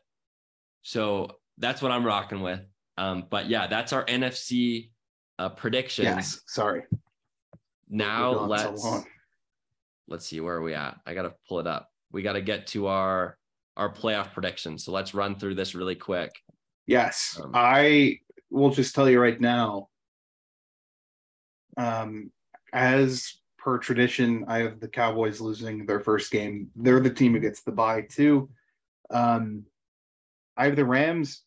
so 0.81 1.29
that's 1.59 1.81
what 1.81 1.91
i'm 1.91 2.05
rocking 2.05 2.41
with 2.41 2.59
um 2.97 3.25
but 3.29 3.47
yeah 3.49 3.67
that's 3.67 3.93
our 3.93 4.05
nfc 4.05 4.89
uh 5.39 5.49
predictions 5.49 6.05
yes. 6.05 6.41
Sorry, 6.47 6.83
now 7.89 8.33
so 8.33 8.45
let's 8.45 8.83
long. 8.83 9.05
let's 10.07 10.25
see 10.25 10.39
where 10.39 10.55
are 10.55 10.61
we 10.61 10.73
at 10.73 10.97
i 11.05 11.13
gotta 11.13 11.33
pull 11.47 11.59
it 11.59 11.67
up 11.67 11.89
we 12.11 12.21
gotta 12.21 12.41
get 12.41 12.67
to 12.67 12.87
our 12.87 13.37
our 13.75 13.93
playoff 13.93 14.33
predictions 14.33 14.83
so 14.83 14.91
let's 14.91 15.13
run 15.13 15.35
through 15.35 15.55
this 15.55 15.75
really 15.75 15.95
quick 15.95 16.31
Yes, 16.87 17.37
Um, 17.43 17.51
I 17.53 18.19
will 18.49 18.69
just 18.69 18.95
tell 18.95 19.09
you 19.09 19.19
right 19.19 19.39
now. 19.39 19.89
Um, 21.75 22.31
as 22.73 23.33
per 23.57 23.77
tradition, 23.77 24.45
I 24.47 24.59
have 24.59 24.79
the 24.79 24.87
Cowboys 24.87 25.41
losing 25.41 25.85
their 25.85 25.99
first 25.99 26.31
game. 26.31 26.71
They're 26.75 27.01
the 27.01 27.13
team 27.13 27.33
who 27.33 27.39
gets 27.41 27.61
the 27.61 27.73
bye 27.73 28.03
too. 28.09 28.49
Um, 29.09 29.65
I 30.55 30.65
have 30.65 30.77
the 30.77 30.85
Rams 30.85 31.43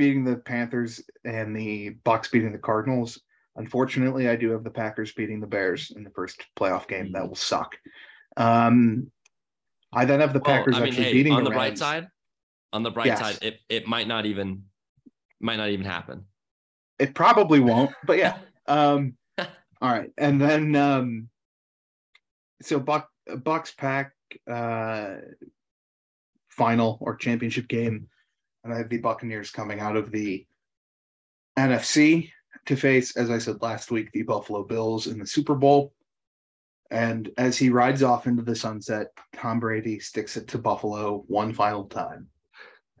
beating 0.00 0.24
the 0.24 0.36
Panthers 0.36 1.02
and 1.26 1.54
the 1.54 1.90
Bucks 2.04 2.28
beating 2.28 2.52
the 2.52 2.58
Cardinals. 2.58 3.20
Unfortunately, 3.56 4.30
I 4.30 4.36
do 4.36 4.50
have 4.50 4.64
the 4.64 4.70
Packers 4.70 5.12
beating 5.12 5.40
the 5.40 5.46
Bears 5.46 5.92
in 5.94 6.04
the 6.04 6.10
first 6.10 6.42
playoff 6.58 6.88
game. 6.88 7.12
That 7.12 7.28
will 7.28 7.36
suck. 7.36 7.76
Um, 8.38 9.10
I 9.92 10.06
then 10.06 10.20
have 10.20 10.32
the 10.32 10.40
Well, 10.40 10.56
Packers 10.56 10.76
I 10.76 10.80
mean, 10.80 10.88
actually 10.88 11.04
hey, 11.04 11.12
beating 11.12 11.32
on 11.34 11.44
the, 11.44 11.50
the, 11.50 11.54
bright 11.54 11.76
side 11.76 12.08
on 12.72 12.82
the 12.82 12.90
bright 12.90 13.08
Yes. 13.08 13.18
side 13.18 13.38
it, 13.42 13.58
it 13.68 13.86
might 13.86 14.08
not 14.08 14.24
even 14.24 14.64
might 15.40 15.56
not 15.56 15.68
even 15.68 15.84
happen 15.84 16.24
It 16.98 17.14
probably 17.14 17.60
won't, 17.60 17.90
but 18.06 18.16
yeah. 18.18 18.38
Um, 18.66 19.14
all 19.38 19.46
right, 19.82 20.10
and 20.16 20.40
then 20.40 20.76
um, 20.76 21.28
so 22.62 22.78
Buck 22.78 23.10
Bucks 23.42 23.72
pack 23.72 24.12
uh, 24.48 25.16
final 26.50 26.98
or 27.00 27.16
championship 27.16 27.66
game, 27.66 28.06
and 28.64 28.72
I 28.72 28.78
have 28.78 28.88
the 28.88 28.98
Buccaneers 28.98 29.50
coming 29.50 29.80
out 29.80 29.96
of 29.96 30.10
the 30.10 30.46
NFC 31.58 32.30
to 32.66 32.76
face, 32.76 33.16
as 33.16 33.30
I 33.30 33.38
said 33.38 33.62
last 33.62 33.90
week, 33.90 34.10
the 34.12 34.22
Buffalo 34.22 34.64
Bills 34.64 35.06
in 35.06 35.18
the 35.18 35.26
Super 35.26 35.54
Bowl. 35.54 35.92
And 36.90 37.30
as 37.38 37.56
he 37.56 37.70
rides 37.70 38.02
off 38.02 38.26
into 38.26 38.42
the 38.42 38.56
sunset, 38.56 39.08
Tom 39.34 39.60
Brady 39.60 40.00
sticks 40.00 40.36
it 40.36 40.48
to 40.48 40.58
Buffalo 40.58 41.24
one 41.28 41.52
final 41.54 41.84
time, 41.84 42.26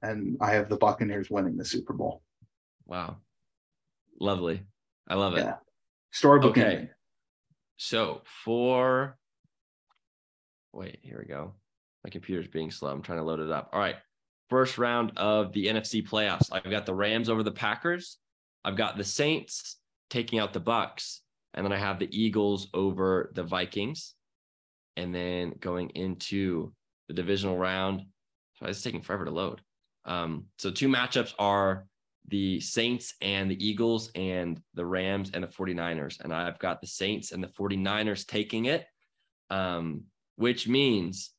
and 0.02 0.36
I 0.40 0.52
have 0.52 0.68
the 0.68 0.76
Buccaneers 0.76 1.28
winning 1.28 1.56
the 1.56 1.64
Super 1.64 1.92
Bowl. 1.92 2.22
Wow. 2.86 3.16
Lovely. 4.20 4.62
I 5.08 5.14
love 5.14 5.34
it. 5.34 5.44
Yeah. 5.44 5.56
Storybook 6.12 6.52
Okay. 6.52 6.62
ending. 6.62 6.88
So 7.78 8.22
for 8.44 9.18
wait, 10.72 10.98
here 11.02 11.18
we 11.18 11.26
go. 11.26 11.54
My 12.04 12.10
computer's 12.10 12.48
being 12.48 12.70
slow. 12.70 12.90
I'm 12.90 13.02
trying 13.02 13.18
to 13.18 13.24
load 13.24 13.40
it 13.40 13.50
up. 13.50 13.70
All 13.72 13.80
right. 13.80 13.96
First 14.50 14.78
round 14.78 15.12
of 15.16 15.52
the 15.52 15.66
NFC 15.66 16.06
playoffs. 16.06 16.48
I've 16.50 16.70
got 16.70 16.84
the 16.84 16.94
Rams 16.94 17.28
over 17.28 17.44
the 17.44 17.52
Packers. 17.52 18.18
I've 18.64 18.76
got 18.76 18.96
the 18.96 19.04
Saints 19.04 19.76
taking 20.10 20.40
out 20.40 20.52
the 20.52 20.60
Bucks. 20.60 21.22
And 21.54 21.64
then 21.64 21.72
I 21.72 21.78
have 21.78 21.98
the 22.00 22.08
Eagles 22.10 22.68
over 22.74 23.30
the 23.34 23.44
Vikings. 23.44 24.14
And 24.96 25.14
then 25.14 25.54
going 25.60 25.90
into 25.90 26.72
the 27.06 27.14
divisional 27.14 27.56
round. 27.56 28.02
So 28.58 28.66
it's 28.66 28.82
taking 28.82 29.02
forever 29.02 29.24
to 29.24 29.30
load. 29.30 29.60
Um, 30.04 30.46
so 30.58 30.70
two 30.70 30.88
matchups 30.88 31.32
are 31.38 31.86
the 32.28 32.60
Saints 32.60 33.14
and 33.20 33.50
the 33.50 33.64
Eagles 33.66 34.10
and 34.14 34.60
the 34.74 34.84
Rams 34.84 35.30
and 35.32 35.44
the 35.44 35.48
49ers. 35.48 36.20
And 36.20 36.34
I've 36.34 36.58
got 36.58 36.80
the 36.80 36.86
Saints 36.86 37.32
and 37.32 37.42
the 37.42 37.48
49ers 37.48 38.26
taking 38.26 38.66
it, 38.66 38.86
um, 39.48 40.02
which 40.36 40.66
means 40.66 41.30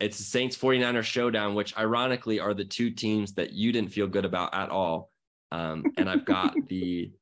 it's 0.00 0.18
the 0.18 0.24
Saints 0.24 0.56
49ers 0.56 1.04
showdown, 1.04 1.54
which 1.54 1.76
ironically 1.78 2.40
are 2.40 2.54
the 2.54 2.64
two 2.64 2.90
teams 2.90 3.34
that 3.34 3.52
you 3.52 3.72
didn't 3.72 3.90
feel 3.92 4.06
good 4.06 4.24
about 4.24 4.54
at 4.54 4.70
all. 4.70 5.10
Um, 5.52 5.84
and 5.96 6.08
I've 6.10 6.24
got 6.24 6.54
the 6.68 7.12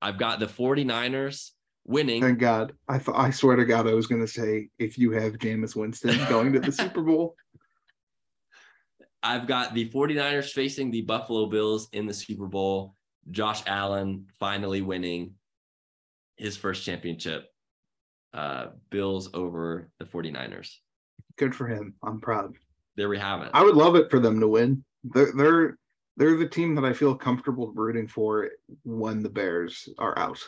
I've 0.00 0.18
got 0.18 0.38
the 0.38 0.46
49ers 0.46 1.50
winning. 1.84 2.22
Thank 2.22 2.38
God. 2.38 2.72
I 2.88 2.98
th- 2.98 3.16
I 3.16 3.30
swear 3.30 3.56
to 3.56 3.64
God, 3.64 3.88
I 3.88 3.94
was 3.94 4.06
going 4.06 4.20
to 4.20 4.28
say 4.28 4.68
if 4.78 4.98
you 4.98 5.10
have 5.12 5.34
Jameis 5.34 5.74
Winston 5.74 6.16
going 6.28 6.52
to 6.52 6.60
the 6.60 6.72
Super 6.72 7.02
Bowl. 7.02 7.34
I've 9.22 9.48
got 9.48 9.74
the 9.74 9.90
49ers 9.90 10.52
facing 10.52 10.90
the 10.90 11.02
Buffalo 11.02 11.46
Bills 11.46 11.88
in 11.92 12.06
the 12.06 12.14
Super 12.14 12.46
Bowl. 12.46 12.94
Josh 13.32 13.62
Allen 13.66 14.26
finally 14.38 14.82
winning 14.82 15.32
his 16.36 16.56
first 16.56 16.84
championship. 16.84 17.48
Uh, 18.32 18.66
Bills 18.90 19.30
over 19.34 19.90
the 19.98 20.04
49ers. 20.04 20.76
Good 21.38 21.54
for 21.54 21.66
him. 21.66 21.94
I'm 22.02 22.20
proud. 22.20 22.54
There 22.96 23.08
we 23.08 23.18
have 23.18 23.42
it. 23.42 23.50
I 23.52 23.62
would 23.62 23.74
love 23.76 23.94
it 23.96 24.10
for 24.10 24.18
them 24.20 24.40
to 24.40 24.48
win. 24.48 24.84
They're 25.04 25.32
they're 25.36 25.78
they're 26.16 26.36
the 26.36 26.48
team 26.48 26.74
that 26.76 26.84
I 26.84 26.92
feel 26.94 27.14
comfortable 27.14 27.72
rooting 27.74 28.08
for 28.08 28.50
when 28.84 29.22
the 29.22 29.28
Bears 29.28 29.88
are 29.98 30.18
out. 30.18 30.38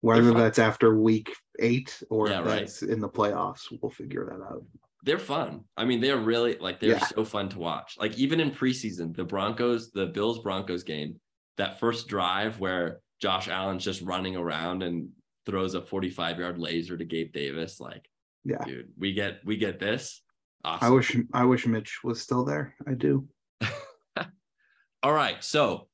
Whether 0.00 0.32
that's 0.32 0.58
after 0.58 0.98
week 0.98 1.32
eight 1.60 2.02
or 2.10 2.28
Yeah, 2.28 2.40
if 2.40 2.46
right. 2.46 2.58
that's 2.60 2.82
in 2.82 2.98
the 3.00 3.08
playoffs, 3.08 3.62
we'll 3.80 3.90
figure 3.92 4.26
that 4.26 4.42
out. 4.44 4.64
They're 5.04 5.18
fun. 5.18 5.62
I 5.76 5.84
mean, 5.84 6.00
they're 6.00 6.16
really 6.18 6.56
like 6.58 6.80
they're 6.80 6.90
Yeah. 6.90 7.06
so 7.06 7.24
fun 7.24 7.48
to 7.50 7.58
watch. 7.60 7.96
Like 7.98 8.18
even 8.18 8.40
in 8.40 8.50
preseason, 8.50 9.14
the 9.14 9.24
Broncos, 9.24 9.92
the 9.92 10.06
Bills 10.06 10.40
Broncos 10.40 10.82
game, 10.82 11.20
that 11.56 11.78
first 11.78 12.08
drive 12.08 12.58
where 12.58 13.00
Josh 13.20 13.46
Allen's 13.48 13.84
just 13.84 14.02
running 14.02 14.34
around 14.36 14.82
and 14.82 15.10
throws 15.46 15.74
a 15.74 15.82
45 15.82 16.38
yard 16.40 16.58
laser 16.58 16.96
to 16.96 17.04
Gabe 17.04 17.32
Davis. 17.32 17.78
Like, 17.78 18.08
Yeah. 18.44 18.64
dude, 18.64 18.88
we 18.98 19.12
get 19.12 19.40
we 19.44 19.56
get 19.56 19.78
this. 19.78 20.22
Awesome. 20.64 20.86
I 20.86 20.90
wish 20.90 21.16
I 21.32 21.44
wish 21.44 21.66
Mitch 21.66 22.00
was 22.04 22.20
still 22.20 22.44
there. 22.44 22.74
I 22.86 22.94
do. 22.94 23.28
All 25.02 25.12
right. 25.12 25.42
So 25.42 25.88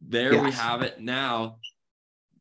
there 0.00 0.42
we 0.42 0.50
have 0.52 0.82
it. 0.82 1.00
Now 1.00 1.58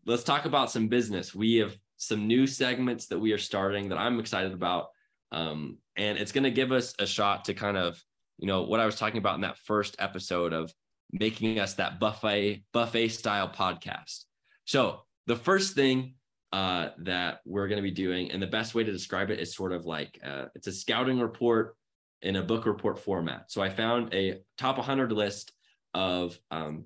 let's 0.06 0.24
talk 0.24 0.46
about 0.46 0.72
some 0.72 0.88
business. 0.88 1.34
We 1.34 1.56
have 1.56 1.76
some 1.98 2.28
new 2.28 2.48
segments 2.48 3.08
that 3.08 3.20
we 3.20 3.32
are 3.32 3.38
starting 3.38 3.90
that 3.90 3.98
I'm 3.98 4.20
excited 4.20 4.54
about. 4.54 4.88
Um, 5.32 5.78
and 5.96 6.18
it's 6.18 6.32
going 6.32 6.44
to 6.44 6.52
give 6.52 6.72
us 6.72 6.94
a 7.00 7.06
shot 7.06 7.46
to 7.46 7.54
kind 7.54 7.78
of, 7.78 8.02
you 8.38 8.48
know, 8.48 8.64
what 8.64 8.80
I 8.80 8.86
was 8.86 8.98
talking 8.98 9.18
about 9.18 9.36
in 9.36 9.42
that 9.42 9.58
first 9.58 9.96
episode 10.00 10.54
of 10.54 10.74
making 11.12 11.60
us 11.60 11.76
that 11.76 12.00
buffet, 12.00 12.64
buffet 12.74 13.10
style 13.10 13.50
podcast. 13.50 14.26
So 14.66 15.02
the 15.28 15.36
first 15.36 15.76
thing 15.76 16.16
uh, 16.56 16.92
that 17.00 17.42
we're 17.44 17.68
going 17.68 17.84
to 17.84 17.90
be 17.92 17.92
doing, 17.92 18.32
and 18.32 18.42
the 18.42 18.48
best 18.48 18.74
way 18.74 18.82
to 18.82 18.92
describe 18.92 19.30
it 19.30 19.42
is 19.42 19.54
sort 19.54 19.74
of 19.74 19.86
like 19.86 20.18
uh, 20.24 20.46
it's 20.56 20.68
a 20.68 20.72
scouting 20.72 21.20
report 21.20 21.76
in 22.22 22.38
a 22.38 22.42
book 22.42 22.66
report 22.66 22.98
format. 22.98 23.52
So 23.52 23.62
I 23.62 23.70
found 23.70 24.14
a 24.14 24.40
top 24.58 24.78
100 24.78 25.12
list 25.12 25.52
of 25.94 26.40
um, 26.52 26.86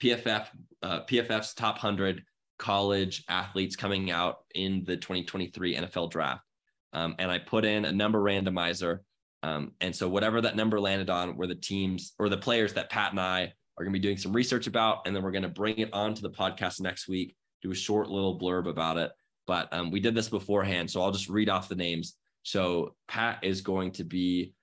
PFF 0.00 0.46
uh, 0.82 1.00
PFF's 1.06 1.54
top 1.54 1.74
100 1.74 2.22
college 2.60 3.24
athletes 3.28 3.74
coming 3.74 4.12
out 4.12 4.44
in 4.54 4.84
the 4.84 4.96
2023 4.96 5.74
NFL 5.74 6.10
draft. 6.12 6.44
um, 6.92 7.16
and 7.18 7.32
I 7.32 7.38
put 7.38 7.64
in 7.64 7.84
a 7.84 7.92
number 7.92 8.20
randomizer. 8.20 9.00
Um, 9.42 9.72
and 9.80 9.94
so 9.94 10.08
whatever 10.08 10.40
that 10.40 10.54
number 10.54 10.80
landed 10.80 11.10
on 11.10 11.36
were 11.36 11.48
the 11.48 11.54
teams 11.54 12.12
or 12.18 12.28
the 12.28 12.36
players 12.36 12.74
that 12.74 12.90
Pat 12.90 13.10
and 13.10 13.20
I 13.20 13.52
are 13.76 13.84
going 13.84 13.92
to 13.92 13.98
be 13.98 14.06
doing 14.06 14.18
some 14.18 14.32
research 14.32 14.68
about, 14.68 15.06
and 15.06 15.14
then 15.14 15.24
we're 15.24 15.32
going 15.32 15.42
to 15.42 15.48
bring 15.48 15.78
it 15.78 15.92
on 15.92 16.14
to 16.14 16.22
the 16.22 16.30
podcast 16.30 16.80
next 16.80 17.08
week, 17.08 17.34
do 17.62 17.70
a 17.70 17.74
short 17.74 18.08
little 18.08 18.38
blurb 18.38 18.68
about 18.68 18.96
it. 18.96 19.12
But 19.46 19.72
um, 19.72 19.90
we 19.90 20.00
did 20.00 20.14
this 20.14 20.28
beforehand, 20.28 20.90
so 20.90 21.02
I'll 21.02 21.10
just 21.10 21.28
read 21.28 21.48
off 21.48 21.68
the 21.68 21.74
names. 21.74 22.16
So 22.42 22.94
Pat 23.08 23.38
is 23.42 23.60
going 23.60 23.92
to 23.92 24.04
be 24.04 24.54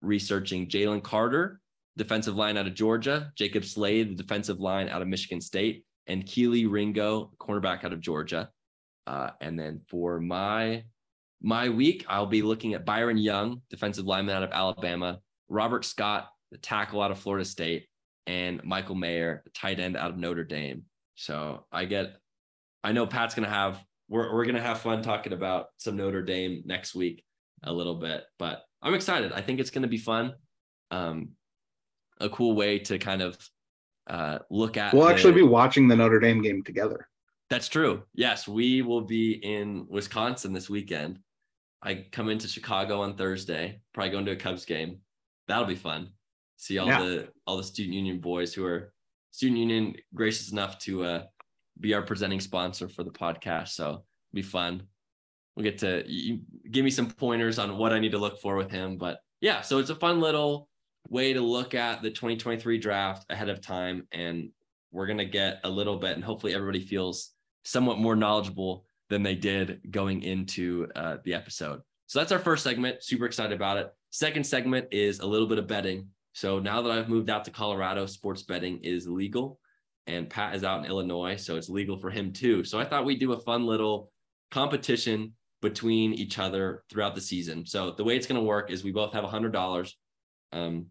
researching 0.00 0.68
Jalen 0.68 1.02
Carter, 1.02 1.60
defensive 1.96 2.36
line 2.36 2.56
out 2.56 2.66
of 2.66 2.74
Georgia, 2.74 3.32
Jacob 3.36 3.64
Slade, 3.64 4.10
the 4.10 4.22
defensive 4.22 4.60
line 4.60 4.88
out 4.88 5.02
of 5.02 5.08
Michigan 5.08 5.40
State, 5.40 5.84
and 6.06 6.26
Kelee 6.26 6.70
Ringo, 6.70 7.32
cornerback 7.38 7.84
out 7.84 7.92
of 7.92 8.00
Georgia. 8.00 8.50
Uh, 9.06 9.30
and 9.40 9.58
then 9.58 9.80
for 9.88 10.20
my 10.20 10.84
my 11.44 11.68
week, 11.68 12.04
I'll 12.08 12.26
be 12.26 12.42
looking 12.42 12.74
at 12.74 12.86
Byron 12.86 13.18
Young, 13.18 13.62
defensive 13.68 14.06
lineman 14.06 14.36
out 14.36 14.44
of 14.44 14.52
Alabama, 14.52 15.18
Robert 15.48 15.84
Scott, 15.84 16.28
the 16.52 16.58
tackle 16.58 17.02
out 17.02 17.10
of 17.10 17.18
Florida 17.18 17.44
State, 17.44 17.86
and 18.28 18.62
Michael 18.62 18.94
Mayer, 18.94 19.42
the 19.44 19.50
tight 19.50 19.80
end 19.80 19.96
out 19.96 20.10
of 20.10 20.18
Notre 20.18 20.44
Dame. 20.44 20.84
So 21.16 21.64
I 21.72 21.84
get, 21.84 22.16
I 22.84 22.92
know 22.92 23.06
Pat's 23.06 23.34
gonna 23.34 23.48
have, 23.48 23.78
we're 24.08 24.32
we're 24.32 24.44
gonna 24.44 24.60
have 24.60 24.80
fun 24.80 25.02
talking 25.02 25.32
about 25.32 25.66
some 25.76 25.96
Notre 25.96 26.22
Dame 26.22 26.62
next 26.66 26.94
week 26.94 27.24
a 27.62 27.72
little 27.72 27.94
bit, 27.94 28.24
but 28.38 28.62
I'm 28.82 28.94
excited. 28.94 29.32
I 29.32 29.40
think 29.40 29.60
it's 29.60 29.70
gonna 29.70 29.86
be 29.88 29.98
fun. 29.98 30.34
Um, 30.90 31.30
a 32.20 32.28
cool 32.28 32.54
way 32.54 32.78
to 32.80 32.98
kind 32.98 33.22
of 33.22 33.38
uh, 34.08 34.38
look 34.50 34.76
at. 34.76 34.92
We'll 34.94 35.06
the- 35.06 35.12
actually 35.12 35.32
be 35.34 35.42
watching 35.42 35.88
the 35.88 35.96
Notre 35.96 36.20
Dame 36.20 36.42
game 36.42 36.62
together. 36.62 37.08
That's 37.50 37.68
true. 37.68 38.02
Yes, 38.14 38.48
we 38.48 38.82
will 38.82 39.02
be 39.02 39.32
in 39.32 39.86
Wisconsin 39.88 40.52
this 40.52 40.70
weekend. 40.70 41.18
I 41.82 42.06
come 42.10 42.28
into 42.30 42.48
Chicago 42.48 43.02
on 43.02 43.14
Thursday, 43.16 43.80
probably 43.92 44.10
going 44.10 44.24
to 44.26 44.32
a 44.32 44.36
Cubs 44.36 44.64
game. 44.64 44.98
That'll 45.48 45.66
be 45.66 45.74
fun. 45.74 46.12
See 46.56 46.78
all 46.78 46.86
Yeah. 46.86 47.00
the 47.02 47.28
all 47.46 47.56
the 47.56 47.64
student 47.64 47.94
union 47.94 48.20
boys 48.20 48.54
who 48.54 48.64
are 48.64 48.92
student 49.32 49.58
union 49.58 49.96
gracious 50.14 50.50
enough 50.52 50.78
to 50.80 51.04
uh, 51.04 51.22
be 51.82 51.92
our 51.94 52.02
presenting 52.02 52.40
sponsor 52.40 52.88
for 52.88 53.04
the 53.04 53.10
podcast. 53.10 53.68
So 53.68 54.04
be 54.32 54.40
fun. 54.40 54.84
We'll 55.54 55.64
get 55.64 55.78
to 55.78 56.04
give 56.70 56.84
me 56.84 56.90
some 56.90 57.10
pointers 57.10 57.58
on 57.58 57.76
what 57.76 57.92
I 57.92 57.98
need 57.98 58.12
to 58.12 58.18
look 58.18 58.40
for 58.40 58.56
with 58.56 58.70
him. 58.70 58.96
But 58.96 59.18
yeah, 59.42 59.60
so 59.60 59.78
it's 59.78 59.90
a 59.90 59.94
fun 59.94 60.20
little 60.20 60.68
way 61.08 61.34
to 61.34 61.40
look 61.40 61.74
at 61.74 62.00
the 62.00 62.10
2023 62.10 62.78
draft 62.78 63.26
ahead 63.28 63.50
of 63.50 63.60
time. 63.60 64.06
And 64.12 64.50
we're 64.92 65.06
going 65.06 65.18
to 65.18 65.26
get 65.26 65.60
a 65.64 65.70
little 65.70 65.96
bit, 65.96 66.12
and 66.12 66.24
hopefully 66.24 66.54
everybody 66.54 66.80
feels 66.80 67.30
somewhat 67.64 67.98
more 67.98 68.16
knowledgeable 68.16 68.86
than 69.08 69.22
they 69.22 69.34
did 69.34 69.80
going 69.90 70.22
into 70.22 70.86
uh, 70.94 71.16
the 71.24 71.34
episode. 71.34 71.80
So 72.06 72.18
that's 72.18 72.32
our 72.32 72.38
first 72.38 72.62
segment. 72.62 73.02
Super 73.02 73.26
excited 73.26 73.54
about 73.54 73.78
it. 73.78 73.92
Second 74.10 74.44
segment 74.44 74.88
is 74.90 75.20
a 75.20 75.26
little 75.26 75.46
bit 75.46 75.58
of 75.58 75.66
betting. 75.66 76.08
So 76.34 76.58
now 76.58 76.82
that 76.82 76.90
I've 76.90 77.08
moved 77.08 77.30
out 77.30 77.44
to 77.46 77.50
Colorado, 77.50 78.06
sports 78.06 78.42
betting 78.42 78.78
is 78.82 79.08
legal, 79.08 79.58
and 80.06 80.28
Pat 80.28 80.54
is 80.54 80.64
out 80.64 80.80
in 80.80 80.90
Illinois, 80.90 81.36
so 81.36 81.56
it's 81.56 81.68
legal 81.68 81.98
for 81.98 82.10
him 82.10 82.32
too. 82.32 82.64
So 82.64 82.78
I 82.78 82.84
thought 82.84 83.04
we'd 83.04 83.20
do 83.20 83.32
a 83.32 83.40
fun 83.40 83.66
little 83.66 84.10
competition 84.50 85.32
between 85.60 86.12
each 86.12 86.38
other 86.38 86.82
throughout 86.90 87.14
the 87.14 87.20
season. 87.20 87.64
So 87.66 87.92
the 87.92 88.04
way 88.04 88.16
it's 88.16 88.26
going 88.26 88.40
to 88.40 88.46
work 88.46 88.70
is 88.70 88.82
we 88.82 88.90
both 88.90 89.12
have 89.12 89.24
$100. 89.24 89.92
Um, 90.52 90.86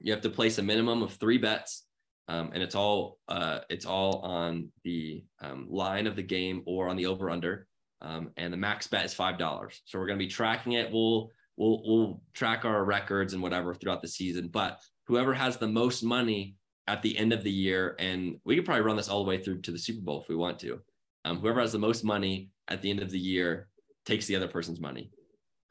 you 0.00 0.12
have 0.12 0.22
to 0.22 0.30
place 0.30 0.58
a 0.58 0.62
minimum 0.62 1.02
of 1.02 1.12
three 1.12 1.38
bets 1.38 1.84
um, 2.30 2.50
and 2.54 2.62
it's 2.62 2.76
all 2.76 3.18
uh, 3.28 3.58
it's 3.68 3.84
all 3.84 4.20
on 4.20 4.68
the 4.84 5.24
um, 5.40 5.66
line 5.68 6.06
of 6.06 6.14
the 6.14 6.22
game 6.22 6.62
or 6.64 6.88
on 6.88 6.94
the 6.94 7.06
over 7.06 7.28
under. 7.28 7.66
Um, 8.02 8.30
and 8.36 8.52
the 8.52 8.56
max 8.56 8.86
bet 8.86 9.04
is 9.04 9.12
five 9.12 9.36
dollars. 9.36 9.82
So 9.84 9.98
we're 9.98 10.06
going 10.06 10.18
to 10.18 10.24
be 10.24 10.30
tracking 10.30 10.74
it. 10.74 10.92
We'll 10.92 11.30
we'll 11.56 11.82
we'll 11.84 12.22
track 12.32 12.64
our 12.64 12.84
records 12.84 13.32
and 13.32 13.42
whatever 13.42 13.74
throughout 13.74 14.00
the 14.00 14.06
season. 14.06 14.46
But 14.46 14.78
whoever 15.08 15.34
has 15.34 15.56
the 15.56 15.66
most 15.66 16.04
money 16.04 16.54
at 16.90 17.02
the 17.02 17.16
end 17.16 17.32
of 17.32 17.44
the 17.44 17.50
year, 17.50 17.94
and 18.00 18.36
we 18.44 18.56
could 18.56 18.64
probably 18.64 18.82
run 18.82 18.96
this 18.96 19.08
all 19.08 19.22
the 19.22 19.28
way 19.28 19.40
through 19.40 19.60
to 19.60 19.70
the 19.70 19.78
Super 19.78 20.02
Bowl 20.02 20.20
if 20.20 20.28
we 20.28 20.34
want 20.34 20.58
to. 20.58 20.80
Um, 21.24 21.38
whoever 21.38 21.60
has 21.60 21.70
the 21.70 21.78
most 21.78 22.02
money 22.02 22.50
at 22.66 22.82
the 22.82 22.90
end 22.90 23.00
of 23.00 23.12
the 23.12 23.18
year 23.18 23.68
takes 24.04 24.26
the 24.26 24.34
other 24.34 24.48
person's 24.48 24.80
money. 24.80 25.12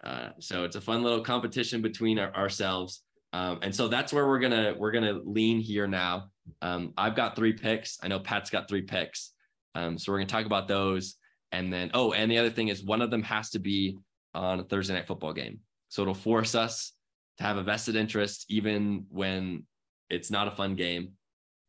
Uh, 0.01 0.29
so 0.39 0.63
it's 0.63 0.77
a 0.77 0.81
fun 0.81 1.03
little 1.03 1.19
competition 1.19 1.81
between 1.81 2.19
our, 2.19 2.33
ourselves. 2.33 3.03
Um, 3.33 3.59
and 3.61 3.75
so 3.75 3.89
that's 3.89 4.13
where 4.13 4.27
we're 4.27 4.39
gonna 4.39 4.73
we're 4.77 4.91
gonna 4.91 5.19
lean 5.25 5.59
here 5.59 5.87
now. 5.87 6.29
Um, 6.61 6.93
I've 6.97 7.17
got 7.17 7.35
three 7.35 7.51
picks. 7.51 7.97
I 8.01 8.07
know 8.07 8.19
Pat's 8.21 8.49
got 8.49 8.69
three 8.69 8.83
picks. 8.83 9.33
Um, 9.75 9.97
so 9.97 10.13
we're 10.13 10.19
gonna 10.19 10.27
talk 10.27 10.45
about 10.45 10.69
those. 10.69 11.15
And 11.51 11.71
then 11.71 11.91
oh, 11.93 12.13
and 12.13 12.31
the 12.31 12.37
other 12.37 12.49
thing 12.49 12.69
is 12.69 12.81
one 12.81 13.01
of 13.01 13.11
them 13.11 13.23
has 13.23 13.49
to 13.49 13.59
be 13.59 13.97
on 14.33 14.61
a 14.61 14.63
Thursday 14.63 14.93
night 14.93 15.07
football 15.07 15.33
game. 15.33 15.59
So 15.89 16.01
it'll 16.01 16.13
force 16.13 16.55
us 16.55 16.93
to 17.39 17.43
have 17.43 17.57
a 17.57 17.63
vested 17.63 17.97
interest 17.97 18.45
even 18.47 19.05
when 19.09 19.65
it's 20.09 20.31
not 20.31 20.47
a 20.47 20.51
fun 20.51 20.75
game. 20.75 21.13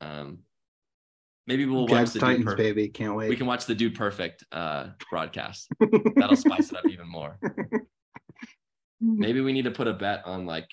Um, 0.00 0.40
maybe 1.46 1.66
we'll 1.66 1.86
watch 1.86 2.08
the 2.10 2.20
Dude 2.20 2.20
Titans, 2.20 2.44
Per- 2.44 2.56
baby. 2.56 2.88
Can't 2.88 3.14
wait. 3.14 3.28
we 3.28 3.36
can 3.36 3.46
watch 3.46 3.66
the 3.66 3.74
Dude 3.74 3.94
Perfect 3.94 4.44
uh, 4.52 4.88
broadcast. 5.10 5.68
That'll 6.16 6.36
spice 6.36 6.70
it 6.70 6.76
up 6.78 6.88
even 6.88 7.08
more. 7.08 7.38
Maybe 9.02 9.40
we 9.40 9.52
need 9.54 9.64
to 9.64 9.70
put 9.70 9.88
a 9.88 9.94
bet 9.94 10.26
on 10.26 10.44
like 10.44 10.68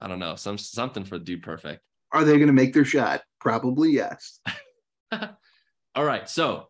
I 0.00 0.08
don't 0.08 0.18
know, 0.18 0.34
some 0.36 0.58
something 0.58 1.04
for 1.04 1.18
Dude 1.18 1.42
Perfect. 1.42 1.82
Are 2.12 2.24
they 2.24 2.34
going 2.34 2.48
to 2.48 2.52
make 2.52 2.74
their 2.74 2.84
shot? 2.84 3.22
Probably 3.40 3.90
yes. 3.90 4.38
All 5.94 6.04
right, 6.04 6.28
so 6.28 6.68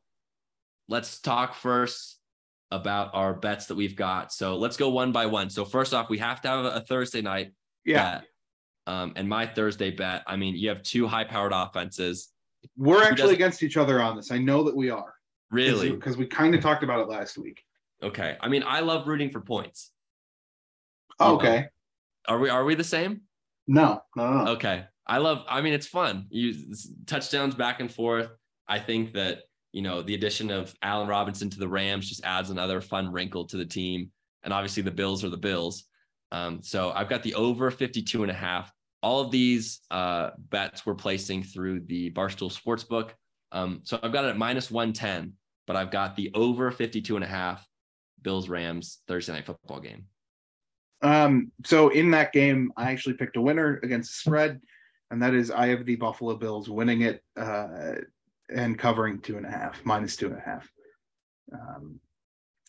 let's 0.88 1.20
talk 1.20 1.54
first 1.54 2.18
about 2.70 3.10
our 3.14 3.34
bets 3.34 3.66
that 3.66 3.74
we've 3.74 3.96
got. 3.96 4.32
So 4.32 4.56
let's 4.56 4.76
go 4.76 4.90
one 4.90 5.12
by 5.12 5.26
one. 5.26 5.50
So 5.50 5.64
first 5.64 5.92
off, 5.94 6.08
we 6.08 6.18
have 6.18 6.40
to 6.42 6.48
have 6.48 6.64
a 6.64 6.80
Thursday 6.80 7.22
night 7.22 7.52
Yeah. 7.84 8.20
Um, 8.86 9.12
and 9.16 9.28
my 9.28 9.46
Thursday 9.46 9.90
bet, 9.90 10.22
I 10.26 10.36
mean, 10.36 10.54
you 10.56 10.68
have 10.68 10.82
two 10.82 11.06
high-powered 11.06 11.52
offenses. 11.52 12.28
We're 12.76 12.96
doesn't- 12.98 13.12
actually 13.12 13.34
against 13.34 13.62
each 13.62 13.76
other 13.76 14.00
on 14.00 14.16
this. 14.16 14.30
I 14.30 14.38
know 14.38 14.62
that 14.64 14.76
we 14.76 14.90
are. 14.90 15.14
Really? 15.50 15.90
Because 15.90 16.16
we 16.16 16.26
kind 16.26 16.54
of 16.54 16.60
talked 16.60 16.82
about 16.82 17.00
it 17.00 17.08
last 17.08 17.38
week. 17.38 17.62
Okay. 18.02 18.36
I 18.40 18.48
mean, 18.48 18.64
I 18.66 18.80
love 18.80 19.06
rooting 19.06 19.30
for 19.30 19.40
points. 19.40 19.92
Oh, 21.20 21.28
know. 21.28 21.34
okay. 21.36 21.66
Are 22.26 22.38
we 22.38 22.50
are 22.50 22.64
we 22.64 22.74
the 22.74 22.84
same? 22.84 23.20
No, 23.66 24.02
no, 24.16 24.30
no, 24.30 24.44
no. 24.44 24.50
Okay. 24.52 24.84
I 25.06 25.18
love, 25.18 25.44
I 25.48 25.60
mean, 25.60 25.74
it's 25.74 25.86
fun. 25.86 26.26
You 26.30 26.54
touchdowns 27.06 27.54
back 27.54 27.80
and 27.80 27.92
forth. 27.92 28.30
I 28.66 28.78
think 28.78 29.12
that, 29.14 29.42
you 29.72 29.82
know, 29.82 30.02
the 30.02 30.14
addition 30.14 30.50
of 30.50 30.74
Allen 30.82 31.08
Robinson 31.08 31.50
to 31.50 31.58
the 31.58 31.68
Rams 31.68 32.08
just 32.08 32.24
adds 32.24 32.50
another 32.50 32.80
fun 32.80 33.12
wrinkle 33.12 33.44
to 33.46 33.56
the 33.56 33.66
team. 33.66 34.10
And 34.42 34.52
obviously 34.52 34.82
the 34.82 34.90
Bills 34.90 35.22
are 35.24 35.28
the 35.28 35.36
Bills. 35.36 35.84
Um, 36.32 36.62
so 36.62 36.90
I've 36.92 37.08
got 37.08 37.22
the 37.22 37.34
over 37.34 37.70
52 37.70 38.22
and 38.22 38.30
a 38.30 38.34
half. 38.34 38.72
All 39.04 39.20
of 39.20 39.30
these 39.30 39.80
uh, 39.90 40.30
bets 40.38 40.86
we're 40.86 40.94
placing 40.94 41.42
through 41.42 41.80
the 41.80 42.10
Barstool 42.12 42.50
Sportsbook. 42.50 43.10
Um, 43.52 43.80
so 43.84 44.00
I've 44.02 44.12
got 44.14 44.24
it 44.24 44.28
at 44.28 44.38
minus 44.38 44.70
110, 44.70 45.34
but 45.66 45.76
I've 45.76 45.90
got 45.90 46.16
the 46.16 46.30
over 46.34 46.70
52 46.70 47.14
and 47.14 47.22
a 47.22 47.28
half 47.28 47.62
Bills 48.22 48.48
Rams 48.48 49.00
Thursday 49.06 49.34
night 49.34 49.44
football 49.44 49.78
game. 49.80 50.06
Um, 51.02 51.52
so 51.66 51.90
in 51.90 52.10
that 52.12 52.32
game, 52.32 52.72
I 52.78 52.90
actually 52.92 53.16
picked 53.16 53.36
a 53.36 53.42
winner 53.42 53.78
against 53.82 54.10
the 54.10 54.30
spread, 54.30 54.60
and 55.10 55.22
that 55.22 55.34
is 55.34 55.50
I 55.50 55.66
have 55.66 55.84
the 55.84 55.96
Buffalo 55.96 56.34
Bills 56.36 56.70
winning 56.70 57.02
it 57.02 57.22
uh, 57.36 57.96
and 58.48 58.78
covering 58.78 59.20
two 59.20 59.36
and 59.36 59.44
a 59.44 59.50
half, 59.50 59.84
minus 59.84 60.16
two 60.16 60.28
and 60.28 60.38
a 60.38 60.40
half. 60.40 60.66
Um, 61.52 62.00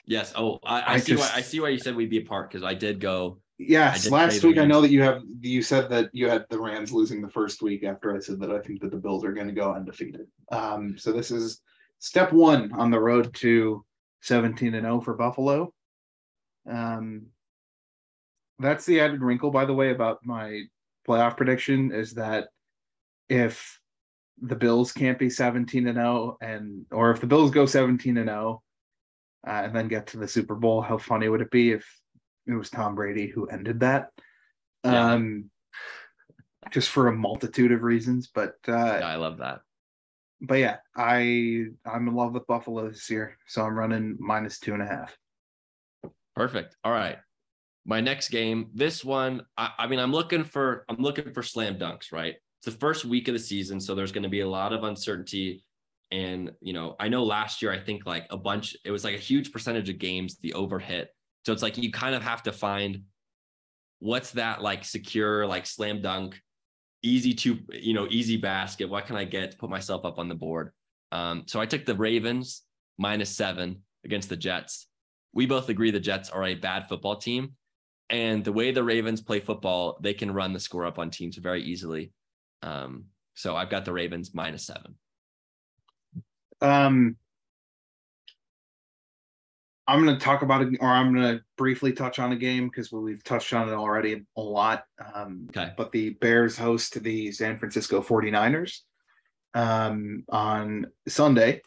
Yes. 0.07 0.33
Oh, 0.36 0.59
I, 0.63 0.81
I, 0.81 0.93
I 0.93 0.97
see 0.97 1.13
just- 1.13 1.33
why 1.33 1.39
I 1.39 1.41
see 1.41 1.59
why 1.59 1.69
you 1.69 1.79
said 1.79 1.95
we'd 1.95 2.09
be 2.09 2.19
apart 2.19 2.51
because 2.51 2.63
I 2.63 2.73
did 2.73 2.99
go 2.99 3.39
yes, 3.58 4.10
last 4.10 4.43
week 4.43 4.58
I 4.58 4.66
know 4.66 4.82
that 4.82 4.91
you 4.91 5.01
have 5.01 5.22
you 5.41 5.62
said 5.62 5.89
that 5.89 6.10
you 6.14 6.30
had 6.30 6.45
the 6.49 6.60
Rams 6.60 6.91
losing 6.91 7.22
the 7.22 7.30
first 7.30 7.62
week 7.62 7.84
after 7.84 8.16
I 8.16 8.20
said 8.20 8.39
that 8.41 8.51
I 8.51 8.60
think 8.60 8.82
that 8.82 8.91
the 8.91 8.97
Bills 8.97 9.24
are 9.24 9.34
going 9.34 9.47
to 9.47 9.53
go 9.53 9.74
undefeated. 9.74 10.28
Um, 10.51 10.97
so 10.97 11.12
this 11.12 11.32
is 11.32 11.62
step 11.99 12.34
one 12.34 12.72
on 12.74 12.91
the 12.91 12.99
road 12.99 13.34
to 13.36 13.86
17 14.22 14.74
and 14.74 14.86
0 14.86 15.01
for 15.01 15.14
Buffalo. 15.14 15.74
Um, 16.70 17.28
that's 18.60 18.86
the 18.86 18.99
added 18.99 19.22
wrinkle, 19.22 19.51
by 19.51 19.66
the 19.66 19.74
way, 19.74 19.91
about 19.91 20.20
my 20.24 20.64
playoff 21.08 21.38
prediction 21.38 21.91
is 21.91 22.14
that 22.14 22.47
if 23.30 23.80
the 24.41 24.56
Bills 24.56 24.91
can't 24.91 25.20
be 25.20 25.30
17 25.30 25.88
and 25.88 25.97
0, 25.97 26.38
and 26.41 26.86
or 26.91 27.12
if 27.12 27.22
the 27.22 27.28
Bills 27.28 27.51
go 27.51 27.66
17 27.66 28.18
and 28.18 28.28
0, 28.28 28.62
uh, 29.47 29.49
and 29.51 29.76
then 29.76 29.88
get 29.88 30.08
to 30.08 30.18
the 30.18 30.28
Super 30.28 30.56
Bowl, 30.56 30.82
how 30.82 30.97
funny 30.97 31.30
would 31.30 31.41
it 31.41 31.51
be 31.51 31.72
if 31.72 31.86
it 32.48 32.54
was 32.54 32.70
Tom 32.70 32.96
Brady 32.96 33.28
who 33.28 33.48
ended 33.48 33.80
that? 33.82 34.10
Yeah. 34.84 35.14
Um, 35.14 35.50
just 36.72 36.89
for 36.89 37.08
a 37.08 37.14
multitude 37.16 37.72
of 37.72 37.84
reasons, 37.84 38.30
but 38.34 38.56
uh, 38.68 38.72
I 38.74 39.16
love 39.16 39.38
that. 39.38 39.62
but 40.41 40.56
yeah, 40.56 40.78
I 40.96 41.66
I'm 41.86 42.08
in 42.08 42.16
love 42.16 42.34
with 42.34 42.48
Buffalo 42.48 42.89
this 42.89 43.10
year, 43.10 43.38
so 43.48 43.62
I'm 43.64 43.78
running 43.78 44.18
minus 44.20 44.60
two 44.60 44.74
and 44.74 44.82
a 44.82 44.88
half. 44.88 45.16
Perfect. 46.36 46.76
All 46.84 46.91
right. 46.91 47.18
My 47.86 48.02
next 48.02 48.30
game, 48.30 48.72
this 48.74 49.06
one, 49.06 49.43
I, 49.58 49.72
I 49.78 49.88
mean, 49.88 50.00
I'm 50.00 50.12
looking 50.12 50.43
for 50.43 50.86
I'm 50.89 50.98
looking 50.98 51.32
for 51.34 51.43
slam 51.43 51.78
dunks, 51.78 52.12
right? 52.12 52.34
It's 52.34 52.66
the 52.66 52.80
first 52.80 53.06
week 53.06 53.28
of 53.28 53.34
the 53.34 53.39
season, 53.39 53.80
so 53.80 53.93
there's 53.93 54.12
going 54.12 54.24
to 54.24 54.30
be 54.30 54.41
a 54.41 54.50
lot 54.50 54.74
of 54.74 54.84
uncertainty. 54.84 55.64
And 56.12 56.52
you 56.62 56.74
know, 56.74 56.96
I 57.00 57.10
know 57.10 57.24
last 57.24 57.62
year, 57.62 57.72
I 57.72 57.80
think 57.80 58.06
like 58.06 58.26
a 58.32 58.38
bunch, 58.38 58.76
it 58.84 58.91
was 58.91 59.04
like 59.04 59.16
a 59.16 59.20
huge 59.20 59.52
percentage 59.52 59.89
of 59.89 60.00
games 60.00 60.38
the 60.41 60.54
over 60.54 60.80
hit. 60.80 61.10
So 61.46 61.54
it's 61.54 61.62
like 61.62 61.78
you 61.78 61.91
kind 61.91 62.16
of 62.16 62.24
have 62.24 62.43
to 62.43 62.52
find 62.52 63.04
what's 64.00 64.32
that 64.32 64.62
like 64.62 64.84
secure, 64.84 65.46
like 65.46 65.66
slam 65.66 66.02
dunk, 66.02 66.41
easy 67.04 67.34
to, 67.34 67.60
you 67.72 67.93
know, 67.93 68.08
easy 68.10 68.38
basket. 68.38 68.89
What 68.89 69.06
can 69.06 69.16
I 69.16 69.26
get 69.26 69.52
to 69.52 69.58
put 69.58 69.70
myself 69.70 70.06
up 70.06 70.18
on 70.18 70.28
the 70.28 70.36
board? 70.36 70.72
Um, 71.12 71.43
so 71.48 71.62
I 71.62 71.66
took 71.66 71.86
the 71.86 71.96
Ravens 71.96 72.64
minus 72.98 73.30
seven 73.30 73.84
against 74.04 74.30
the 74.30 74.38
Jets. 74.38 74.88
We 75.34 75.46
both 75.46 75.70
agree 75.70 75.91
the 75.91 76.00
Jets 76.00 76.30
are 76.30 76.43
a 76.43 76.56
bad 76.56 76.89
football 76.89 77.18
team. 77.18 77.54
And 78.10 78.43
the 78.43 78.54
way 78.54 78.72
the 78.72 78.84
Ravens 78.84 79.22
play 79.22 79.39
football, 79.39 79.98
they 80.02 80.14
can 80.14 80.32
run 80.32 80.54
the 80.54 80.60
score 80.60 80.86
up 80.86 81.00
on 81.00 81.10
teams 81.10 81.38
very 81.38 81.64
easily. 81.64 82.12
Um, 82.62 83.06
so 83.36 83.56
I've 83.56 83.70
got 83.70 83.86
the 83.86 83.93
Ravens 83.93 84.34
minus 84.34 84.66
seven. 84.66 84.96
Um, 86.62 87.18
I'm 89.88 90.03
going 90.03 90.17
to 90.17 90.23
talk 90.23 90.41
about 90.41 90.61
it, 90.61 90.77
or 90.79 90.89
I'm 90.89 91.13
going 91.13 91.38
to 91.38 91.43
briefly 91.57 91.93
touch 91.93 92.17
on 92.17 92.31
a 92.31 92.36
game 92.36 92.67
because 92.67 92.91
we've 92.91 93.23
touched 93.23 93.53
on 93.53 93.69
it 93.69 93.73
already 93.73 94.25
a 94.36 94.41
lot. 94.41 94.86
Um, 95.13 95.47
Okay. 95.49 95.71
But 95.77 95.91
the 95.91 96.11
Bears 96.11 96.57
host 96.57 97.01
the 97.03 97.31
San 97.31 97.59
Francisco 97.59 98.01
49ers 98.01 98.79
um, 99.53 100.23
on 100.29 100.88
Sunday. 101.07 101.61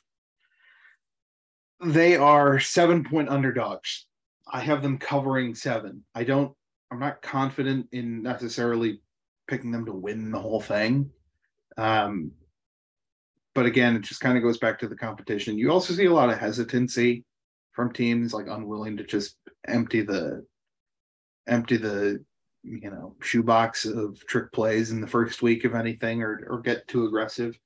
They 1.80 2.16
are 2.16 2.58
seven 2.58 3.04
point 3.04 3.28
underdogs. 3.28 4.06
I 4.50 4.60
have 4.60 4.82
them 4.82 4.98
covering 4.98 5.54
seven. 5.54 6.04
I 6.14 6.24
don't, 6.24 6.52
I'm 6.90 6.98
not 6.98 7.22
confident 7.22 7.86
in 7.92 8.22
necessarily 8.22 9.00
picking 9.46 9.70
them 9.70 9.86
to 9.86 9.92
win 9.92 10.32
the 10.32 10.40
whole 10.40 10.60
thing. 10.60 11.10
Um, 11.76 12.32
but 13.54 13.66
again, 13.66 13.94
it 13.94 14.02
just 14.02 14.20
kind 14.20 14.36
of 14.36 14.42
goes 14.42 14.58
back 14.58 14.78
to 14.80 14.88
the 14.88 14.96
competition. 14.96 15.58
You 15.58 15.70
also 15.70 15.92
see 15.94 16.06
a 16.06 16.12
lot 16.12 16.30
of 16.30 16.38
hesitancy 16.38 17.24
from 17.78 17.92
teams 17.92 18.34
like 18.34 18.48
unwilling 18.48 18.96
to 18.96 19.04
just 19.04 19.36
empty 19.68 20.00
the 20.00 20.44
empty 21.46 21.76
the 21.76 22.24
you 22.64 22.90
know 22.90 23.14
shoebox 23.22 23.84
of 23.84 24.18
trick 24.26 24.50
plays 24.50 24.90
in 24.90 25.00
the 25.00 25.06
first 25.06 25.42
week 25.42 25.62
of 25.62 25.76
anything 25.76 26.20
or 26.20 26.44
or 26.50 26.60
get 26.60 26.88
too 26.88 27.06
aggressive. 27.06 27.56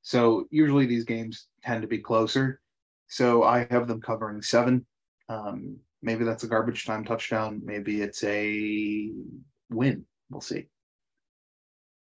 So 0.00 0.46
usually 0.50 0.86
these 0.86 1.04
games 1.04 1.48
tend 1.62 1.82
to 1.82 1.88
be 1.88 1.98
closer. 1.98 2.62
So 3.08 3.42
I 3.42 3.66
have 3.70 3.86
them 3.86 4.00
covering 4.00 4.40
seven. 4.40 4.86
Um, 5.28 5.76
maybe 6.00 6.24
that's 6.24 6.44
a 6.44 6.48
garbage 6.48 6.86
time 6.86 7.04
touchdown. 7.04 7.60
Maybe 7.62 8.00
it's 8.00 8.24
a 8.24 9.10
win. 9.68 10.06
We'll 10.30 10.40
see. 10.40 10.68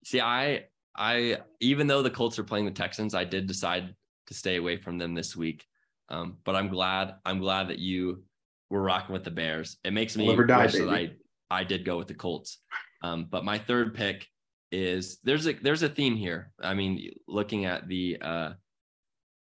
See, 0.04 0.20
I 0.20 0.66
I 0.94 1.38
even 1.60 1.86
though 1.86 2.02
the 2.02 2.10
Colts 2.10 2.38
are 2.38 2.44
playing 2.44 2.66
the 2.66 2.70
Texans, 2.70 3.14
I 3.14 3.24
did 3.24 3.46
decide 3.46 3.94
to 4.26 4.34
stay 4.34 4.56
away 4.56 4.76
from 4.76 4.98
them 4.98 5.14
this 5.14 5.34
week. 5.34 5.64
Um, 6.10 6.38
but 6.44 6.56
I'm 6.56 6.68
glad 6.68 7.14
I'm 7.24 7.38
glad 7.38 7.68
that 7.68 7.78
you 7.78 8.24
were 8.68 8.82
rocking 8.82 9.12
with 9.12 9.24
the 9.24 9.30
Bears. 9.30 9.76
It 9.84 9.92
makes 9.92 10.16
me 10.16 10.26
die, 10.46 10.64
wish 10.64 10.74
that 10.74 10.88
I. 10.88 11.10
I 11.50 11.64
did 11.64 11.84
go 11.84 11.98
with 11.98 12.08
the 12.08 12.14
Colts. 12.14 12.58
Um, 13.02 13.26
but 13.28 13.44
my 13.44 13.58
third 13.58 13.94
pick 13.94 14.26
is 14.70 15.18
there's 15.24 15.46
a 15.48 15.54
there's 15.54 15.82
a 15.82 15.88
theme 15.88 16.16
here. 16.16 16.52
I 16.62 16.74
mean, 16.74 17.10
looking 17.26 17.64
at 17.64 17.88
the 17.88 18.18
uh 18.20 18.50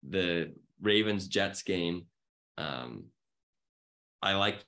the 0.09 0.53
Ravens 0.81 1.29
Jets 1.29 1.63
game, 1.63 2.07
um, 2.59 3.05
I 4.23 4.35
like 4.35 4.65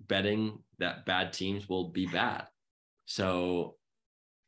betting 0.00 0.58
that 0.78 1.04
bad 1.04 1.32
teams 1.32 1.68
will 1.68 1.88
be 1.88 2.06
bad. 2.06 2.46
So 3.06 3.76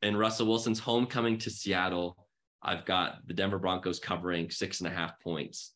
in 0.01 0.15
Russell 0.15 0.47
Wilson's 0.47 0.79
homecoming 0.79 1.37
to 1.39 1.49
Seattle, 1.49 2.15
I've 2.63 2.85
got 2.85 3.27
the 3.27 3.33
Denver 3.33 3.59
Broncos 3.59 3.99
covering 3.99 4.49
six 4.49 4.79
and 4.79 4.87
a 4.87 4.95
half 4.95 5.19
points. 5.19 5.73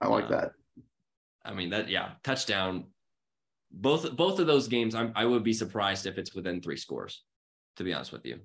I 0.00 0.08
like 0.08 0.24
Uh, 0.26 0.28
that. 0.28 0.52
I 1.44 1.54
mean 1.54 1.70
that 1.70 1.88
yeah, 1.88 2.12
touchdown. 2.22 2.86
Both 3.70 4.16
both 4.16 4.38
of 4.38 4.46
those 4.46 4.66
games, 4.68 4.94
I'm, 4.94 5.12
I 5.14 5.24
would 5.26 5.42
be 5.44 5.52
surprised 5.52 6.06
if 6.06 6.16
it's 6.18 6.34
within 6.34 6.60
three 6.62 6.76
scores. 6.76 7.24
To 7.76 7.84
be 7.84 7.92
honest 7.92 8.10
with 8.12 8.24
you, 8.26 8.40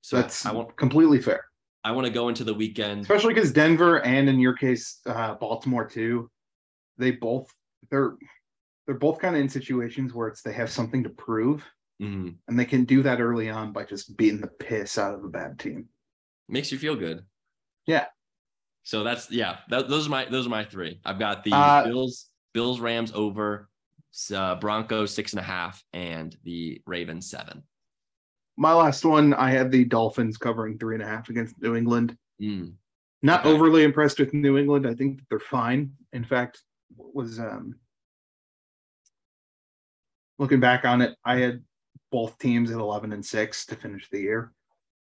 so 0.00 0.16
That's 0.16 0.46
I 0.46 0.52
want 0.52 0.74
completely 0.76 1.20
fair. 1.20 1.44
I 1.84 1.92
want 1.92 2.06
to 2.06 2.12
go 2.12 2.28
into 2.28 2.44
the 2.44 2.54
weekend. 2.54 3.02
especially 3.02 3.34
because 3.34 3.52
Denver 3.52 4.00
and 4.04 4.28
in 4.28 4.38
your 4.40 4.54
case, 4.54 5.00
uh, 5.06 5.34
Baltimore 5.34 5.86
too, 5.86 6.30
they 6.96 7.10
both 7.10 7.52
they're 7.90 8.16
they're 8.86 8.98
both 8.98 9.18
kind 9.18 9.34
of 9.36 9.42
in 9.42 9.48
situations 9.48 10.14
where 10.14 10.28
it's 10.28 10.42
they 10.42 10.52
have 10.52 10.70
something 10.70 11.02
to 11.02 11.10
prove, 11.10 11.64
Mhm. 12.00 12.36
and 12.48 12.58
they 12.58 12.64
can 12.64 12.84
do 12.84 13.02
that 13.02 13.20
early 13.20 13.50
on 13.50 13.72
by 13.72 13.84
just 13.84 14.16
beating 14.16 14.40
the 14.40 14.48
piss 14.48 14.96
out 14.96 15.14
of 15.14 15.24
a 15.24 15.28
bad 15.28 15.58
team. 15.58 15.88
Makes 16.48 16.72
you 16.72 16.78
feel 16.78 16.96
good. 16.96 17.24
Yeah. 17.86 18.06
So 18.82 19.04
that's 19.04 19.30
yeah. 19.30 19.58
That, 19.68 19.88
those 19.88 20.06
are 20.06 20.10
my 20.10 20.24
those 20.26 20.46
are 20.46 20.50
my 20.50 20.64
three. 20.64 21.00
I've 21.04 21.18
got 21.18 21.44
the 21.44 21.52
Uh, 21.52 21.84
Bills 21.84 22.28
Bills 22.52 22.80
Rams 22.80 23.12
over, 23.14 23.68
uh, 24.34 24.56
Broncos 24.56 25.14
six 25.14 25.32
and 25.32 25.40
a 25.40 25.44
half, 25.44 25.82
and 25.92 26.36
the 26.44 26.80
Ravens 26.86 27.30
seven. 27.30 27.62
My 28.56 28.72
last 28.74 29.04
one, 29.04 29.32
I 29.34 29.50
had 29.50 29.70
the 29.70 29.84
Dolphins 29.84 30.36
covering 30.36 30.78
three 30.78 30.94
and 30.94 31.02
a 31.02 31.06
half 31.06 31.28
against 31.30 31.60
New 31.62 31.76
England. 31.76 32.16
Mm. 32.42 32.74
Not 33.22 33.40
Okay. 33.40 33.50
overly 33.50 33.84
impressed 33.84 34.18
with 34.18 34.34
New 34.34 34.58
England. 34.58 34.86
I 34.86 34.94
think 34.94 35.18
that 35.18 35.28
they're 35.28 35.38
fine. 35.38 35.92
In 36.12 36.24
fact, 36.24 36.62
was 36.96 37.38
um 37.38 37.76
looking 40.38 40.60
back 40.60 40.84
on 40.84 41.02
it, 41.02 41.16
I 41.24 41.36
had 41.36 41.62
both 42.10 42.38
teams 42.38 42.70
at 42.70 42.78
11 42.78 43.12
and 43.12 43.24
6 43.24 43.66
to 43.66 43.76
finish 43.76 44.08
the 44.10 44.20
year. 44.20 44.52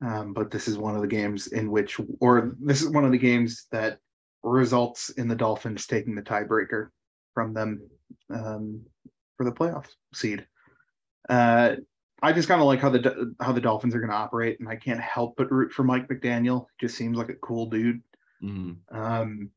Um, 0.02 0.34
but 0.34 0.50
this 0.50 0.68
is 0.68 0.78
one 0.78 0.96
of 0.96 1.02
the 1.02 1.08
games 1.08 1.48
in 1.48 1.72
which, 1.72 2.00
or 2.22 2.56
this 2.60 2.82
is 2.82 2.90
one 2.90 3.06
of 3.06 3.12
the 3.12 3.18
games 3.18 3.68
that 3.72 4.00
results 4.44 5.10
in 5.10 5.28
the 5.28 5.36
Dolphins 5.36 5.86
taking 5.86 6.16
the 6.16 6.22
tiebreaker 6.22 6.90
from 7.34 7.54
them 7.54 7.82
um, 8.34 8.82
for 9.38 9.44
the 9.44 9.52
playoff 9.52 9.88
seed. 10.14 10.46
Uh, 11.28 11.76
I 12.22 12.34
just 12.34 12.48
kind 12.48 12.62
of 12.62 12.68
like 12.68 12.80
how 12.80 12.90
the 12.90 13.34
how 13.40 13.52
the 13.52 13.62
Dolphins 13.62 13.96
are 13.96 14.00
going 14.00 14.10
to 14.10 14.16
operate, 14.16 14.60
and 14.60 14.68
I 14.68 14.76
can't 14.76 15.00
help 15.00 15.36
but 15.38 15.52
root 15.52 15.72
for 15.72 15.84
Mike 15.84 16.08
McDaniel. 16.08 16.66
Just 16.80 16.98
seems 16.98 17.18
like 17.18 17.30
a 17.30 17.36
cool 17.36 17.68
dude. 17.68 18.02
Mhm. 18.44 18.78
Um, 18.92 19.50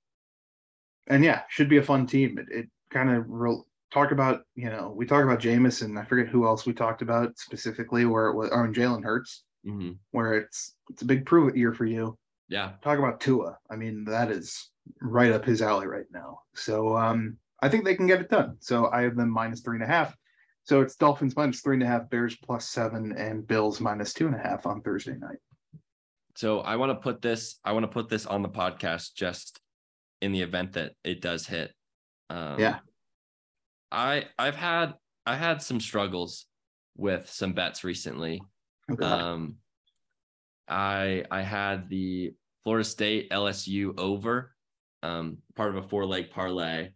and 1.08 1.24
yeah, 1.24 1.42
should 1.48 1.68
be 1.68 1.78
a 1.78 1.82
fun 1.82 2.06
team. 2.06 2.38
It, 2.38 2.46
it 2.50 2.68
kind 2.90 3.10
of 3.10 3.24
re- 3.28 3.62
talk 3.92 4.12
about 4.12 4.42
you 4.54 4.70
know 4.70 4.92
we 4.94 5.06
talk 5.06 5.24
about 5.24 5.40
Jameson. 5.40 5.96
I 5.98 6.04
forget 6.04 6.28
who 6.28 6.46
else 6.46 6.64
we 6.64 6.72
talked 6.72 7.02
about 7.02 7.38
specifically 7.38 8.04
where 8.04 8.28
it 8.28 8.36
was. 8.36 8.50
Or 8.50 8.68
Jalen 8.68 9.04
Hurts, 9.04 9.42
Mhm. 9.66 9.98
where 10.10 10.34
it's 10.34 10.74
it's 10.90 11.02
a 11.02 11.06
big 11.06 11.24
prove 11.24 11.48
it 11.50 11.56
year 11.56 11.72
for 11.72 11.84
you. 11.84 12.18
Yeah. 12.48 12.72
Talk 12.82 12.98
about 12.98 13.20
Tua. 13.20 13.58
I 13.70 13.76
mean 13.76 14.04
that 14.04 14.30
is 14.30 14.70
right 15.00 15.30
up 15.32 15.44
his 15.44 15.62
alley 15.62 15.86
right 15.86 16.06
now. 16.12 16.40
So 16.54 16.96
um, 16.96 17.36
I 17.62 17.68
think 17.68 17.84
they 17.84 17.94
can 17.94 18.06
get 18.08 18.20
it 18.20 18.28
done. 18.28 18.56
So 18.60 18.90
I 18.90 19.02
have 19.02 19.16
them 19.16 19.30
minus 19.30 19.60
three 19.60 19.76
and 19.76 19.84
a 19.84 19.86
half. 19.86 20.16
So 20.64 20.80
it's 20.80 20.96
Dolphins 20.96 21.36
minus 21.36 21.60
three 21.60 21.74
and 21.76 21.82
a 21.82 21.86
half, 21.86 22.10
Bears 22.10 22.36
plus 22.36 22.68
seven, 22.68 23.12
and 23.16 23.46
Bills 23.46 23.80
minus 23.80 24.12
two 24.12 24.26
and 24.26 24.34
a 24.34 24.38
half 24.38 24.66
on 24.66 24.80
Thursday 24.82 25.14
night. 25.16 25.38
So 26.34 26.60
I 26.60 26.76
want 26.76 26.90
to 26.90 26.96
put 26.96 27.20
this. 27.22 27.58
I 27.64 27.72
want 27.72 27.84
to 27.84 27.88
put 27.88 28.08
this 28.08 28.26
on 28.26 28.42
the 28.42 28.48
podcast 28.48 29.14
just 29.14 29.60
in 30.20 30.32
the 30.32 30.42
event 30.42 30.72
that 30.72 30.92
it 31.04 31.20
does 31.20 31.46
hit. 31.46 31.72
Um, 32.30 32.58
Yeah. 32.58 32.78
I 33.90 34.26
I've 34.38 34.56
had 34.56 34.94
I 35.26 35.36
had 35.36 35.62
some 35.62 35.80
struggles 35.80 36.46
with 36.96 37.28
some 37.30 37.52
bets 37.52 37.84
recently. 37.84 38.40
Okay. 38.90 39.04
Um, 39.04 39.56
I 40.68 41.24
I 41.30 41.42
had 41.42 41.88
the 41.88 42.34
Florida 42.64 42.84
State 42.84 43.30
LSU 43.30 43.98
over, 43.98 44.54
um, 45.02 45.38
part 45.56 45.74
of 45.74 45.84
a 45.84 45.88
four 45.88 46.06
leg 46.06 46.30
parlay, 46.30 46.90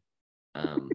um, 0.55 0.91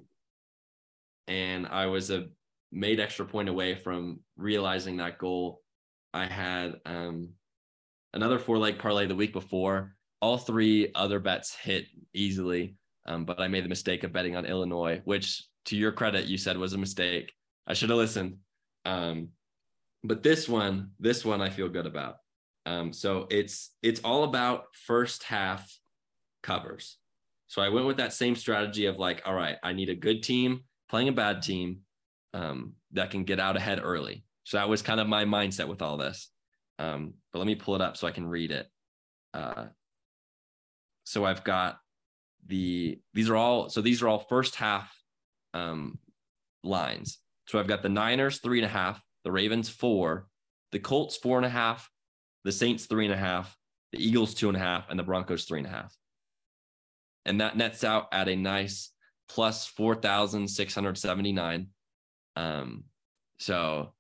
and 1.28 1.68
I 1.68 1.88
was 1.88 2.10
a 2.10 2.28
made 2.72 3.00
extra 3.00 3.26
point 3.26 3.50
away 3.50 3.76
from 3.76 4.20
realizing 4.38 4.98
that 4.98 5.18
goal. 5.18 5.62
I 6.14 6.26
had 6.26 6.76
um, 6.86 7.30
another 8.14 8.40
four 8.40 8.58
leg 8.58 8.80
parlay 8.80 9.08
the 9.08 9.16
week 9.16 9.34
before. 9.34 9.96
All 10.22 10.38
three 10.38 10.92
other 10.94 11.20
bets 11.20 11.56
hit 11.56 11.86
easily, 12.14 12.76
um, 13.08 13.26
but 13.26 13.40
I 13.40 13.48
made 13.48 13.66
the 13.66 13.70
mistake 13.70 14.04
of 14.04 14.14
betting 14.14 14.36
on 14.36 14.46
Illinois, 14.46 15.02
which, 15.04 15.44
to 15.66 15.76
your 15.76 15.92
credit, 15.92 16.26
you 16.26 16.38
said 16.38 16.58
was 16.58 16.74
a 16.74 16.78
mistake. 16.78 17.32
I 17.66 17.74
should 17.74 17.90
have 17.90 17.98
listened. 17.98 18.38
Um, 18.86 19.30
but 20.04 20.24
this 20.24 20.50
one, 20.50 20.92
this 21.00 21.24
one, 21.24 21.42
I 21.42 21.50
feel 21.50 21.70
good 21.70 21.86
about. 21.86 22.18
Um, 22.66 22.94
so 22.94 23.28
it's 23.30 23.72
it's 23.82 24.02
all 24.04 24.24
about 24.24 24.66
first 24.74 25.24
half 25.24 25.72
covers. 26.44 26.98
So 27.48 27.62
I 27.62 27.70
went 27.70 27.86
with 27.86 27.98
that 27.98 28.14
same 28.14 28.36
strategy 28.36 28.86
of 28.86 28.98
like, 28.98 29.22
all 29.26 29.34
right, 29.34 29.58
I 29.64 29.74
need 29.74 29.90
a 29.90 29.96
good 29.96 30.24
team 30.24 30.62
playing 30.90 31.10
a 31.10 31.14
bad 31.14 31.42
team 31.42 31.80
um, 32.34 32.74
that 32.92 33.12
can 33.12 33.24
get 33.24 33.40
out 33.40 33.58
ahead 33.58 33.80
early. 33.84 34.24
So 34.44 34.58
that 34.58 34.70
was 34.70 34.82
kind 34.82 35.00
of 35.00 35.08
my 35.08 35.26
mindset 35.26 35.68
with 35.68 35.82
all 35.82 35.98
this. 35.98 36.30
Um, 36.80 37.16
but 37.32 37.40
let 37.40 37.48
me 37.48 37.56
pull 37.56 37.76
it 37.76 37.82
up 37.82 37.98
so 37.98 38.08
I 38.08 38.12
can 38.12 38.28
read 38.28 38.52
it. 38.52 38.68
Uh, 39.34 39.66
so 41.04 41.26
I've 41.26 41.44
got 41.44 41.80
the 42.48 43.00
these 43.14 43.30
are 43.30 43.36
all 43.36 43.70
so 43.70 43.82
these 43.82 44.02
are 44.02 44.08
all 44.08 44.20
first 44.20 44.56
half 44.56 44.92
um, 45.54 46.00
lines. 46.64 47.20
So 47.48 47.60
I've 47.60 47.68
got 47.68 47.82
the 47.82 47.90
Niners 47.90 48.40
three 48.40 48.60
and 48.60 48.66
a 48.66 48.70
half, 48.70 49.02
the 49.24 49.32
Ravens 49.32 49.70
four, 49.70 50.28
the 50.72 50.80
Colts 50.80 51.18
four 51.18 51.38
and 51.38 51.46
a 51.46 51.50
half, 51.50 51.90
the 52.44 52.52
Saints 52.52 52.86
three 52.86 53.06
and 53.06 53.14
a 53.14 53.18
half, 53.18 53.56
the 53.92 54.06
Eagles 54.06 54.34
two 54.34 54.48
and 54.48 54.58
a 54.58 54.62
half, 54.62 54.90
and 54.90 54.98
the 54.98 55.04
Broncos 55.04 55.46
three 55.46 55.60
and 55.60 55.68
a 55.68 55.72
half. 55.72 55.96
And 57.26 57.42
that 57.42 57.56
nets 57.56 57.84
out 57.84 58.08
at 58.12 58.28
a 58.28 58.36
nice 58.36 58.90
plus 59.30 59.68
4,679. 59.68 61.68
Um, 62.36 62.84
so 63.40 63.94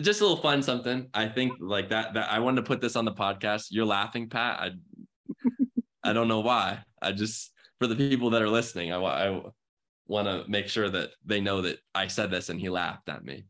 just 0.00 0.20
a 0.20 0.24
little 0.24 0.40
fun 0.40 0.62
something. 0.62 1.08
I 1.12 1.28
think 1.28 1.54
like 1.60 1.90
that 1.90 2.14
that 2.14 2.30
I 2.30 2.38
wanted 2.38 2.56
to 2.56 2.66
put 2.66 2.80
this 2.80 2.96
on 2.96 3.04
the 3.04 3.12
podcast. 3.12 3.66
You're 3.70 3.84
laughing, 3.84 4.28
Pat. 4.28 4.60
I 4.60 4.70
I 6.10 6.12
don't 6.12 6.28
know 6.28 6.40
why. 6.40 6.80
I 7.02 7.12
just 7.12 7.52
for 7.78 7.86
the 7.86 7.96
people 7.96 8.30
that 8.30 8.42
are 8.42 8.48
listening, 8.48 8.92
I, 8.92 8.98
I 8.98 9.42
want 10.06 10.28
to 10.28 10.44
make 10.48 10.68
sure 10.68 10.88
that 10.88 11.10
they 11.24 11.40
know 11.40 11.62
that 11.62 11.78
I 11.94 12.08
said 12.08 12.30
this 12.30 12.48
and 12.48 12.60
he 12.60 12.68
laughed 12.68 13.08
at 13.08 13.24
me. 13.24 13.46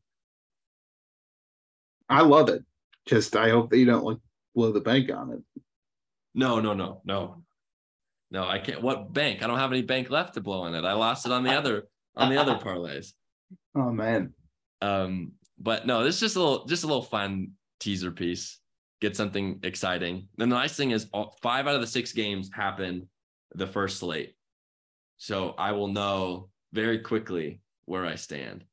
I 2.11 2.23
love 2.23 2.49
it. 2.49 2.65
Just 3.07 3.37
I 3.37 3.51
hope 3.51 3.71
that 3.71 3.79
you 3.79 3.87
don't 3.87 4.05
like 4.05 4.19
blow 4.55 4.73
the 4.73 4.81
bank 4.81 5.11
on 5.11 5.33
it. 5.33 5.63
No, 6.35 6.61
no, 6.61 6.75
no, 6.75 7.01
no. 7.05 7.43
No, 8.31 8.47
I 8.47 8.59
can't. 8.59 8.83
What 8.83 9.13
bank? 9.13 9.43
I 9.43 9.47
don't 9.47 9.59
have 9.59 9.73
any 9.73 9.83
bank 9.83 10.11
left 10.11 10.35
to 10.35 10.41
blow 10.41 10.63
on 10.63 10.75
it. 10.75 10.85
I 10.85 10.93
lost 10.93 11.27
it 11.27 11.33
on 11.33 11.43
the 11.43 11.53
other 11.53 11.89
on 12.17 12.31
the 12.31 12.41
other 12.41 12.55
parlays. 12.65 13.13
Oh 13.75 13.91
man. 13.91 14.35
Um, 14.83 15.33
but 15.59 15.87
no, 15.87 16.05
this 16.05 16.17
is 16.17 16.21
just 16.21 16.37
a 16.37 16.41
little 16.41 16.65
just 16.67 16.85
a 16.85 16.87
little 16.87 17.03
fun 17.03 17.53
teaser 17.81 18.11
piece. 18.11 18.59
Get 19.01 19.17
something 19.17 19.61
exciting. 19.63 20.29
And 20.39 20.53
the 20.53 20.57
nice 20.57 20.77
thing 20.77 20.91
is 20.91 21.07
all, 21.13 21.37
five 21.43 21.67
out 21.67 21.75
of 21.75 21.81
the 21.81 21.87
six 21.87 22.13
games 22.13 22.51
happen 22.53 23.09
the 23.55 23.67
first 23.67 23.99
slate. 23.99 24.35
So 25.17 25.55
I 25.59 25.73
will 25.73 25.89
know 25.89 26.51
very 26.73 26.99
quickly 26.99 27.61
where 27.87 28.07
I 28.07 28.15
stand. 28.15 28.65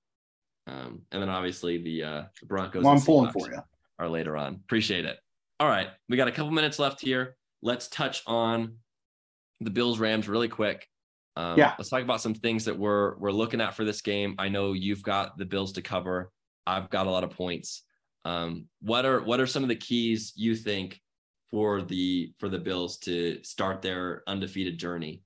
Um, 0.68 1.02
and 1.12 1.22
then 1.22 1.30
obviously 1.30 1.78
the 1.82 2.04
uh 2.04 2.24
Broncos 2.46 2.84
Well, 2.84 2.94
I'm 2.94 3.02
pulling 3.02 3.32
for 3.32 3.50
you. 3.50 3.60
are 4.00 4.10
later 4.10 4.36
on. 4.38 4.56
Appreciate 4.56 5.06
it. 5.06 5.18
All 5.60 5.68
right. 5.70 5.88
We 6.10 6.18
got 6.18 6.28
a 6.28 6.32
couple 6.32 6.52
minutes 6.52 6.78
left 6.78 7.02
here. 7.02 7.36
Let's 7.62 7.88
touch 7.88 8.22
on 8.28 8.78
the 9.62 9.72
Bills 9.72 9.98
Rams 9.98 10.28
really 10.28 10.50
quick. 10.50 10.88
Um, 11.36 11.58
Yeah. 11.58 11.74
Let's 11.78 11.90
talk 11.90 12.04
about 12.04 12.22
some 12.22 12.34
things 12.36 12.66
that 12.66 12.78
we're 12.78 13.16
we're 13.18 13.32
looking 13.32 13.62
at 13.62 13.76
for 13.76 13.86
this 13.86 14.02
game. 14.02 14.36
I 14.38 14.50
know 14.50 14.74
you've 14.74 15.02
got 15.04 15.38
the 15.38 15.46
Bills 15.46 15.72
to 15.74 15.82
cover. 15.82 16.32
I've 16.68 16.90
got 16.90 17.08
a 17.08 17.10
lot 17.12 17.24
of 17.24 17.32
points. 17.32 17.84
Um, 18.26 18.66
what 18.82 19.06
are 19.06 19.22
what 19.24 19.40
are 19.40 19.48
some 19.48 19.64
of 19.64 19.70
the 19.70 19.76
keys 19.76 20.34
you 20.36 20.56
think 20.56 21.00
for 21.50 21.82
the 21.82 22.34
for 22.40 22.50
the 22.50 22.60
Bills 22.60 22.98
to 23.00 23.42
start 23.44 23.82
their 23.82 24.24
undefeated 24.28 24.78
journey? 24.78 25.22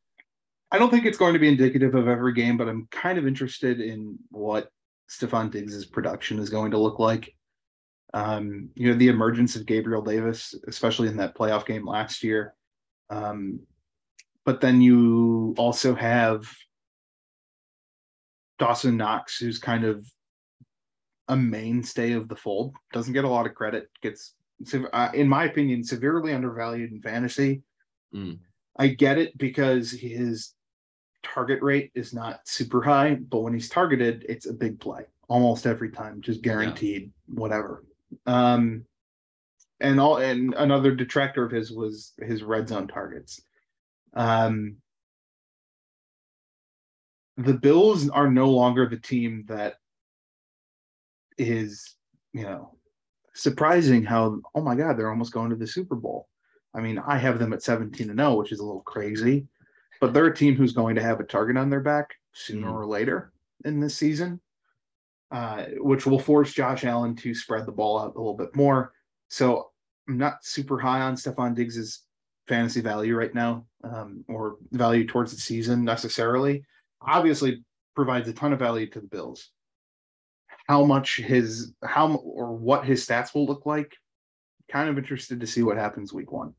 I 0.71 0.77
don't 0.77 0.89
think 0.91 1.05
it's 1.05 1.17
going 1.17 1.33
to 1.33 1.39
be 1.39 1.49
indicative 1.49 1.95
of 1.95 2.07
every 2.07 2.33
game, 2.33 2.55
but 2.57 2.69
I'm 2.69 2.87
kind 2.91 3.17
of 3.17 3.25
interested 3.27 3.81
in 3.81 4.17
what 4.29 4.69
Stefon 5.11 5.51
Diggs' 5.51 5.85
production 5.85 6.39
is 6.39 6.49
going 6.49 6.71
to 6.71 6.77
look 6.77 6.99
like. 6.99 7.35
Um, 8.13 8.69
you 8.75 8.89
know, 8.89 8.97
the 8.97 9.09
emergence 9.09 9.55
of 9.55 9.65
Gabriel 9.65 10.01
Davis, 10.01 10.55
especially 10.67 11.07
in 11.07 11.17
that 11.17 11.35
playoff 11.35 11.65
game 11.65 11.85
last 11.85 12.23
year. 12.23 12.55
Um, 13.09 13.61
but 14.45 14.61
then 14.61 14.81
you 14.81 15.53
also 15.57 15.93
have 15.95 16.49
Dawson 18.57 18.97
Knox, 18.97 19.37
who's 19.37 19.59
kind 19.59 19.83
of 19.83 20.05
a 21.27 21.35
mainstay 21.35 22.13
of 22.13 22.27
the 22.27 22.35
fold. 22.35 22.75
Doesn't 22.93 23.13
get 23.13 23.25
a 23.25 23.29
lot 23.29 23.45
of 23.45 23.53
credit. 23.53 23.89
Gets, 24.01 24.33
uh, 24.93 25.09
in 25.13 25.27
my 25.27 25.45
opinion, 25.45 25.83
severely 25.83 26.33
undervalued 26.33 26.91
in 26.91 27.01
fantasy. 27.01 27.63
Mm. 28.13 28.39
I 28.77 28.87
get 28.87 29.17
it 29.17 29.37
because 29.37 29.91
his 29.91 30.53
target 31.23 31.61
rate 31.61 31.91
is 31.95 32.13
not 32.13 32.47
super 32.47 32.81
high, 32.81 33.15
but 33.15 33.39
when 33.39 33.53
he's 33.53 33.69
targeted, 33.69 34.25
it's 34.27 34.47
a 34.47 34.53
big 34.53 34.79
play 34.79 35.05
almost 35.27 35.65
every 35.65 35.89
time, 35.89 36.21
just 36.21 36.41
guaranteed, 36.41 37.11
whatever. 37.27 37.85
Um, 38.25 38.85
and 39.79 39.99
all 39.99 40.17
and 40.17 40.53
another 40.55 40.93
detractor 40.93 41.43
of 41.45 41.51
his 41.51 41.71
was 41.71 42.13
his 42.19 42.43
red 42.43 42.67
zone 42.67 42.87
targets. 42.87 43.41
Um, 44.13 44.77
the 47.37 47.53
Bills 47.53 48.09
are 48.09 48.29
no 48.29 48.49
longer 48.49 48.87
the 48.87 48.97
team 48.97 49.45
that 49.47 49.75
is, 51.37 51.95
you 52.33 52.43
know, 52.43 52.75
surprising 53.33 54.03
how, 54.03 54.39
oh 54.53 54.61
my 54.61 54.75
God, 54.75 54.97
they're 54.97 55.09
almost 55.09 55.33
going 55.33 55.49
to 55.49 55.55
the 55.55 55.65
Super 55.65 55.95
Bowl. 55.95 56.27
I 56.73 56.81
mean, 56.81 56.99
I 56.99 57.17
have 57.17 57.39
them 57.39 57.53
at 57.53 57.63
17 57.63 58.09
and 58.09 58.19
0, 58.19 58.35
which 58.35 58.51
is 58.51 58.59
a 58.59 58.65
little 58.65 58.81
crazy, 58.81 59.47
but 60.01 60.13
they're 60.13 60.25
a 60.25 60.35
team 60.35 60.55
who's 60.55 60.73
going 60.73 60.95
to 60.95 61.01
have 61.01 61.19
a 61.21 61.23
target 61.23 61.55
on 61.55 61.69
their 61.69 61.79
back 61.79 62.09
sooner 62.33 62.67
Mm. 62.67 62.73
or 62.73 62.85
later 62.85 63.31
in 63.63 63.79
this 63.79 63.95
season, 63.95 64.41
uh, 65.31 65.65
which 65.77 66.05
will 66.05 66.19
force 66.19 66.51
Josh 66.53 66.83
Allen 66.83 67.15
to 67.17 67.33
spread 67.33 67.65
the 67.65 67.71
ball 67.71 67.99
out 67.99 68.15
a 68.15 68.17
little 68.17 68.35
bit 68.35 68.53
more. 68.55 68.91
So 69.29 69.71
I'm 70.09 70.17
not 70.17 70.43
super 70.43 70.77
high 70.79 71.01
on 71.01 71.15
Stefon 71.15 71.55
Diggs's 71.55 72.01
fantasy 72.47 72.81
value 72.81 73.15
right 73.15 73.33
now, 73.33 73.65
um, 73.83 74.25
or 74.27 74.57
value 74.71 75.05
towards 75.07 75.31
the 75.31 75.39
season 75.39 75.85
necessarily. 75.85 76.65
Obviously, 77.01 77.63
provides 77.95 78.27
a 78.27 78.33
ton 78.33 78.51
of 78.53 78.59
value 78.59 78.89
to 78.89 78.99
the 78.99 79.07
Bills. 79.07 79.51
How 80.67 80.83
much 80.83 81.17
his 81.17 81.73
how 81.83 82.15
or 82.15 82.53
what 82.53 82.85
his 82.85 83.05
stats 83.05 83.33
will 83.33 83.45
look 83.45 83.65
like? 83.65 83.95
Kind 84.69 84.89
of 84.89 84.97
interested 84.97 85.39
to 85.39 85.47
see 85.47 85.63
what 85.63 85.77
happens 85.77 86.13
week 86.13 86.31
one. 86.31 86.53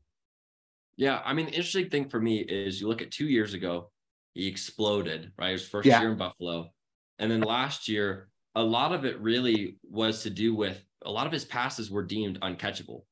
Yeah, 0.97 1.21
I 1.25 1.33
mean, 1.33 1.47
the 1.47 1.53
interesting 1.53 1.89
thing 1.89 2.09
for 2.09 2.19
me 2.19 2.39
is 2.39 2.79
you 2.79 2.87
look 2.87 3.01
at 3.01 3.11
two 3.11 3.27
years 3.27 3.53
ago, 3.53 3.91
he 4.33 4.47
exploded, 4.47 5.31
right? 5.37 5.51
His 5.51 5.67
first 5.67 5.87
Yeah. 5.87 5.99
year 6.01 6.11
in 6.11 6.17
Buffalo. 6.17 6.71
And 7.19 7.31
then 7.31 7.41
last 7.41 7.87
year, 7.87 8.29
a 8.55 8.63
lot 8.63 8.93
of 8.93 9.05
it 9.05 9.19
really 9.19 9.79
was 9.83 10.23
to 10.23 10.29
do 10.29 10.53
with 10.53 10.83
a 11.03 11.11
lot 11.11 11.25
of 11.27 11.33
his 11.33 11.45
passes 11.45 11.89
were 11.89 12.03
deemed 12.03 12.39
uncatchable, 12.41 13.05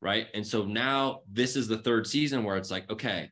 right? 0.00 0.28
And 0.34 0.46
so 0.46 0.64
now 0.64 1.22
this 1.28 1.56
is 1.56 1.68
the 1.68 1.78
third 1.78 2.06
season 2.06 2.44
where 2.44 2.56
it's 2.56 2.70
like, 2.70 2.90
okay, 2.90 3.30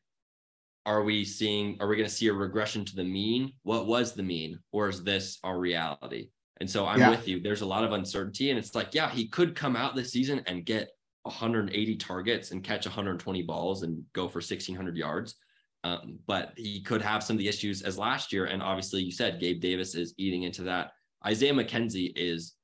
are 0.87 1.03
we 1.03 1.25
seeing, 1.25 1.77
are 1.81 1.89
we 1.89 1.97
going 1.97 2.09
to 2.09 2.15
see 2.15 2.29
a 2.29 2.33
regression 2.33 2.85
to 2.87 2.97
the 2.97 3.05
mean? 3.05 3.55
What 3.63 3.87
was 3.87 4.15
the 4.15 4.23
mean? 4.23 4.59
Or 4.73 4.89
is 4.89 5.05
this 5.05 5.39
our 5.45 5.59
reality? 5.59 6.31
And 6.61 6.71
so 6.71 6.87
I'm 6.87 7.01
Yeah. 7.01 7.11
with 7.11 7.29
you. 7.29 7.41
There's 7.41 7.61
a 7.61 7.67
lot 7.67 7.85
of 7.85 7.93
uncertainty. 7.93 8.51
And 8.51 8.59
it's 8.59 8.75
like, 8.75 8.95
yeah, 8.95 9.11
he 9.11 9.29
could 9.29 9.55
come 9.55 9.77
out 9.77 9.95
this 9.95 10.13
season 10.13 10.43
and 10.47 10.65
get 10.65 10.91
180 11.29 11.97
targets 11.97 12.51
and 12.51 12.65
catch 12.65 12.87
120 12.87 13.43
balls 13.43 13.83
and 13.83 14.03
go 14.13 14.29
for 14.29 14.39
1600 14.39 14.97
yards. 14.97 15.37
Um, 15.85 16.19
but 16.27 16.53
he 16.57 16.83
could 16.83 17.03
have 17.03 17.23
some 17.23 17.35
of 17.37 17.39
the 17.39 17.49
issues 17.49 17.83
as 17.83 17.99
last 17.99 18.33
year. 18.33 18.47
And 18.47 18.63
obviously, 18.63 19.03
you 19.03 19.13
said 19.13 19.41
Gabe 19.41 19.61
Davis 19.61 19.95
is 19.95 20.15
eating 20.19 20.43
into 20.43 20.63
that. 20.65 20.93
Isaiah 21.25 21.53
McKenzie 21.53 22.13
is 22.17 22.55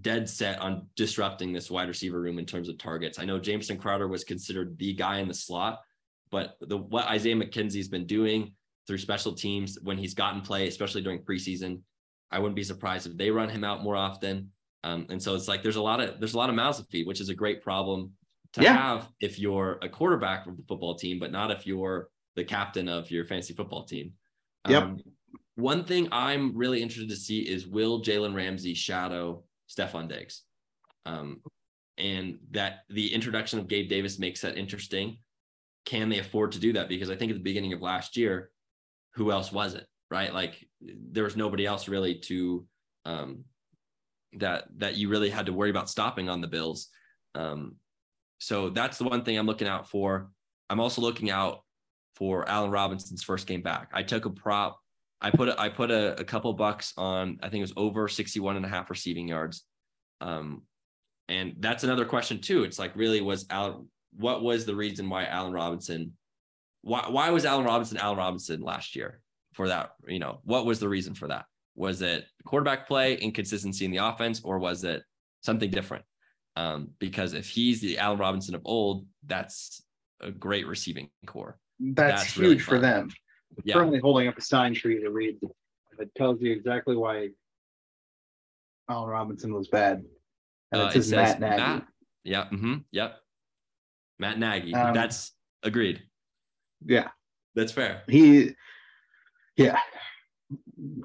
dead 0.00 0.28
set 0.28 0.60
on 0.60 0.86
disrupting 0.96 1.52
this 1.52 1.70
wide 1.70 1.88
receiver 1.88 2.20
room 2.20 2.38
in 2.38 2.46
terms 2.46 2.68
of 2.68 2.78
targets. 2.78 3.18
I 3.18 3.24
know 3.24 3.38
Jamison 3.38 3.78
Crowder 3.78 4.08
was 4.08 4.24
considered 4.24 4.76
the 4.78 4.92
guy 4.92 5.18
in 5.18 5.28
the 5.28 5.34
slot, 5.34 5.80
but 6.30 6.56
the 6.60 6.76
what 6.76 7.06
Isaiah 7.06 7.36
McKenzie's 7.36 7.88
been 7.88 8.06
doing 8.06 8.52
through 8.86 8.98
special 8.98 9.32
teams 9.32 9.78
when 9.82 9.96
he's 9.96 10.14
gotten 10.14 10.40
play, 10.40 10.68
especially 10.68 11.02
during 11.02 11.20
preseason, 11.20 11.80
I 12.30 12.38
wouldn't 12.38 12.56
be 12.56 12.64
surprised 12.64 13.06
if 13.06 13.16
they 13.16 13.30
run 13.30 13.48
him 13.48 13.64
out 13.64 13.82
more 13.82 13.96
often. 13.96 14.50
Um, 14.84 15.06
and 15.08 15.20
so 15.20 15.34
it's 15.34 15.48
like 15.48 15.62
there's 15.62 15.76
a 15.76 15.82
lot 15.82 16.00
of 16.00 16.20
there's 16.20 16.34
a 16.34 16.38
lot 16.38 16.50
of 16.50 16.54
mouths 16.54 16.78
to 16.78 16.84
feed, 16.84 17.06
which 17.06 17.20
is 17.20 17.30
a 17.30 17.34
great 17.34 17.62
problem 17.62 18.12
to 18.52 18.62
Yeah. 18.62 18.76
have 18.76 19.08
if 19.18 19.38
you're 19.38 19.78
a 19.82 19.88
quarterback 19.88 20.46
of 20.46 20.56
the 20.58 20.62
football 20.68 20.94
team, 20.94 21.18
but 21.18 21.32
not 21.32 21.50
if 21.50 21.66
you're 21.66 22.10
the 22.36 22.44
captain 22.44 22.88
of 22.88 23.10
your 23.10 23.24
fantasy 23.24 23.54
football 23.54 23.84
team. 23.84 24.12
Yep. 24.68 24.82
Um, 24.82 25.00
one 25.56 25.84
thing 25.84 26.08
I'm 26.12 26.54
really 26.54 26.82
interested 26.82 27.08
to 27.08 27.16
see 27.16 27.40
is 27.40 27.66
will 27.66 28.02
Jalen 28.02 28.34
Ramsey 28.34 28.74
shadow 28.74 29.44
Stefon 29.68 30.08
Diggs? 30.08 30.42
Um, 31.06 31.40
and 31.96 32.38
that 32.50 32.80
the 32.90 33.12
introduction 33.14 33.58
of 33.58 33.68
Gabe 33.68 33.88
Davis 33.88 34.18
makes 34.18 34.42
that 34.42 34.58
interesting. 34.58 35.18
Can 35.86 36.08
they 36.08 36.18
afford 36.18 36.52
to 36.52 36.58
do 36.58 36.72
that? 36.74 36.88
Because 36.88 37.08
I 37.08 37.16
think 37.16 37.30
at 37.30 37.36
the 37.38 37.42
beginning 37.42 37.72
of 37.72 37.80
last 37.80 38.16
year, 38.16 38.50
who 39.14 39.30
else 39.30 39.50
was 39.50 39.74
it? 39.74 39.86
Right? 40.10 40.34
Like 40.34 40.66
there 40.82 41.24
was 41.24 41.36
nobody 41.36 41.64
else 41.64 41.88
really 41.88 42.16
to 42.16 42.66
um, 43.04 43.44
that 44.38 44.64
that 44.78 44.96
you 44.96 45.08
really 45.08 45.30
had 45.30 45.46
to 45.46 45.52
worry 45.52 45.70
about 45.70 45.90
stopping 45.90 46.28
on 46.28 46.40
the 46.40 46.46
Bills. 46.46 46.88
Um, 47.34 47.76
so 48.38 48.70
that's 48.70 48.98
the 48.98 49.04
one 49.04 49.24
thing 49.24 49.38
I'm 49.38 49.46
looking 49.46 49.68
out 49.68 49.88
for. 49.88 50.30
I'm 50.70 50.80
also 50.80 51.00
looking 51.00 51.30
out 51.30 51.60
for 52.16 52.48
Allen 52.48 52.70
Robinson's 52.70 53.22
first 53.22 53.46
game 53.46 53.62
back. 53.62 53.90
I 53.92 54.02
took 54.02 54.24
a 54.24 54.30
prop. 54.30 54.78
I 55.20 55.30
put 55.30 55.48
a, 55.48 55.60
I 55.60 55.68
put 55.68 55.90
a, 55.90 56.20
a 56.20 56.24
couple 56.24 56.52
bucks 56.52 56.92
on. 56.96 57.38
I 57.42 57.48
think 57.48 57.60
it 57.60 57.62
was 57.62 57.72
over 57.76 58.08
61 58.08 58.56
and 58.56 58.64
a 58.64 58.68
half 58.68 58.90
receiving 58.90 59.28
yards. 59.28 59.64
Um, 60.20 60.62
and 61.28 61.54
that's 61.58 61.84
another 61.84 62.04
question 62.04 62.40
too. 62.40 62.64
It's 62.64 62.78
like 62.78 62.94
really 62.96 63.20
was 63.20 63.46
Allen. 63.50 63.88
What 64.16 64.42
was 64.42 64.64
the 64.64 64.74
reason 64.74 65.08
why 65.08 65.24
Allen 65.24 65.52
Robinson? 65.52 66.12
Why 66.82 67.06
why 67.08 67.30
was 67.30 67.44
Allen 67.44 67.64
Robinson 67.64 67.96
Allen 67.96 68.18
Robinson 68.18 68.60
last 68.60 68.94
year 68.94 69.20
for 69.54 69.68
that? 69.68 69.92
You 70.06 70.18
know 70.18 70.40
what 70.44 70.66
was 70.66 70.80
the 70.80 70.88
reason 70.88 71.14
for 71.14 71.28
that? 71.28 71.46
Was 71.76 72.02
it 72.02 72.26
quarterback 72.44 72.86
play, 72.86 73.14
inconsistency 73.16 73.84
in 73.84 73.90
the 73.90 73.96
offense, 73.98 74.40
or 74.44 74.58
was 74.58 74.84
it 74.84 75.02
something 75.42 75.70
different? 75.70 76.04
Um, 76.56 76.90
because 77.00 77.32
if 77.34 77.48
he's 77.48 77.80
the 77.80 77.98
Allen 77.98 78.18
Robinson 78.18 78.54
of 78.54 78.62
old, 78.64 79.06
that's 79.26 79.82
a 80.20 80.30
great 80.30 80.66
receiving 80.68 81.10
core. 81.26 81.58
That's, 81.80 82.22
That's 82.22 82.32
huge 82.34 82.42
really 82.44 82.58
for 82.60 82.78
them. 82.78 83.10
Yeah. 83.64 83.74
Currently 83.74 83.98
holding 83.98 84.28
up 84.28 84.38
a 84.38 84.40
sign 84.40 84.74
for 84.74 84.88
you 84.88 85.00
to 85.02 85.10
read 85.10 85.38
that 85.98 86.14
tells 86.14 86.40
you 86.40 86.52
exactly 86.52 86.96
why 86.96 87.30
Allen 88.88 89.08
Robinson 89.10 89.52
was 89.52 89.68
bad. 89.68 90.04
And 90.72 90.82
Uh, 90.82 90.84
it 90.86 90.88
it 90.90 90.92
says 90.92 91.08
says 91.08 91.40
Matt 91.40 91.40
Nagy. 91.40 91.62
Matt. 91.62 91.86
Yeah. 92.22 92.48
hmm 92.48 92.74
yep. 92.92 93.16
Matt 94.18 94.38
Nagy. 94.38 94.72
Um, 94.74 94.94
That's 94.94 95.32
agreed. 95.62 96.02
Yeah, 96.86 97.08
That's 97.54 97.72
fair. 97.72 98.02
he, 98.08 98.54
yeah. 99.56 99.78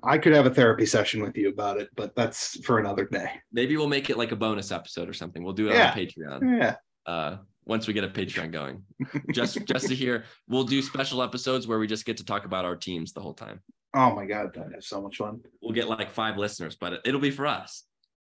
I 0.03 0.17
could 0.17 0.33
have 0.33 0.45
a 0.45 0.49
therapy 0.53 0.85
session 0.85 1.21
with 1.21 1.37
you 1.37 1.49
about 1.49 1.79
it, 1.79 1.89
but 1.95 2.15
that's 2.15 2.59
for 2.65 2.79
another 2.79 3.05
day. 3.05 3.31
Maybe 3.51 3.77
we'll 3.77 3.87
make 3.87 4.09
it 4.09 4.17
like 4.17 4.31
a 4.31 4.35
bonus 4.35 4.71
episode 4.71 5.07
or 5.09 5.13
something. 5.13 5.43
We'll 5.43 5.53
do 5.53 5.69
it 5.69 5.73
Yeah. 5.75 5.91
on 5.91 5.97
Patreon. 5.97 6.59
Yeah. 6.59 6.75
Uh, 7.05 7.37
once 7.65 7.87
we 7.87 7.93
get 7.93 8.03
a 8.03 8.07
Patreon 8.09 8.51
going, 8.51 8.83
just 9.31 9.63
just 9.65 9.87
to 9.87 9.95
hear, 9.95 10.23
we'll 10.47 10.63
do 10.63 10.81
special 10.81 11.21
episodes 11.21 11.67
where 11.67 11.77
we 11.79 11.87
just 11.87 12.05
get 12.05 12.17
to 12.17 12.25
talk 12.25 12.45
about 12.45 12.65
our 12.65 12.75
teams 12.75 13.13
the 13.13 13.21
whole 13.21 13.33
time. 13.33 13.61
Oh 13.93 14.13
my 14.15 14.25
god, 14.25 14.53
that 14.55 14.69
is 14.77 14.87
so 14.87 15.01
much 15.01 15.17
fun. 15.17 15.41
We'll 15.61 15.73
get 15.73 15.87
like 15.87 16.11
five 16.11 16.37
listeners, 16.37 16.75
but 16.79 16.93
it, 16.93 17.01
it'll 17.05 17.19
be 17.21 17.31
for 17.31 17.45
us. 17.47 17.83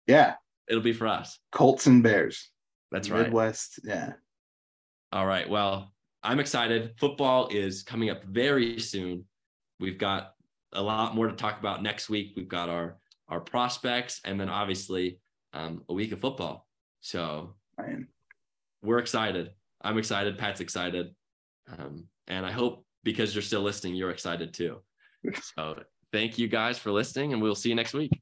Yeah. 0.08 0.36
It'll 0.70 0.84
be 0.84 0.94
for 0.94 1.08
us. 1.08 1.40
Colts 1.52 1.88
and 1.88 2.04
Bears. 2.04 2.52
That's 2.92 3.10
right. 3.10 3.24
Midwest. 3.24 3.80
Yeah. 3.84 4.14
All 5.12 5.26
right. 5.26 5.50
Well, 5.50 5.92
I'm 6.22 6.40
excited. 6.40 6.92
Football 7.00 7.48
is 7.50 7.84
coming 7.84 8.10
up 8.10 8.24
very 8.24 8.80
soon. 8.80 9.26
We've 9.80 9.98
got 9.98 10.34
a 10.74 10.82
lot 10.82 11.16
more 11.16 11.28
to 11.28 11.36
talk 11.36 11.60
about 11.60 11.84
next 11.84 12.10
week. 12.10 12.34
We've 12.36 12.48
got 12.48 12.70
our 12.70 12.98
our 13.28 13.40
prospects, 13.40 14.22
and 14.26 14.40
then 14.40 14.50
obviously 14.50 15.20
um, 15.54 15.84
a 15.90 15.94
week 15.94 16.12
of 16.12 16.20
football. 16.20 16.68
So 17.02 17.56
we're 18.82 19.00
excited. 19.00 19.52
I'm 19.82 19.98
excited. 19.98 20.38
Pat's 20.38 20.62
excited, 20.62 21.16
um, 21.78 22.06
and 22.28 22.46
I 22.46 22.52
hope 22.52 22.86
because 23.04 23.34
you're 23.34 23.42
still 23.42 23.62
listening, 23.62 23.96
you're 23.96 24.12
excited 24.12 24.54
too. 24.54 24.82
So 25.56 25.84
thank 26.14 26.38
you 26.40 26.48
guys 26.48 26.80
for 26.80 26.92
listening, 26.92 27.34
and 27.34 27.42
we'll 27.42 27.56
see 27.56 27.70
you 27.70 27.76
next 27.76 27.94
week. 27.94 28.22